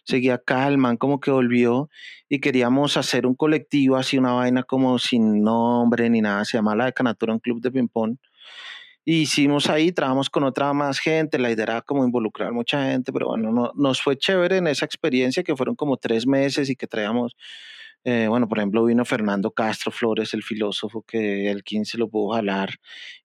seguía 0.05 0.35
acá, 0.35 0.65
el 0.69 0.77
man 0.77 0.95
como 0.95 1.19
que 1.19 1.29
volvió 1.29 1.89
y 2.29 2.39
queríamos 2.39 2.95
hacer 2.95 3.25
un 3.25 3.35
colectivo, 3.35 3.97
así 3.97 4.17
una 4.17 4.31
vaina 4.31 4.63
como 4.63 4.97
sin 4.97 5.43
nombre 5.43 6.09
ni 6.09 6.21
nada, 6.21 6.45
se 6.45 6.55
llama 6.55 6.73
La 6.73 6.85
Decanatura, 6.85 7.33
un 7.33 7.39
club 7.39 7.59
de 7.59 7.69
ping-pong. 7.69 8.15
Y 9.03 9.23
hicimos 9.23 9.69
ahí, 9.69 9.91
trabajamos 9.91 10.29
con 10.29 10.45
otra 10.45 10.71
más 10.71 10.99
gente, 10.99 11.37
la 11.37 11.51
idea 11.51 11.63
era 11.63 11.81
como 11.81 12.05
involucrar 12.05 12.53
mucha 12.53 12.85
gente, 12.85 13.11
pero 13.11 13.27
bueno, 13.27 13.51
no, 13.51 13.73
nos 13.75 14.01
fue 14.01 14.17
chévere 14.17 14.55
en 14.55 14.67
esa 14.67 14.85
experiencia 14.85 15.43
que 15.43 15.57
fueron 15.57 15.75
como 15.75 15.97
tres 15.97 16.25
meses 16.25 16.69
y 16.69 16.77
que 16.77 16.87
traíamos 16.87 17.35
eh, 18.05 18.27
bueno, 18.29 18.47
por 18.47 18.59
ejemplo, 18.59 18.85
vino 18.85 19.03
Fernando 19.03 19.51
Castro 19.51 19.91
Flores, 19.91 20.33
el 20.33 20.41
filósofo, 20.41 21.03
que 21.05 21.51
el 21.51 21.63
15 21.63 21.97
lo 21.97 22.09
pudo 22.09 22.33
jalar 22.33 22.69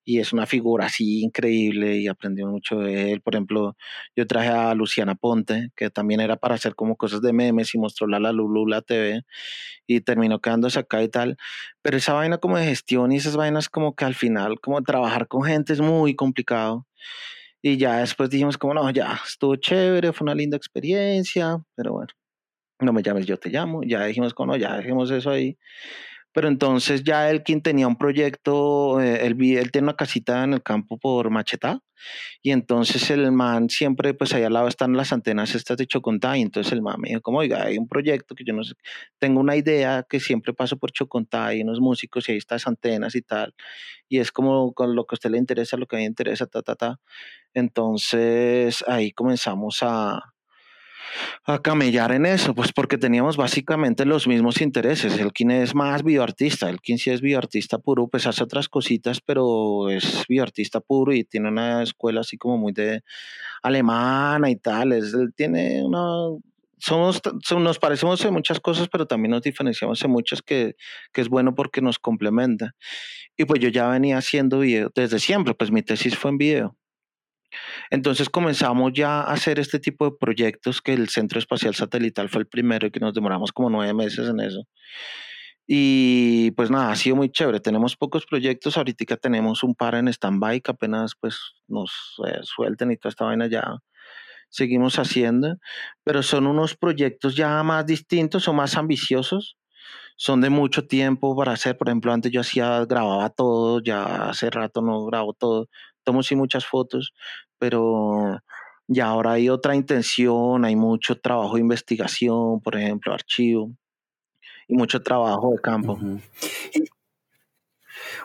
y 0.05 0.19
es 0.19 0.33
una 0.33 0.47
figura 0.47 0.87
así 0.87 1.23
increíble 1.23 1.99
y 1.99 2.09
aprendió 2.09 2.49
mucho 2.49 2.79
de 2.81 3.13
él. 3.13 3.21
Por 3.23 3.35
ejemplo, 3.35 3.77
yo 4.17 4.27
traje 4.27 4.49
a 4.49 4.75
Luciana 4.75 5.15
Ponte, 5.15 5.71
que 5.77 5.91
también 5.91 6.21
era 6.21 6.37
para 6.37 6.57
hacer 6.57 6.75
como 6.75 6.97
cosas 6.97 7.23
de 7.23 7.33
memes 7.33 7.75
y 7.75 7.79
mostró 7.79 8.07
la 8.09 8.33
Lulula 8.33 8.83
TV 8.83 9.23
y 9.87 10.01
terminó 10.01 10.41
quedándose 10.41 10.81
acá 10.81 11.03
y 11.03 11.09
tal. 11.09 11.37
Pero 11.83 11.97
esa 11.97 12.15
vaina 12.15 12.39
como 12.39 12.59
de 12.59 12.65
gestión 12.67 13.13
y 13.13 13.17
esas 13.17 13.37
vainas 13.37 13.69
como 13.69 13.95
que 13.95 14.05
al 14.05 14.15
final, 14.15 14.61
como 14.61 14.83
trabajar 14.83 15.29
con 15.29 15.45
gente 15.45 15.73
es 15.73 15.81
muy 15.81 16.17
complicado. 16.17 16.87
Y 17.63 17.79
ya 17.79 17.99
después 17.99 18.31
dijimos 18.31 18.59
como, 18.59 18.75
no, 18.75 18.91
ya, 18.91 19.21
estuvo 19.27 19.57
chévere, 19.57 20.13
fue 20.13 20.27
una 20.27 20.35
linda 20.35 20.57
experiencia, 20.57 21.59
pero 21.77 21.93
bueno 21.95 22.09
no 22.85 22.92
me 22.92 23.03
llames, 23.03 23.27
yo 23.27 23.37
te 23.38 23.51
llamo, 23.51 23.83
ya 23.85 24.05
dijimos, 24.05 24.35
no, 24.38 24.57
ya 24.57 24.77
dejemos 24.77 25.11
eso 25.11 25.31
ahí. 25.31 25.59
Pero 26.35 26.49
entonces 26.49 27.05
ya 27.05 27.31
Elkin 27.31 27.62
tenía 27.62 27.87
un 27.87 27.97
proyecto, 27.97 29.01
eh, 29.01 29.25
él, 29.25 29.37
él 29.40 29.70
tiene 29.70 29.87
una 29.87 29.97
casita 29.97 30.42
en 30.42 30.55
el 30.55 30.62
campo 30.64 30.99
por 30.99 31.31
Machetá, 31.31 31.81
y 32.42 32.51
entonces 32.51 33.09
el 33.11 33.31
man 33.31 33.70
siempre, 33.70 34.14
pues 34.14 34.35
ahí 34.35 34.42
al 34.42 34.53
lado 34.53 34.66
están 34.66 34.97
las 34.97 35.12
antenas 35.12 35.55
estas 35.55 35.77
de 35.77 35.87
Chocontá, 35.87 36.37
y 36.37 36.42
entonces 36.42 36.73
el 36.73 36.83
man 36.83 36.97
me 37.01 37.11
dijo, 37.11 37.20
como, 37.23 37.38
oiga, 37.38 37.62
hay 37.62 37.79
un 37.79 37.87
proyecto 37.88 38.35
que 38.35 38.44
yo 38.44 38.53
no 38.53 38.64
sé, 38.64 38.75
tengo 39.20 39.40
una 39.40 39.55
idea 39.57 40.05
que 40.09 40.18
siempre 40.18 40.53
paso 40.53 40.77
por 40.77 40.90
Chocontá 40.90 41.55
y 41.55 41.62
unos 41.62 41.81
músicos 41.81 42.29
y 42.29 42.33
ahí 42.33 42.38
estas 42.38 42.66
antenas 42.66 43.14
y 43.14 43.23
tal, 43.23 43.55
y 44.09 44.18
es 44.18 44.33
como 44.33 44.73
con 44.75 44.97
lo 44.97 45.07
que 45.07 45.14
a 45.14 45.16
usted 45.16 45.31
le 45.31 45.38
interesa, 45.38 45.77
lo 45.77 45.87
que 45.87 45.97
a 45.97 45.99
mí 45.99 46.05
me 46.05 46.09
interesa, 46.09 46.47
ta, 46.47 46.62
ta, 46.62 46.75
ta. 46.75 47.01
Entonces 47.55 48.85
ahí 48.88 49.12
comenzamos 49.12 49.79
a, 49.83 50.34
a 51.44 51.61
camellar 51.61 52.12
en 52.12 52.27
eso, 52.27 52.55
pues 52.55 52.72
porque 52.72 52.98
teníamos 52.98 53.37
básicamente 53.37 54.05
los 54.05 54.27
mismos 54.27 54.61
intereses. 54.61 55.14
El 55.14 55.27
Elkin 55.27 55.50
es 55.50 55.74
más 55.74 56.03
bioartista, 56.03 56.68
Elkin 56.68 56.98
sí 56.98 57.11
es 57.11 57.20
bioartista 57.20 57.79
puro, 57.79 58.09
pues 58.09 58.27
hace 58.27 58.42
otras 58.42 58.68
cositas, 58.68 59.20
pero 59.20 59.90
es 59.90 60.24
bioartista 60.29 60.81
puro 60.81 61.12
y 61.12 61.24
tiene 61.24 61.48
una 61.48 61.83
escuela 61.83 62.20
así 62.20 62.37
como 62.37 62.59
muy 62.59 62.72
de 62.72 63.03
alemana 63.62 64.50
y 64.50 64.57
tal. 64.57 64.92
Es, 64.92 65.14
tiene 65.37 65.85
una... 65.85 66.00
Somos, 66.79 67.22
nos 67.59 67.79
parecemos 67.79 68.22
en 68.27 68.35
muchas 68.35 68.61
cosas, 68.61 68.88
pero 68.92 69.07
también 69.07 69.31
nos 69.31 69.40
diferenciamos 69.40 70.03
en 70.05 70.11
muchas 70.11 70.42
que, 70.42 70.77
que 71.12 71.22
es 71.22 71.31
bueno 71.31 71.55
porque 71.55 71.81
nos 71.81 71.98
complementa. 71.98 72.74
Y 73.37 73.46
pues 73.46 73.61
yo 73.61 73.70
ya 73.70 73.88
venía 73.88 74.18
haciendo 74.18 74.59
video 74.59 74.90
desde 74.94 75.18
siempre, 75.18 75.55
pues 75.55 75.70
mi 75.70 75.83
tesis 75.83 76.16
fue 76.16 76.31
en 76.33 76.38
video. 76.38 76.77
Entonces 77.90 78.29
comenzamos 78.29 78.93
ya 78.95 79.21
a 79.21 79.33
hacer 79.33 79.59
este 79.59 79.79
tipo 79.81 80.05
de 80.05 80.17
proyectos, 80.19 80.81
que 80.83 80.93
el 80.93 81.09
Centro 81.09 81.38
Espacial 81.38 81.75
Satelital 81.75 82.29
fue 82.29 82.43
el 82.43 82.47
primero 82.47 82.87
y 82.87 82.90
que 82.90 83.01
nos 83.01 83.14
demoramos 83.14 83.53
como 83.53 83.71
nueve 83.71 83.95
meses 83.95 84.29
en 84.29 84.40
eso. 84.40 84.67
Y 85.67 86.51
pues 86.53 86.71
nada, 86.71 86.90
ha 86.93 86.97
sido 86.97 87.17
muy 87.17 87.31
chévere. 87.31 87.61
Tenemos 87.61 87.97
pocos 87.97 88.27
proyectos, 88.27 88.77
ahorita 88.77 89.17
tenemos 89.17 89.62
un 89.62 89.75
par 89.75 89.95
en 89.95 90.09
stand-by 90.09 90.61
que 90.61 90.71
apenas 90.71 91.14
pues 91.19 91.38
nos 91.69 92.17
eh, 92.27 92.40
suelten 92.43 92.90
y 92.93 92.97
toda 92.97 93.11
esta 93.11 93.25
vaina 93.25 93.47
ya 93.47 93.79
seguimos 94.51 94.99
haciendo, 94.99 95.57
pero 96.05 96.23
son 96.23 96.47
unos 96.47 96.77
proyectos 96.77 97.35
ya 97.37 97.62
más 97.62 97.87
distintos 97.87 98.47
o 98.49 98.53
más 98.53 98.77
ambiciosos 98.77 99.57
son 100.17 100.40
de 100.40 100.51
mucho 100.51 100.87
tiempo 100.87 101.37
para 101.37 101.53
hacer. 101.53 101.77
Por 101.77 101.88
ejemplo, 101.88 102.12
antes 102.12 102.33
yo 102.33 102.40
hacía, 102.40 102.85
grababa 102.87 103.31
todo, 103.31 103.81
ya 103.83 104.29
hace 104.29 104.51
rato 104.51 104.83
no 104.83 105.05
grabo 105.07 105.35
todo, 105.35 105.69
tomo 106.05 106.23
sí 106.23 106.37
muchas 106.37 106.67
fotos, 106.67 107.12
pero 107.59 108.40
ya 108.87 109.07
ahora 109.07 109.33
hay 109.33 109.49
otra 109.49 109.75
intención, 109.75 110.64
hay 110.64 110.77
mucho 110.77 111.19
trabajo 111.19 111.55
de 111.55 111.61
investigación, 111.61 112.61
por 112.61 112.77
ejemplo, 112.77 113.12
archivo, 113.12 113.71
y 114.69 114.75
mucho 114.75 115.03
trabajo 115.03 115.53
de 115.53 115.61
campo. 115.61 115.99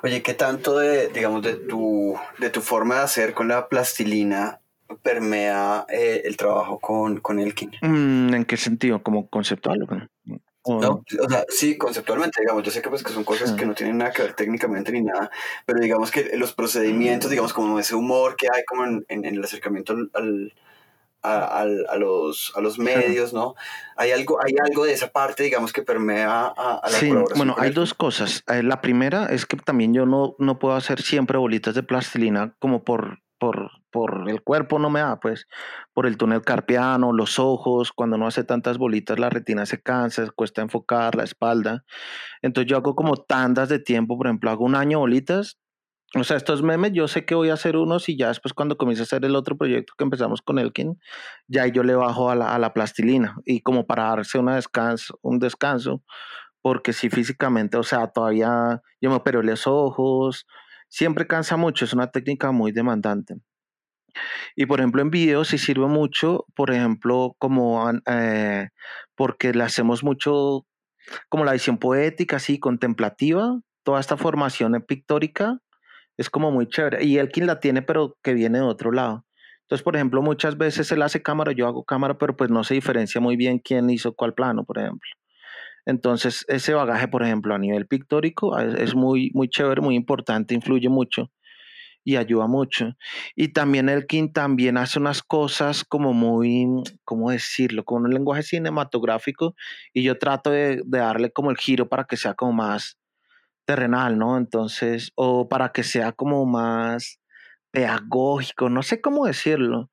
oye, 0.04 0.22
¿qué 0.22 0.34
tanto 0.34 0.78
de, 0.78 1.10
digamos, 1.10 1.42
de 1.42 1.56
tu, 1.56 2.16
de 2.40 2.50
tu 2.50 2.62
forma 2.62 2.96
de 2.96 3.02
hacer 3.02 3.34
con 3.34 3.48
la 3.48 3.68
plastilina 3.68 4.60
permea 5.04 5.86
eh, 5.90 6.24
el 6.26 6.36
trabajo 6.38 6.80
con, 6.80 7.20
con 7.20 7.40
Elkin? 7.40 7.72
Mm, 7.82 8.34
¿En 8.34 8.46
qué 8.46 8.58
sentido? 8.58 9.02
¿Como 9.02 9.28
conceptual? 9.30 10.10
No, 10.66 11.04
o 11.22 11.30
sea, 11.30 11.46
sí, 11.50 11.78
conceptualmente, 11.78 12.42
digamos, 12.42 12.64
yo 12.64 12.72
sé 12.72 12.82
que, 12.82 12.90
pues, 12.90 13.04
que 13.04 13.14
son 13.14 13.24
cosas 13.24 13.54
que 13.54 13.66
no 13.66 13.74
tienen 13.74 13.98
nada 13.98 14.12
que 14.12 14.24
ver 14.24 14.34
técnicamente 14.34 14.92
ni 14.92 15.02
nada, 15.02 15.32
pero 15.66 15.80
digamos 15.80 16.12
que 16.12 16.36
los 16.36 16.54
procedimientos, 16.54 17.30
digamos, 17.30 17.54
como 17.54 17.80
ese 17.80 17.96
humor 17.96 18.36
que 18.36 18.48
hay 18.54 18.64
como 18.66 18.84
en, 18.86 19.06
en, 19.08 19.26
el 19.26 19.44
acercamiento 19.44 19.96
al, 20.14 20.54
a, 21.22 21.62
a, 21.62 21.98
los, 21.98 22.52
a 22.56 22.62
los 22.62 22.78
medios, 22.78 23.34
¿no? 23.34 23.56
Hay 23.96 24.12
algo, 24.12 24.40
hay 24.44 24.54
algo 24.64 24.86
de 24.86 24.94
esa 24.94 25.12
parte, 25.12 25.44
digamos, 25.44 25.74
que 25.74 25.82
permea 25.82 26.54
a, 26.56 26.82
la 26.84 26.90
sí, 26.90 27.12
Bueno, 27.36 27.56
hay 27.58 27.72
dos 27.72 27.94
cosas. 27.94 28.44
Eh, 28.48 28.62
la 28.62 28.82
primera 28.82 29.28
es 29.28 29.46
que 29.46 29.58
también 29.58 29.94
yo 29.94 30.06
no, 30.06 30.36
no 30.40 30.60
puedo 30.60 30.76
hacer 30.76 31.02
siempre 31.02 31.38
bolitas 31.38 31.74
de 31.74 31.84
plastilina 31.84 32.54
como 32.60 32.84
por 32.84 33.20
por, 33.40 33.72
por 33.90 34.30
el 34.30 34.44
cuerpo 34.44 34.78
no 34.78 34.90
me 34.90 35.00
da, 35.00 35.20
pues 35.20 35.48
por 35.94 36.06
el 36.06 36.18
túnel 36.18 36.42
carpiano, 36.42 37.14
los 37.14 37.40
ojos, 37.40 37.92
cuando 37.92 38.18
no 38.18 38.28
hace 38.28 38.44
tantas 38.44 38.78
bolitas 38.78 39.18
la 39.18 39.30
retina 39.30 39.66
se 39.66 39.82
cansa, 39.82 40.30
cuesta 40.36 40.62
enfocar 40.62 41.16
la 41.16 41.24
espalda. 41.24 41.84
Entonces 42.42 42.70
yo 42.70 42.78
hago 42.78 42.96
como 42.96 43.16
tandas 43.16 43.70
de 43.70 43.80
tiempo, 43.80 44.18
por 44.18 44.28
ejemplo, 44.28 44.52
hago 44.52 44.66
un 44.66 44.76
año 44.76 45.00
bolitas. 45.00 45.58
O 46.16 46.24
sea, 46.24 46.38
estos 46.38 46.64
memes, 46.64 46.92
yo 46.94 47.08
sé 47.08 47.24
que 47.24 47.36
voy 47.36 47.50
a 47.50 47.54
hacer 47.54 47.78
unos 47.78 48.10
y 48.10 48.18
ya 48.18 48.30
después 48.30 48.54
cuando 48.54 48.78
comience 48.78 49.04
a 49.04 49.06
hacer 49.06 49.24
el 49.26 49.36
otro 49.36 49.58
proyecto 49.58 49.94
que 49.96 50.04
empezamos 50.04 50.42
con 50.42 50.58
Elkin, 50.58 51.00
ya 51.48 51.68
yo 51.68 51.84
le 51.84 51.94
bajo 51.94 52.32
a 52.32 52.36
la, 52.36 52.56
a 52.56 52.60
la 52.60 52.74
plastilina 52.74 53.38
y 53.46 53.62
como 53.62 53.86
para 53.86 54.06
darse 54.06 54.40
una 54.40 54.56
descanso, 54.56 55.20
un 55.22 55.38
descanso, 55.38 56.04
porque 56.62 56.94
si 56.94 57.12
físicamente, 57.12 57.78
o 57.78 57.84
sea, 57.84 58.08
todavía 58.08 58.82
yo 59.00 59.10
me 59.12 59.18
opero 59.18 59.44
los 59.44 59.68
ojos, 59.68 60.48
siempre 60.90 61.28
cansa 61.28 61.58
mucho, 61.58 61.86
es 61.86 61.94
una 61.94 62.12
técnica 62.12 62.52
muy 62.52 62.72
demandante. 62.72 63.36
Y 64.56 64.66
por 64.66 64.80
ejemplo 64.80 65.02
en 65.02 65.12
video 65.12 65.46
sí 65.46 65.58
sirve 65.58 65.88
mucho, 65.88 66.46
por 66.56 66.72
ejemplo, 66.72 67.36
como 67.40 67.90
eh, 68.08 68.70
porque 69.16 69.54
le 69.54 69.64
hacemos 69.64 70.04
mucho 70.04 70.66
como 71.30 71.46
la 71.46 71.54
visión 71.54 71.78
poética, 71.78 72.38
así, 72.38 72.60
contemplativa, 72.60 73.60
toda 73.84 74.00
esta 74.00 74.18
formación 74.18 74.74
pictórica 74.88 75.60
es 76.18 76.30
como 76.30 76.52
muy 76.52 76.68
chévere. 76.68 77.04
Y 77.04 77.18
quien 77.30 77.48
la 77.48 77.60
tiene, 77.60 77.82
pero 77.82 78.18
que 78.22 78.34
viene 78.34 78.60
de 78.60 78.66
otro 78.66 78.92
lado. 78.92 79.26
Entonces, 79.62 79.84
por 79.84 79.96
ejemplo, 79.96 80.22
muchas 80.22 80.58
veces 80.58 80.92
él 80.92 81.02
hace 81.02 81.22
cámara, 81.22 81.52
yo 81.54 81.68
hago 81.68 81.84
cámara, 81.84 82.18
pero 82.18 82.36
pues 82.36 82.50
no 82.50 82.64
se 82.64 82.74
diferencia 82.74 83.22
muy 83.22 83.36
bien 83.38 83.60
quién 83.60 83.90
hizo 83.90 84.14
cuál 84.14 84.34
plano, 84.34 84.66
por 84.66 84.80
ejemplo. 84.80 85.10
Entonces, 85.86 86.46
ese 86.48 86.74
bagaje, 86.74 87.08
por 87.08 87.24
ejemplo, 87.24 87.56
a 87.56 87.60
nivel 87.60 87.88
pictórico 87.88 88.58
es 88.60 88.96
muy, 88.96 89.32
muy 89.34 89.50
chévere, 89.50 89.82
muy 89.82 89.96
importante, 89.96 90.54
influye 90.54 90.90
mucho 90.90 91.32
y 92.04 92.16
ayuda 92.16 92.48
mucho. 92.48 92.96
Y 93.36 93.50
también 93.50 93.90
Elkin 93.90 94.34
también 94.34 94.78
hace 94.78 95.00
unas 95.00 95.22
cosas 95.22 95.84
como 95.84 96.14
muy, 96.14 96.68
¿cómo 97.04 97.32
decirlo? 97.32 97.84
Como 97.84 98.06
un 98.06 98.14
lenguaje 98.14 98.44
cinematográfico 98.44 99.56
y 99.94 100.04
yo 100.04 100.18
trato 100.18 100.52
de, 100.52 100.82
de, 100.86 101.00
darle 101.00 101.32
como 101.32 101.52
el 101.52 101.58
giro 101.58 101.88
para 101.90 102.06
que 102.06 102.18
sea 102.18 102.34
como 102.34 102.54
más 102.54 102.98
terrenal, 103.66 104.18
¿no? 104.18 104.38
Entonces, 104.38 105.12
o 105.16 105.48
para 105.48 105.72
que 105.72 105.84
sea 105.84 106.12
como 106.12 106.46
más 106.46 107.20
pedagógico, 107.72 108.70
no 108.70 108.82
sé 108.82 109.02
cómo 109.02 109.26
decirlo. 109.26 109.92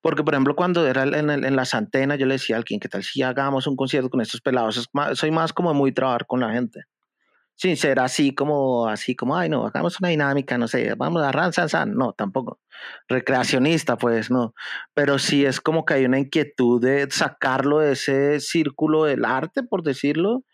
Porque, 0.00 0.24
por 0.24 0.34
ejemplo, 0.34 0.56
cuando 0.56 0.86
era 0.86 1.02
en, 1.02 1.30
en, 1.30 1.56
las 1.56 1.74
antenas, 1.74 2.18
yo 2.18 2.26
le 2.26 2.34
decía 2.34 2.56
a 2.56 2.58
alguien, 2.58 2.80
¿qué 2.80 2.88
tal 2.88 3.02
si 3.02 3.22
hagamos 3.22 3.66
un 3.66 3.76
concierto 3.76 4.08
con 4.08 4.20
estos 4.20 4.40
pelados? 4.40 4.88
soy 5.14 5.30
más 5.30 5.52
como 5.52 5.74
muy 5.74 5.92
trabajar 5.92 6.26
con 6.26 6.40
la 6.40 6.52
gente. 6.52 6.84
Sin 7.54 7.76
ser 7.76 8.00
así 8.00 8.34
como, 8.34 8.88
así 8.88 9.14
como, 9.14 9.36
ay, 9.36 9.50
no, 9.50 9.66
hagamos 9.66 10.00
una 10.00 10.08
dinámica, 10.08 10.56
no 10.56 10.66
sé, 10.66 10.94
vamos 10.96 11.22
a 11.22 11.30
ran, 11.30 11.52
san, 11.52 11.68
san. 11.68 11.94
No, 11.94 12.14
tampoco. 12.14 12.60
Recreacionista, 13.08 13.98
pues, 13.98 14.30
no. 14.30 14.54
Pero 14.94 15.18
sí 15.18 15.44
es 15.44 15.60
como 15.60 15.84
que 15.84 15.94
hay 15.94 16.06
una 16.06 16.18
inquietud 16.18 16.80
de 16.80 17.06
sacarlo 17.10 17.80
de 17.80 17.92
ese 17.92 18.40
círculo 18.40 19.04
del 19.04 19.26
arte, 19.26 19.62
por 19.62 19.82
decirlo, 19.82 20.44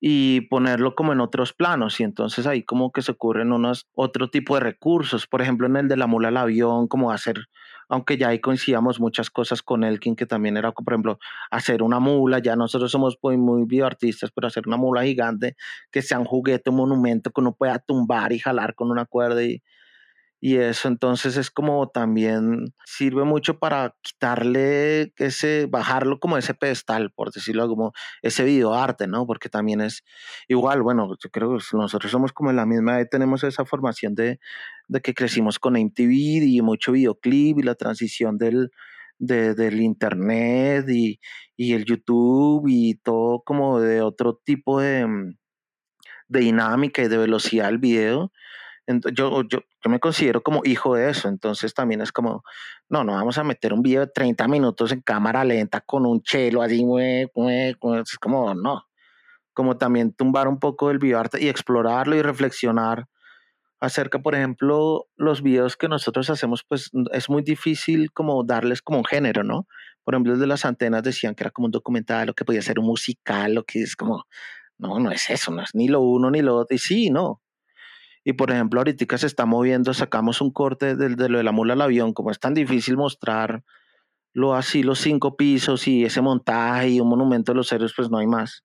y 0.00 0.42
ponerlo 0.42 0.94
como 0.94 1.12
en 1.12 1.20
otros 1.20 1.52
planos 1.52 1.98
y 2.00 2.04
entonces 2.04 2.46
ahí 2.46 2.62
como 2.62 2.92
que 2.92 3.02
se 3.02 3.12
ocurren 3.12 3.52
unos 3.52 3.88
otro 3.94 4.30
tipo 4.30 4.54
de 4.54 4.60
recursos 4.60 5.26
por 5.26 5.42
ejemplo 5.42 5.66
en 5.66 5.76
el 5.76 5.88
de 5.88 5.96
la 5.96 6.06
mula 6.06 6.28
al 6.28 6.36
avión 6.36 6.86
como 6.86 7.10
hacer 7.10 7.46
aunque 7.88 8.16
ya 8.18 8.28
ahí 8.28 8.40
coincidíamos 8.40 9.00
muchas 9.00 9.30
cosas 9.30 9.62
con 9.62 9.84
Elkin 9.84 10.16
que 10.16 10.26
también 10.26 10.56
era 10.56 10.72
por 10.72 10.92
ejemplo 10.92 11.18
hacer 11.50 11.82
una 11.82 12.00
mula. 12.00 12.38
Ya 12.40 12.56
nosotros 12.56 12.90
somos 12.90 13.18
muy, 13.22 13.36
muy 13.36 13.64
bioartistas 13.66 14.30
pero 14.32 14.46
hacer 14.48 14.64
una 14.66 14.76
mula 14.76 15.02
gigante 15.04 15.56
que 15.90 16.02
sea 16.02 16.18
un 16.18 16.24
juguete 16.26 16.70
un 16.70 16.76
monumento 16.76 17.30
que 17.30 17.40
uno 17.40 17.54
pueda 17.54 17.78
tumbar 17.78 18.32
y 18.32 18.38
jalar 18.38 18.74
con 18.74 18.90
una 18.90 19.04
cuerda 19.06 19.42
y, 19.44 19.62
y 20.40 20.56
eso 20.56 20.86
entonces 20.86 21.36
es 21.36 21.50
como 21.50 21.88
también 21.88 22.72
sirve 22.84 23.24
mucho 23.24 23.58
para 23.58 23.96
quitarle 24.02 25.12
ese, 25.16 25.66
bajarlo 25.66 26.20
como 26.20 26.38
ese 26.38 26.54
pedestal, 26.54 27.10
por 27.12 27.32
decirlo 27.32 27.68
como 27.68 27.92
ese 28.22 28.44
videoarte, 28.44 29.08
¿no? 29.08 29.26
Porque 29.26 29.48
también 29.48 29.80
es 29.80 30.04
igual, 30.46 30.82
bueno, 30.82 31.08
yo 31.22 31.30
creo 31.30 31.58
que 31.58 31.64
nosotros 31.76 32.12
somos 32.12 32.32
como 32.32 32.50
en 32.50 32.56
la 32.56 32.66
misma 32.66 33.00
edad, 33.00 33.08
tenemos 33.10 33.42
esa 33.42 33.64
formación 33.64 34.14
de, 34.14 34.38
de 34.86 35.00
que 35.00 35.12
crecimos 35.12 35.58
con 35.58 35.74
MTV 35.76 36.44
y 36.44 36.62
mucho 36.62 36.92
videoclip 36.92 37.58
y 37.58 37.62
la 37.62 37.74
transición 37.74 38.38
del, 38.38 38.70
del 39.18 39.80
internet 39.80 40.88
y, 40.88 41.18
y, 41.56 41.72
el 41.72 41.84
YouTube 41.84 42.66
y 42.68 42.94
todo 42.94 43.42
como 43.44 43.80
de 43.80 44.02
otro 44.02 44.40
tipo 44.44 44.80
de, 44.80 45.34
de 46.28 46.40
dinámica 46.40 47.02
y 47.02 47.08
de 47.08 47.18
velocidad 47.18 47.66
del 47.66 47.78
video 47.78 48.30
yo, 49.12 49.42
yo, 49.42 49.58
yo 49.84 49.90
me 49.90 50.00
considero 50.00 50.42
como 50.42 50.62
hijo 50.64 50.94
de 50.94 51.10
eso, 51.10 51.28
entonces 51.28 51.74
también 51.74 52.00
es 52.00 52.10
como, 52.10 52.42
no, 52.88 53.04
no 53.04 53.12
vamos 53.12 53.36
a 53.38 53.44
meter 53.44 53.72
un 53.72 53.82
video 53.82 54.00
de 54.00 54.12
30 54.12 54.48
minutos 54.48 54.92
en 54.92 55.02
cámara 55.02 55.44
lenta 55.44 55.80
con 55.82 56.06
un 56.06 56.22
chelo 56.22 56.62
así, 56.62 56.84
es 57.36 58.18
como, 58.18 58.54
no, 58.54 58.86
como 59.52 59.76
también 59.76 60.12
tumbar 60.12 60.48
un 60.48 60.58
poco 60.58 60.90
el 60.90 60.98
videoarte 60.98 61.42
y 61.42 61.48
explorarlo 61.48 62.16
y 62.16 62.22
reflexionar 62.22 63.06
acerca, 63.80 64.18
por 64.20 64.34
ejemplo, 64.34 65.06
los 65.16 65.42
videos 65.42 65.76
que 65.76 65.88
nosotros 65.88 66.30
hacemos, 66.30 66.64
pues 66.66 66.90
es 67.12 67.28
muy 67.30 67.42
difícil 67.42 68.10
como 68.12 68.42
darles 68.42 68.82
como 68.82 68.98
un 68.98 69.04
género, 69.04 69.44
¿no? 69.44 69.66
Por 70.02 70.14
ejemplo, 70.14 70.36
de 70.36 70.46
las 70.46 70.64
antenas 70.64 71.02
decían 71.02 71.34
que 71.34 71.44
era 71.44 71.50
como 71.50 71.66
un 71.66 71.72
documental, 71.72 72.30
o 72.30 72.34
que 72.34 72.44
podía 72.44 72.62
ser 72.62 72.78
un 72.78 72.86
musical, 72.86 73.54
lo 73.54 73.64
que 73.64 73.82
es 73.82 73.94
como, 73.94 74.24
no, 74.78 74.98
no 74.98 75.10
es 75.12 75.30
eso, 75.30 75.52
no 75.52 75.62
es 75.62 75.74
ni 75.74 75.88
lo 75.88 76.00
uno 76.00 76.30
ni 76.30 76.40
lo 76.40 76.56
otro, 76.56 76.74
y 76.74 76.78
sí, 76.78 77.10
no, 77.10 77.42
y 78.28 78.34
por 78.34 78.50
ejemplo, 78.50 78.80
ahorita 78.80 79.16
se 79.16 79.26
está 79.26 79.46
moviendo, 79.46 79.94
sacamos 79.94 80.42
un 80.42 80.50
corte 80.50 80.94
de, 80.94 81.16
de 81.16 81.28
lo 81.30 81.38
de 81.38 81.44
la 81.44 81.50
mula 81.50 81.72
al 81.72 81.80
avión, 81.80 82.12
como 82.12 82.30
es 82.30 82.38
tan 82.38 82.52
difícil 82.52 82.98
mostrarlo 82.98 83.64
así, 84.54 84.82
los 84.82 84.98
cinco 84.98 85.34
pisos 85.34 85.88
y 85.88 86.04
ese 86.04 86.20
montaje 86.20 86.90
y 86.90 87.00
un 87.00 87.08
monumento 87.08 87.52
de 87.52 87.56
los 87.56 87.72
héroes, 87.72 87.94
pues 87.96 88.10
no 88.10 88.18
hay 88.18 88.26
más 88.26 88.64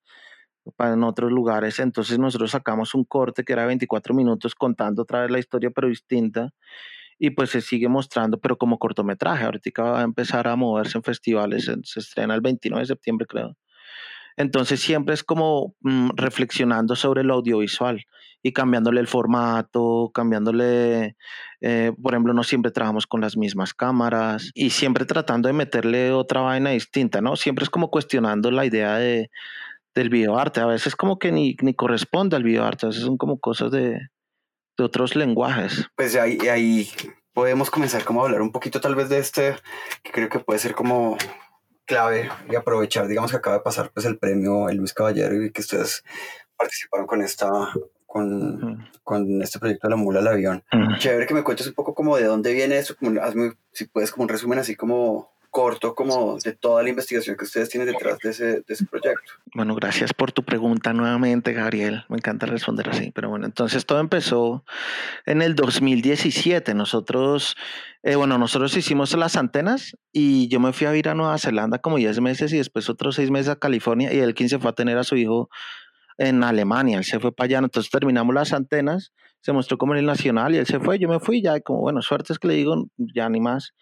para 0.75 0.95
en 0.95 1.03
otros 1.05 1.31
lugares. 1.31 1.79
Entonces 1.79 2.19
nosotros 2.19 2.51
sacamos 2.51 2.93
un 2.93 3.05
corte 3.05 3.45
que 3.45 3.53
era 3.53 3.65
24 3.65 4.13
minutos 4.13 4.53
contando 4.53 5.03
otra 5.03 5.21
vez 5.21 5.31
la 5.31 5.39
historia, 5.39 5.71
pero 5.71 5.87
distinta. 5.87 6.49
Y 7.17 7.29
pues 7.29 7.51
se 7.51 7.61
sigue 7.61 7.87
mostrando, 7.87 8.41
pero 8.41 8.57
como 8.57 8.77
cortometraje. 8.77 9.45
Ahorita 9.45 9.81
va 9.81 10.01
a 10.01 10.03
empezar 10.03 10.45
a 10.49 10.57
moverse 10.57 10.97
en 10.97 11.05
festivales. 11.05 11.71
Se 11.83 11.99
estrena 12.01 12.35
el 12.35 12.41
29 12.41 12.81
de 12.81 12.87
septiembre, 12.87 13.27
creo. 13.27 13.55
Entonces 14.35 14.81
siempre 14.81 15.13
es 15.13 15.23
como 15.23 15.73
mm, 15.79 16.09
reflexionando 16.17 16.97
sobre 16.97 17.23
lo 17.23 17.35
audiovisual 17.35 18.03
y 18.43 18.51
cambiándole 18.51 18.99
el 18.99 19.07
formato, 19.07 20.11
cambiándole, 20.13 21.15
eh, 21.61 21.93
por 21.99 22.13
ejemplo, 22.13 22.33
no 22.33 22.43
siempre 22.43 22.71
trabajamos 22.71 23.07
con 23.07 23.21
las 23.21 23.37
mismas 23.37 23.73
cámaras 23.73 24.51
y 24.53 24.71
siempre 24.71 25.05
tratando 25.05 25.47
de 25.47 25.53
meterle 25.53 26.11
otra 26.11 26.41
vaina 26.41 26.71
distinta, 26.71 27.21
¿no? 27.21 27.37
Siempre 27.37 27.63
es 27.63 27.69
como 27.69 27.89
cuestionando 27.89 28.51
la 28.51 28.65
idea 28.65 28.97
de, 28.97 29.31
del 29.95 30.09
videoarte. 30.09 30.59
A 30.59 30.65
veces 30.65 30.95
como 30.97 31.17
que 31.17 31.31
ni, 31.31 31.55
ni 31.61 31.73
corresponde 31.73 32.35
al 32.35 32.43
videoarte, 32.43 32.85
a 32.85 32.89
veces 32.89 33.03
son 33.03 33.17
como 33.17 33.39
cosas 33.39 33.71
de, 33.71 34.09
de 34.77 34.83
otros 34.83 35.15
lenguajes. 35.15 35.87
Pues 35.95 36.17
ahí, 36.17 36.37
ahí 36.49 36.89
podemos 37.31 37.69
comenzar 37.69 38.03
como 38.03 38.21
a 38.21 38.25
hablar 38.25 38.41
un 38.41 38.51
poquito 38.51 38.81
tal 38.81 38.95
vez 38.95 39.07
de 39.07 39.19
este, 39.19 39.55
que 40.03 40.11
creo 40.11 40.27
que 40.27 40.39
puede 40.39 40.59
ser 40.59 40.75
como 40.75 41.17
clave 41.85 42.29
y 42.49 42.55
aprovechar, 42.55 43.07
digamos 43.07 43.31
que 43.31 43.37
acaba 43.37 43.57
de 43.57 43.63
pasar 43.63 43.91
pues 43.93 44.05
el 44.05 44.17
premio 44.17 44.69
el 44.69 44.77
Luis 44.77 44.93
Caballero 44.93 45.41
y 45.41 45.51
que 45.51 45.61
ustedes 45.61 46.03
participaron 46.57 47.07
con 47.07 47.21
esta 47.21 47.49
con, 48.13 48.87
con 49.01 49.41
este 49.41 49.57
proyecto 49.57 49.87
de 49.87 49.89
la 49.89 49.95
mula 49.95 50.19
al 50.19 50.27
avión. 50.27 50.63
Chévere 50.99 51.25
que 51.25 51.33
me 51.33 51.41
cuentes 51.41 51.65
un 51.65 51.73
poco 51.73 51.95
como 51.95 52.15
de 52.15 52.25
dónde 52.25 52.53
viene 52.53 52.77
eso, 52.77 52.95
como, 52.95 53.19
hazme, 53.19 53.53
si 53.71 53.85
puedes 53.85 54.11
como 54.11 54.21
un 54.21 54.29
resumen 54.29 54.59
así 54.59 54.75
como 54.75 55.33
corto 55.49 55.93
como 55.93 56.37
de 56.37 56.53
toda 56.53 56.81
la 56.83 56.89
investigación 56.89 57.35
que 57.35 57.45
ustedes 57.45 57.69
tienen 57.69 57.87
detrás 57.87 58.17
de 58.19 58.29
ese, 58.29 58.45
de 58.45 58.65
ese 58.67 58.85
proyecto. 58.85 59.33
Bueno, 59.55 59.73
gracias 59.75 60.13
por 60.13 60.31
tu 60.31 60.43
pregunta 60.43 60.93
nuevamente, 60.93 61.53
Gabriel. 61.53 62.05
Me 62.09 62.17
encanta 62.17 62.45
responder 62.45 62.89
así. 62.89 63.11
Pero 63.11 63.29
bueno, 63.29 63.45
entonces 63.45 63.85
todo 63.85 63.99
empezó 63.99 64.63
en 65.25 65.41
el 65.41 65.55
2017. 65.55 66.73
Nosotros, 66.75 67.55
eh, 68.03 68.15
bueno, 68.15 68.37
nosotros 68.37 68.75
hicimos 68.77 69.15
las 69.15 69.37
antenas 69.37 69.97
y 70.11 70.47
yo 70.49 70.59
me 70.59 70.73
fui 70.73 70.85
a 70.85 70.91
vivir 70.91 71.09
a 71.09 71.15
Nueva 71.15 71.37
Zelanda 71.39 71.79
como 71.79 71.97
10 71.97 72.19
meses 72.21 72.53
y 72.53 72.57
después 72.57 72.89
otros 72.89 73.15
6 73.15 73.29
meses 73.29 73.49
a 73.49 73.55
California 73.55 74.11
y 74.13 74.19
el 74.19 74.33
15 74.33 74.59
fue 74.59 74.71
a 74.71 74.73
tener 74.73 74.97
a 74.97 75.03
su 75.03 75.15
hijo 75.15 75.49
en 76.17 76.43
Alemania. 76.43 76.97
Él 76.97 77.03
se 77.03 77.19
fue 77.19 77.33
para 77.33 77.45
allá. 77.45 77.57
Entonces 77.59 77.91
terminamos 77.91 78.33
las 78.33 78.53
antenas 78.53 79.13
se 79.43 79.51
mostró 79.51 79.77
como 79.77 79.93
en 79.93 79.99
el 79.99 80.05
nacional 80.05 80.55
y 80.55 80.57
él 80.57 80.65
se 80.65 80.79
fue, 80.79 80.97
yo 80.99 81.09
me 81.09 81.19
fui 81.19 81.41
ya, 81.41 81.59
como 81.59 81.81
bueno, 81.81 82.01
suerte 82.01 82.31
es 82.31 82.39
que 82.39 82.47
le 82.47 82.53
digo, 82.53 82.87
ya 82.95 83.27
ni 83.27 83.41
más. 83.41 83.73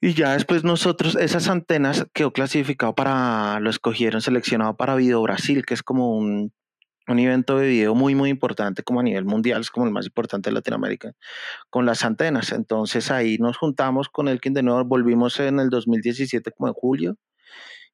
Y 0.00 0.14
ya 0.14 0.34
después 0.34 0.62
nosotros, 0.62 1.16
esas 1.16 1.48
antenas 1.48 2.06
quedó 2.12 2.32
clasificado 2.32 2.94
para, 2.94 3.58
lo 3.58 3.68
escogieron, 3.68 4.20
seleccionado 4.20 4.76
para 4.76 4.94
Video 4.94 5.20
Brasil, 5.22 5.66
que 5.66 5.74
es 5.74 5.82
como 5.82 6.16
un, 6.16 6.52
un 7.08 7.18
evento 7.18 7.58
de 7.58 7.66
video 7.66 7.96
muy, 7.96 8.14
muy 8.14 8.30
importante, 8.30 8.84
como 8.84 9.00
a 9.00 9.02
nivel 9.02 9.24
mundial, 9.24 9.60
es 9.60 9.70
como 9.70 9.86
el 9.86 9.92
más 9.92 10.06
importante 10.06 10.50
de 10.50 10.54
Latinoamérica, 10.54 11.14
con 11.68 11.84
las 11.84 12.04
antenas. 12.04 12.52
Entonces 12.52 13.10
ahí 13.10 13.38
nos 13.38 13.56
juntamos 13.56 14.08
con 14.08 14.28
el 14.28 14.40
que 14.40 14.50
de 14.50 14.62
nuevo 14.62 14.84
volvimos 14.84 15.40
en 15.40 15.58
el 15.58 15.68
2017, 15.68 16.52
como 16.52 16.68
en 16.68 16.74
julio. 16.74 17.16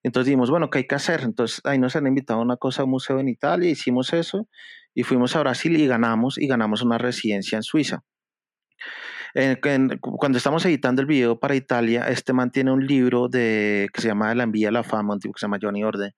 Entonces 0.02 0.26
dijimos, 0.26 0.50
bueno, 0.50 0.70
¿qué 0.70 0.78
hay 0.78 0.86
que 0.86 0.94
hacer? 0.94 1.22
Entonces 1.22 1.60
ahí 1.64 1.78
nos 1.78 1.96
han 1.96 2.06
invitado 2.06 2.40
a 2.40 2.42
una 2.42 2.56
cosa, 2.56 2.82
a 2.82 2.84
un 2.84 2.92
museo 2.92 3.20
en 3.20 3.28
Italia, 3.28 3.70
hicimos 3.70 4.12
eso 4.12 4.48
y 4.94 5.02
fuimos 5.02 5.36
a 5.36 5.40
Brasil 5.40 5.78
y 5.78 5.86
ganamos, 5.86 6.38
y 6.38 6.46
ganamos 6.46 6.82
una 6.82 6.98
residencia 6.98 7.56
en 7.56 7.62
Suiza 7.62 8.02
cuando 10.00 10.38
estamos 10.38 10.64
editando 10.64 11.00
el 11.02 11.06
video 11.06 11.38
para 11.38 11.54
Italia, 11.54 12.08
este 12.08 12.32
mantiene 12.32 12.72
un 12.72 12.86
libro 12.86 13.28
de, 13.28 13.88
que 13.92 14.00
se 14.00 14.08
llama 14.08 14.34
La 14.34 14.44
envía 14.44 14.68
a 14.68 14.72
la 14.72 14.82
fama, 14.82 15.14
un 15.14 15.20
tipo 15.20 15.34
que 15.34 15.40
se 15.40 15.46
llama 15.46 15.58
Johnny 15.60 15.84
Orde, 15.84 16.14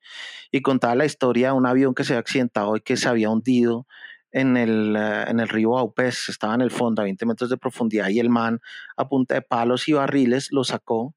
y 0.51 0.63
contaba 0.63 0.95
la 0.95 1.05
historia 1.05 1.49
de 1.49 1.53
un 1.53 1.67
avión 1.67 1.95
que 1.95 2.05
se 2.05 2.15
había 2.15 2.21
accidentado 2.21 2.77
y 2.77 2.81
que 2.81 2.97
se 2.97 3.09
había 3.09 3.31
hundido 3.31 3.87
en 4.31 4.57
el, 4.57 4.97
eh, 4.97 5.25
en 5.29 5.41
el 5.41 5.49
río 5.49 5.77
Aupés, 5.77 6.29
estaba 6.29 6.55
en 6.55 6.63
el 6.63 6.71
fondo 6.71 7.03
a 7.03 7.05
20 7.05 7.27
metros 7.27 7.51
de 7.51 7.59
profundidad 7.59 8.09
y 8.09 8.19
el 8.19 8.31
man 8.31 8.61
a 8.97 9.09
punta 9.09 9.35
de 9.35 9.43
palos 9.43 9.89
y 9.89 9.93
barriles 9.93 10.49
lo 10.53 10.65
sacó 10.65 11.15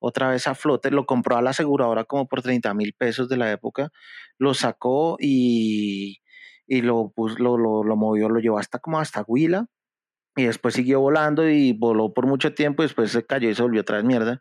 otra 0.00 0.30
vez 0.30 0.46
a 0.48 0.54
flote, 0.54 0.90
lo 0.90 1.06
compró 1.06 1.36
a 1.36 1.42
la 1.42 1.50
aseguradora 1.50 2.04
como 2.04 2.26
por 2.26 2.42
30 2.42 2.74
mil 2.74 2.94
pesos 2.94 3.28
de 3.28 3.36
la 3.36 3.52
época, 3.52 3.90
lo 4.38 4.54
sacó 4.54 5.16
y, 5.20 6.18
y 6.66 6.82
lo, 6.82 7.12
lo, 7.38 7.58
lo, 7.58 7.84
lo, 7.84 7.96
movió, 7.96 8.28
lo 8.28 8.40
llevó 8.40 8.58
hasta 8.58 8.78
como 8.80 8.98
hasta 8.98 9.24
Huila 9.26 9.66
y 10.36 10.44
después 10.44 10.74
siguió 10.74 11.00
volando 11.00 11.48
y 11.48 11.72
voló 11.72 12.12
por 12.14 12.26
mucho 12.26 12.54
tiempo 12.54 12.82
y 12.82 12.86
después 12.86 13.10
se 13.12 13.24
cayó 13.26 13.50
y 13.50 13.54
se 13.54 13.62
volvió 13.62 13.82
otra 13.82 13.96
vez 13.96 14.04
mierda. 14.04 14.40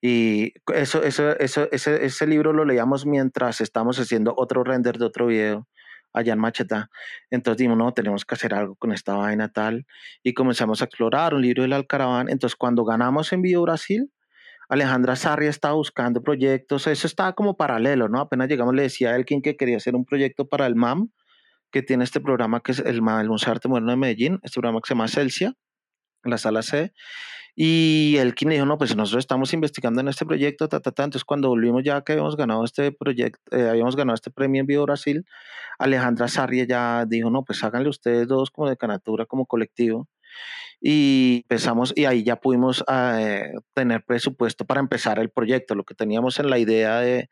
Y 0.00 0.54
eso, 0.74 1.02
eso, 1.02 1.30
eso, 1.38 1.68
ese, 1.70 2.04
ese 2.04 2.26
libro 2.26 2.52
lo 2.52 2.64
leíamos 2.64 3.06
mientras 3.06 3.60
estamos 3.60 3.98
haciendo 3.98 4.34
otro 4.36 4.64
render 4.64 4.98
de 4.98 5.04
otro 5.06 5.26
video 5.26 5.68
allá 6.12 6.32
en 6.34 6.40
Macheta. 6.40 6.90
Entonces 7.30 7.58
dijimos, 7.58 7.78
no, 7.78 7.92
tenemos 7.92 8.24
que 8.24 8.34
hacer 8.34 8.54
algo 8.54 8.76
con 8.76 8.92
esta 8.92 9.14
vaina 9.14 9.50
tal. 9.50 9.86
Y 10.22 10.34
comenzamos 10.34 10.82
a 10.82 10.86
explorar 10.86 11.34
un 11.34 11.42
libro 11.42 11.62
del 11.62 11.72
Alcaraván. 11.72 12.28
Entonces 12.28 12.56
cuando 12.56 12.84
ganamos 12.84 13.32
en 13.32 13.42
Video 13.42 13.62
Brasil, 13.62 14.10
Alejandra 14.68 15.16
Sarria 15.16 15.50
estaba 15.50 15.74
buscando 15.74 16.22
proyectos. 16.22 16.86
Eso 16.86 17.06
estaba 17.06 17.34
como 17.34 17.56
paralelo, 17.56 18.08
¿no? 18.08 18.20
Apenas 18.20 18.48
llegamos, 18.48 18.74
le 18.74 18.82
decía 18.82 19.10
a 19.10 19.16
Elkin 19.16 19.42
que 19.42 19.56
quería 19.56 19.76
hacer 19.76 19.94
un 19.94 20.04
proyecto 20.04 20.48
para 20.48 20.66
el 20.66 20.76
MAM 20.76 21.10
que 21.70 21.82
tiene 21.82 22.04
este 22.04 22.20
programa 22.20 22.60
que 22.60 22.72
es 22.72 22.78
el, 22.80 22.96
el 22.96 23.28
Museo 23.28 23.46
de 23.46 23.50
Arte 23.52 23.68
Moderno 23.68 23.90
de 23.90 23.96
Medellín, 23.96 24.38
este 24.42 24.60
programa 24.60 24.80
que 24.80 24.88
se 24.88 24.94
llama 24.94 25.08
Celsia, 25.08 25.54
la 26.24 26.38
sala 26.38 26.62
C. 26.62 26.92
Y 27.54 28.16
el 28.18 28.34
quien 28.34 28.50
dijo, 28.50 28.64
no, 28.64 28.78
pues 28.78 28.96
nosotros 28.96 29.22
estamos 29.22 29.52
investigando 29.52 30.00
en 30.00 30.08
este 30.08 30.24
proyecto, 30.24 30.68
ta, 30.68 30.80
ta, 30.80 30.90
ta. 30.90 31.04
Entonces, 31.04 31.24
cuando 31.24 31.48
volvimos 31.48 31.82
ya 31.84 32.02
que 32.02 32.12
habíamos 32.12 32.36
ganado 32.36 32.64
este 32.64 32.92
proyecto, 32.92 33.40
eh, 33.54 33.68
habíamos 33.68 33.94
ganado 33.94 34.14
este 34.14 34.30
premio 34.30 34.60
en 34.60 34.66
Vivo 34.66 34.84
Brasil, 34.84 35.26
Alejandra 35.78 36.28
Sarria 36.28 36.64
ya 36.66 37.04
dijo, 37.06 37.30
no, 37.30 37.44
pues 37.44 37.62
háganle 37.62 37.90
ustedes 37.90 38.26
dos 38.26 38.50
como 38.50 38.68
de 38.70 38.76
canatura, 38.76 39.26
como 39.26 39.46
colectivo. 39.46 40.08
Y 40.80 41.44
empezamos, 41.48 41.92
y 41.96 42.06
ahí 42.06 42.24
ya 42.24 42.36
pudimos 42.36 42.84
eh, 42.92 43.52
tener 43.74 44.04
presupuesto 44.04 44.64
para 44.64 44.80
empezar 44.80 45.18
el 45.18 45.30
proyecto. 45.30 45.74
Lo 45.74 45.84
que 45.84 45.94
teníamos 45.94 46.38
en 46.40 46.50
la 46.50 46.58
idea 46.58 47.00
de, 47.00 47.28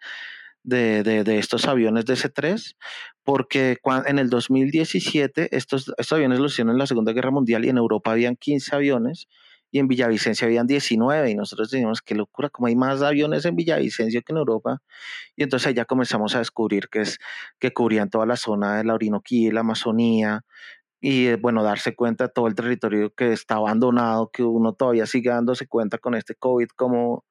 de, 0.62 1.02
de, 1.02 1.38
estos 1.38 1.66
aviones 1.66 2.04
de 2.04 2.14
C3, 2.14 2.76
porque 3.24 3.78
en 4.06 4.18
el 4.18 4.30
2017 4.30 5.56
estos, 5.56 5.92
estos 5.96 6.12
aviones 6.12 6.38
los 6.38 6.52
hicieron 6.52 6.72
en 6.72 6.78
la 6.78 6.86
Segunda 6.86 7.12
Guerra 7.12 7.30
Mundial 7.30 7.64
y 7.64 7.68
en 7.68 7.78
Europa 7.78 8.12
habían 8.12 8.36
15 8.36 8.76
aviones 8.76 9.28
y 9.72 9.78
en 9.78 9.88
Villavicencio 9.88 10.46
habían 10.46 10.66
19 10.66 11.30
y 11.30 11.34
nosotros 11.34 11.70
decíamos, 11.70 12.02
qué 12.02 12.14
locura, 12.14 12.50
como 12.50 12.66
hay 12.66 12.76
más 12.76 13.02
aviones 13.02 13.44
en 13.44 13.54
Villavicencio 13.56 14.22
que 14.22 14.32
en 14.32 14.38
Europa. 14.38 14.82
Y 15.36 15.44
entonces 15.44 15.68
ahí 15.68 15.74
ya 15.74 15.84
comenzamos 15.84 16.34
a 16.34 16.38
descubrir 16.38 16.88
que, 16.88 17.02
es, 17.02 17.18
que 17.58 17.72
cubrían 17.72 18.10
toda 18.10 18.26
la 18.26 18.36
zona 18.36 18.78
de 18.78 18.84
la 18.84 18.94
Orinoquía, 18.94 19.52
la 19.52 19.60
Amazonía, 19.60 20.44
y 21.00 21.26
eh, 21.28 21.36
bueno, 21.36 21.62
darse 21.62 21.94
cuenta 21.94 22.24
de 22.26 22.32
todo 22.32 22.46
el 22.46 22.54
territorio 22.54 23.14
que 23.14 23.32
está 23.32 23.56
abandonado, 23.56 24.30
que 24.30 24.42
uno 24.42 24.74
todavía 24.74 25.06
sigue 25.06 25.30
dándose 25.30 25.66
cuenta 25.66 25.98
con 25.98 26.14
este 26.14 26.34
COVID 26.34 26.68
como 26.76 27.24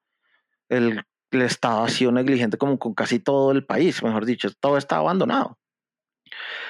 el 0.69 1.03
Estado 1.31 1.83
ha 1.83 1.89
sido 1.89 2.11
negligente 2.11 2.57
como 2.57 2.79
con 2.79 2.93
casi 2.93 3.19
todo 3.19 3.51
el 3.51 3.65
país, 3.65 4.03
mejor 4.03 4.25
dicho, 4.25 4.49
todo 4.59 4.77
está 4.77 4.97
abandonado. 4.97 5.57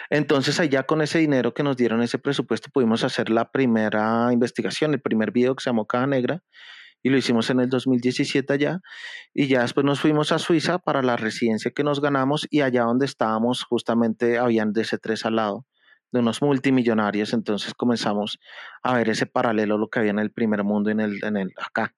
Entonces 0.09 0.59
allá 0.59 0.83
con 0.83 1.01
ese 1.01 1.19
dinero 1.19 1.53
que 1.53 1.63
nos 1.63 1.77
dieron, 1.77 2.01
ese 2.01 2.19
presupuesto, 2.19 2.69
pudimos 2.71 3.03
hacer 3.03 3.29
la 3.29 3.51
primera 3.51 4.29
investigación, 4.33 4.93
el 4.93 5.01
primer 5.01 5.31
video 5.31 5.55
que 5.55 5.63
se 5.63 5.69
llamó 5.69 5.85
Caja 5.85 6.07
Negra, 6.07 6.43
y 7.01 7.09
lo 7.09 7.17
hicimos 7.17 7.49
en 7.49 7.61
el 7.61 7.69
2017 7.69 8.51
allá, 8.51 8.79
y 9.33 9.47
ya 9.47 9.61
después 9.61 9.85
nos 9.85 10.01
fuimos 10.01 10.31
a 10.31 10.39
Suiza 10.39 10.79
para 10.79 11.01
la 11.01 11.15
residencia 11.15 11.71
que 11.71 11.83
nos 11.83 12.01
ganamos, 12.01 12.47
y 12.49 12.61
allá 12.61 12.83
donde 12.83 13.05
estábamos 13.05 13.63
justamente 13.63 14.37
habían 14.37 14.73
DC3 14.73 15.25
al 15.25 15.35
lado, 15.35 15.65
de 16.11 16.19
unos 16.19 16.41
multimillonarios, 16.41 17.33
entonces 17.33 17.73
comenzamos 17.73 18.39
a 18.83 18.95
ver 18.95 19.09
ese 19.09 19.25
paralelo, 19.25 19.77
lo 19.77 19.89
que 19.89 19.99
había 19.99 20.11
en 20.11 20.19
el 20.19 20.31
primer 20.31 20.63
mundo, 20.63 20.89
en 20.89 20.99
el, 20.99 21.23
en 21.23 21.37
el 21.37 21.53
acá. 21.57 21.95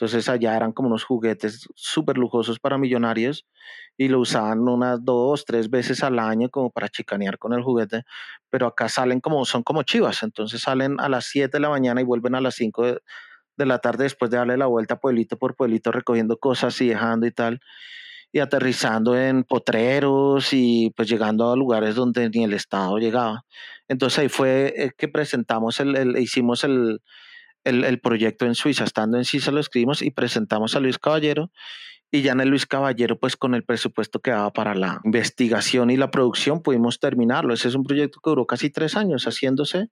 Entonces 0.00 0.30
allá 0.30 0.56
eran 0.56 0.72
como 0.72 0.88
unos 0.88 1.04
juguetes 1.04 1.68
súper 1.74 2.16
lujosos 2.16 2.58
para 2.58 2.78
millonarios 2.78 3.46
y 3.98 4.08
lo 4.08 4.20
usaban 4.20 4.66
unas 4.66 5.04
dos, 5.04 5.44
tres 5.44 5.68
veces 5.68 6.02
al 6.02 6.18
año 6.18 6.48
como 6.48 6.70
para 6.70 6.88
chicanear 6.88 7.36
con 7.36 7.52
el 7.52 7.62
juguete, 7.62 8.04
pero 8.48 8.66
acá 8.66 8.88
salen 8.88 9.20
como, 9.20 9.44
son 9.44 9.62
como 9.62 9.82
chivas, 9.82 10.22
entonces 10.22 10.62
salen 10.62 10.98
a 11.00 11.10
las 11.10 11.26
7 11.26 11.58
de 11.58 11.60
la 11.60 11.68
mañana 11.68 12.00
y 12.00 12.04
vuelven 12.04 12.34
a 12.34 12.40
las 12.40 12.54
5 12.54 12.86
de, 12.86 13.02
de 13.58 13.66
la 13.66 13.78
tarde 13.80 14.04
después 14.04 14.30
de 14.30 14.38
darle 14.38 14.56
la 14.56 14.66
vuelta 14.66 14.98
pueblito 14.98 15.36
por 15.38 15.54
pueblito 15.54 15.92
recogiendo 15.92 16.38
cosas 16.38 16.80
y 16.80 16.88
dejando 16.88 17.26
y 17.26 17.32
tal 17.32 17.60
y 18.32 18.38
aterrizando 18.38 19.16
en 19.16 19.44
potreros 19.44 20.52
y 20.52 20.92
pues 20.96 21.08
llegando 21.08 21.50
a 21.50 21.56
lugares 21.56 21.94
donde 21.94 22.28
ni 22.30 22.44
el 22.44 22.52
Estado 22.52 22.98
llegaba. 22.98 23.44
Entonces 23.88 24.18
ahí 24.20 24.28
fue 24.28 24.72
eh, 24.76 24.90
que 24.96 25.08
presentamos, 25.08 25.80
el, 25.80 25.96
el 25.96 26.16
hicimos 26.18 26.62
el, 26.64 27.00
el, 27.64 27.84
el, 27.84 28.00
proyecto 28.00 28.46
en 28.46 28.54
Suiza. 28.54 28.84
Estando 28.84 29.18
en 29.18 29.24
Suiza 29.24 29.50
lo 29.50 29.60
escribimos 29.60 30.02
y 30.02 30.10
presentamos 30.10 30.76
a 30.76 30.80
Luis 30.80 30.98
Caballero. 30.98 31.50
Y 32.12 32.22
ya 32.22 32.32
en 32.32 32.40
el 32.40 32.48
Luis 32.48 32.66
Caballero, 32.66 33.20
pues 33.20 33.36
con 33.36 33.54
el 33.54 33.62
presupuesto 33.64 34.18
que 34.18 34.32
daba 34.32 34.52
para 34.52 34.74
la 34.74 35.00
investigación 35.04 35.90
y 35.90 35.96
la 35.96 36.10
producción, 36.10 36.60
pudimos 36.60 36.98
terminarlo. 36.98 37.54
Ese 37.54 37.68
es 37.68 37.76
un 37.76 37.84
proyecto 37.84 38.18
que 38.20 38.30
duró 38.30 38.46
casi 38.46 38.68
tres 38.68 38.96
años 38.96 39.26
haciéndose 39.26 39.90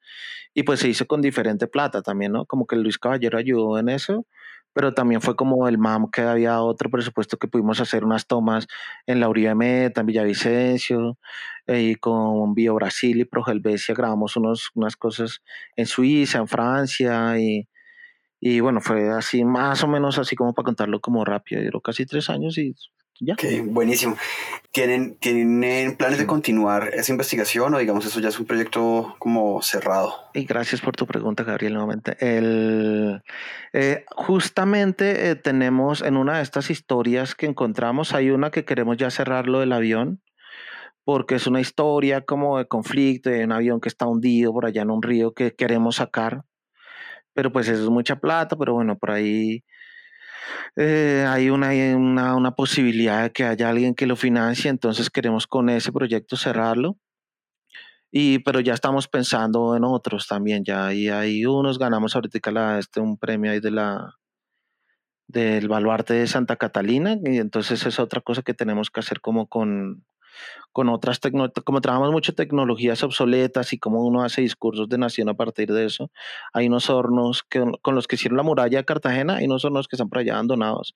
y 0.52 0.64
pues 0.64 0.80
se 0.80 0.88
hizo 0.88 1.06
con 1.06 1.20
diferente 1.20 1.68
plata 1.68 2.02
también, 2.02 2.32
¿no? 2.32 2.44
Como 2.44 2.66
que 2.66 2.74
Luis 2.74 2.98
Caballero 2.98 3.38
ayudó 3.38 3.78
en 3.78 3.88
eso, 3.88 4.26
pero 4.72 4.94
también 4.94 5.20
fue 5.20 5.36
como 5.36 5.68
el 5.68 5.78
MAM 5.78 6.10
que 6.10 6.22
había 6.22 6.60
otro 6.62 6.90
presupuesto 6.90 7.36
que 7.38 7.48
pudimos 7.48 7.80
hacer 7.80 8.04
unas 8.04 8.26
tomas 8.26 8.66
en 9.06 9.20
la 9.20 9.28
Uribe 9.28 9.54
Meta, 9.54 10.00
en 10.02 10.06
Villavicencio, 10.06 11.18
eh, 11.66 11.82
y 11.82 11.94
con 11.96 12.54
Bio 12.54 12.74
Brasil 12.74 13.20
y 13.20 13.24
Progelvesia 13.24 13.94
grabamos 13.94 14.36
unos, 14.36 14.70
unas 14.74 14.96
cosas 14.96 15.42
en 15.76 15.86
Suiza, 15.86 16.38
en 16.38 16.48
Francia, 16.48 17.38
y, 17.38 17.68
y 18.40 18.60
bueno, 18.60 18.80
fue 18.80 19.10
así, 19.10 19.44
más 19.44 19.82
o 19.84 19.88
menos 19.88 20.18
así 20.18 20.36
como 20.36 20.54
para 20.54 20.66
contarlo 20.66 21.00
como 21.00 21.24
rápido, 21.24 21.62
duró 21.62 21.80
casi 21.80 22.06
tres 22.06 22.30
años 22.30 22.58
y 22.58 22.74
ya. 23.20 23.34
Okay, 23.34 23.60
buenísimo. 23.60 24.16
¿Tienen, 24.72 25.16
¿Tienen 25.16 25.96
planes 25.96 26.18
de 26.18 26.26
continuar 26.26 26.90
esa 26.92 27.10
investigación 27.10 27.74
o 27.74 27.78
digamos 27.78 28.06
eso 28.06 28.20
ya 28.20 28.28
es 28.28 28.38
un 28.38 28.46
proyecto 28.46 29.16
como 29.18 29.60
cerrado? 29.62 30.14
Y 30.34 30.44
gracias 30.44 30.80
por 30.80 30.94
tu 30.94 31.06
pregunta, 31.06 31.42
Gabriel, 31.42 31.74
nuevamente. 31.74 32.16
El, 32.20 33.22
eh, 33.72 34.04
justamente 34.14 35.30
eh, 35.30 35.34
tenemos 35.34 36.02
en 36.02 36.16
una 36.16 36.36
de 36.36 36.42
estas 36.42 36.70
historias 36.70 37.34
que 37.34 37.46
encontramos, 37.46 38.14
hay 38.14 38.30
una 38.30 38.50
que 38.50 38.64
queremos 38.64 38.96
ya 38.96 39.10
cerrar 39.10 39.48
lo 39.48 39.60
del 39.60 39.72
avión, 39.72 40.22
porque 41.04 41.36
es 41.36 41.46
una 41.46 41.60
historia 41.60 42.20
como 42.20 42.58
de 42.58 42.66
conflicto, 42.66 43.30
de 43.30 43.44
un 43.44 43.52
avión 43.52 43.80
que 43.80 43.88
está 43.88 44.06
hundido 44.06 44.52
por 44.52 44.66
allá 44.66 44.82
en 44.82 44.90
un 44.90 45.02
río 45.02 45.32
que 45.32 45.54
queremos 45.54 45.96
sacar, 45.96 46.44
pero 47.32 47.50
pues 47.50 47.68
eso 47.68 47.82
es 47.82 47.88
mucha 47.88 48.16
plata, 48.16 48.56
pero 48.56 48.74
bueno, 48.74 48.98
por 48.98 49.12
ahí 49.12 49.64
eh, 50.76 51.24
hay 51.28 51.50
una, 51.50 51.70
una, 51.96 52.34
una, 52.36 52.50
posibilidad 52.52 53.24
de 53.24 53.32
que 53.32 53.44
haya 53.44 53.68
alguien 53.68 53.94
que 53.94 54.06
lo 54.06 54.16
financie, 54.16 54.70
entonces 54.70 55.10
queremos 55.10 55.46
con 55.46 55.68
ese 55.68 55.92
proyecto 55.92 56.36
cerrarlo. 56.36 56.96
Y, 58.10 58.38
pero 58.40 58.60
ya 58.60 58.74
estamos 58.74 59.06
pensando 59.08 59.76
en 59.76 59.84
otros 59.84 60.26
también, 60.26 60.64
ya 60.64 60.94
y 60.94 61.08
hay 61.08 61.44
unos, 61.44 61.78
ganamos 61.78 62.14
ahorita 62.14 62.78
este, 62.78 63.00
un 63.00 63.18
premio 63.18 63.52
ahí 63.52 63.60
de 63.60 63.70
la 63.70 64.14
del 65.26 65.68
baluarte 65.68 66.14
de 66.14 66.26
Santa 66.26 66.56
Catalina, 66.56 67.18
y 67.22 67.36
entonces 67.38 67.84
es 67.84 67.98
otra 67.98 68.22
cosa 68.22 68.42
que 68.42 68.54
tenemos 68.54 68.90
que 68.90 69.00
hacer 69.00 69.20
como 69.20 69.46
con, 69.46 70.06
con 70.72 70.88
otras 70.88 71.20
tecnologías, 71.20 71.64
como 71.64 71.80
trabajamos 71.80 72.12
mucho 72.12 72.34
tecnologías 72.34 73.02
obsoletas 73.02 73.72
y 73.72 73.78
como 73.78 74.04
uno 74.04 74.22
hace 74.22 74.42
discursos 74.42 74.88
de 74.88 74.98
nación 74.98 75.28
a 75.28 75.34
partir 75.34 75.72
de 75.72 75.86
eso, 75.86 76.10
hay 76.52 76.68
unos 76.68 76.90
hornos 76.90 77.42
que, 77.42 77.64
con 77.82 77.94
los 77.94 78.06
que 78.06 78.16
hicieron 78.16 78.36
la 78.36 78.42
muralla 78.42 78.78
de 78.78 78.84
Cartagena, 78.84 79.36
hay 79.36 79.46
unos 79.46 79.64
hornos 79.64 79.88
que 79.88 79.96
están 79.96 80.08
por 80.08 80.18
allá 80.18 80.34
abandonados 80.34 80.94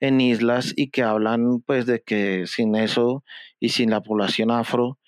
en 0.00 0.20
islas 0.20 0.72
y 0.76 0.90
que 0.90 1.02
hablan 1.02 1.60
pues 1.60 1.86
de 1.86 2.02
que 2.02 2.46
sin 2.46 2.74
eso 2.76 3.24
y 3.60 3.70
sin 3.70 3.90
la 3.90 4.02
población 4.02 4.50
afro 4.50 4.98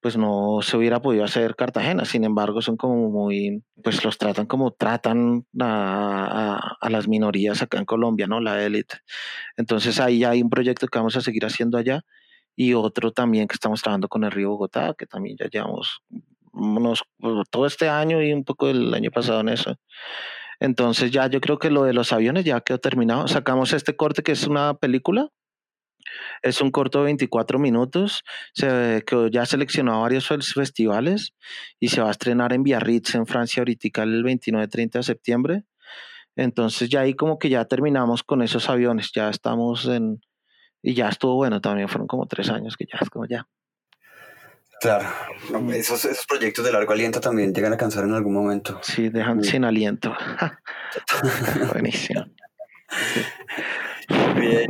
pues 0.00 0.16
no 0.16 0.60
se 0.62 0.76
hubiera 0.76 1.02
podido 1.02 1.24
hacer 1.24 1.56
Cartagena. 1.56 2.04
Sin 2.04 2.22
embargo, 2.22 2.62
son 2.62 2.76
como 2.76 3.10
muy, 3.10 3.64
pues 3.82 4.04
los 4.04 4.18
tratan 4.18 4.46
como 4.46 4.70
tratan 4.70 5.46
a, 5.60 6.58
a, 6.58 6.76
a 6.80 6.90
las 6.90 7.08
minorías 7.08 7.60
acá 7.60 7.78
en 7.78 7.86
Colombia, 7.86 8.28
¿no? 8.28 8.40
La 8.40 8.62
élite. 8.64 8.98
Entonces 9.56 9.98
ahí 9.98 10.22
hay 10.22 10.42
un 10.42 10.50
proyecto 10.50 10.86
que 10.86 10.98
vamos 10.98 11.16
a 11.16 11.22
seguir 11.22 11.44
haciendo 11.44 11.76
allá 11.76 12.04
y 12.56 12.74
otro 12.74 13.12
también 13.12 13.46
que 13.46 13.54
estamos 13.54 13.82
trabajando 13.82 14.08
con 14.08 14.24
el 14.24 14.30
río 14.30 14.50
Bogotá, 14.50 14.94
que 14.98 15.06
también 15.06 15.36
ya 15.38 15.46
llevamos 15.48 16.00
unos, 16.52 17.02
pues, 17.18 17.34
todo 17.50 17.66
este 17.66 17.88
año 17.88 18.22
y 18.22 18.32
un 18.32 18.44
poco 18.44 18.68
el 18.68 18.92
año 18.94 19.10
pasado 19.10 19.40
en 19.40 19.50
eso. 19.50 19.76
Entonces 20.58 21.10
ya 21.10 21.28
yo 21.28 21.40
creo 21.40 21.58
que 21.58 21.70
lo 21.70 21.84
de 21.84 21.92
los 21.92 22.12
aviones 22.14 22.44
ya 22.44 22.60
quedó 22.62 22.78
terminado. 22.78 23.28
Sacamos 23.28 23.74
este 23.74 23.94
corte 23.94 24.22
que 24.22 24.32
es 24.32 24.46
una 24.46 24.74
película. 24.74 25.28
Es 26.42 26.60
un 26.60 26.70
corto 26.70 27.00
de 27.00 27.06
24 27.06 27.58
minutos, 27.58 28.22
se, 28.54 29.02
que 29.06 29.28
ya 29.32 29.44
seleccionó 29.44 29.94
a 29.94 29.98
varios 29.98 30.28
festivales 30.28 31.34
y 31.80 31.88
se 31.88 32.00
va 32.00 32.08
a 32.08 32.12
estrenar 32.12 32.52
en 32.52 32.62
Biarritz, 32.62 33.16
en 33.16 33.26
Francia, 33.26 33.60
ahorita 33.60 34.04
el 34.04 34.24
29-30 34.24 34.92
de 34.92 35.02
septiembre. 35.02 35.64
Entonces 36.36 36.88
ya 36.88 37.00
ahí 37.00 37.14
como 37.14 37.38
que 37.38 37.48
ya 37.48 37.64
terminamos 37.64 38.22
con 38.22 38.40
esos 38.40 38.68
aviones, 38.70 39.10
ya 39.12 39.28
estamos 39.28 39.86
en, 39.86 40.20
y 40.82 40.94
ya 40.94 41.08
estuvo 41.08 41.34
bueno, 41.34 41.60
también 41.60 41.88
fueron 41.88 42.06
como 42.06 42.26
tres 42.26 42.50
años 42.50 42.76
que 42.76 42.86
ya 42.86 42.98
es 43.00 43.10
como 43.10 43.26
ya. 43.26 43.46
Claro, 44.80 45.08
esos, 45.72 46.04
esos 46.04 46.26
proyectos 46.26 46.64
de 46.64 46.72
largo 46.72 46.92
aliento 46.92 47.20
también 47.20 47.54
llegan 47.54 47.72
a 47.72 47.76
cansar 47.76 48.04
en 48.04 48.12
algún 48.12 48.34
momento. 48.34 48.78
Sí, 48.82 49.08
dejan 49.08 49.42
sin 49.42 49.64
aliento. 49.64 50.14
Buenísimo. 51.72 52.26
Bien. 54.08 54.66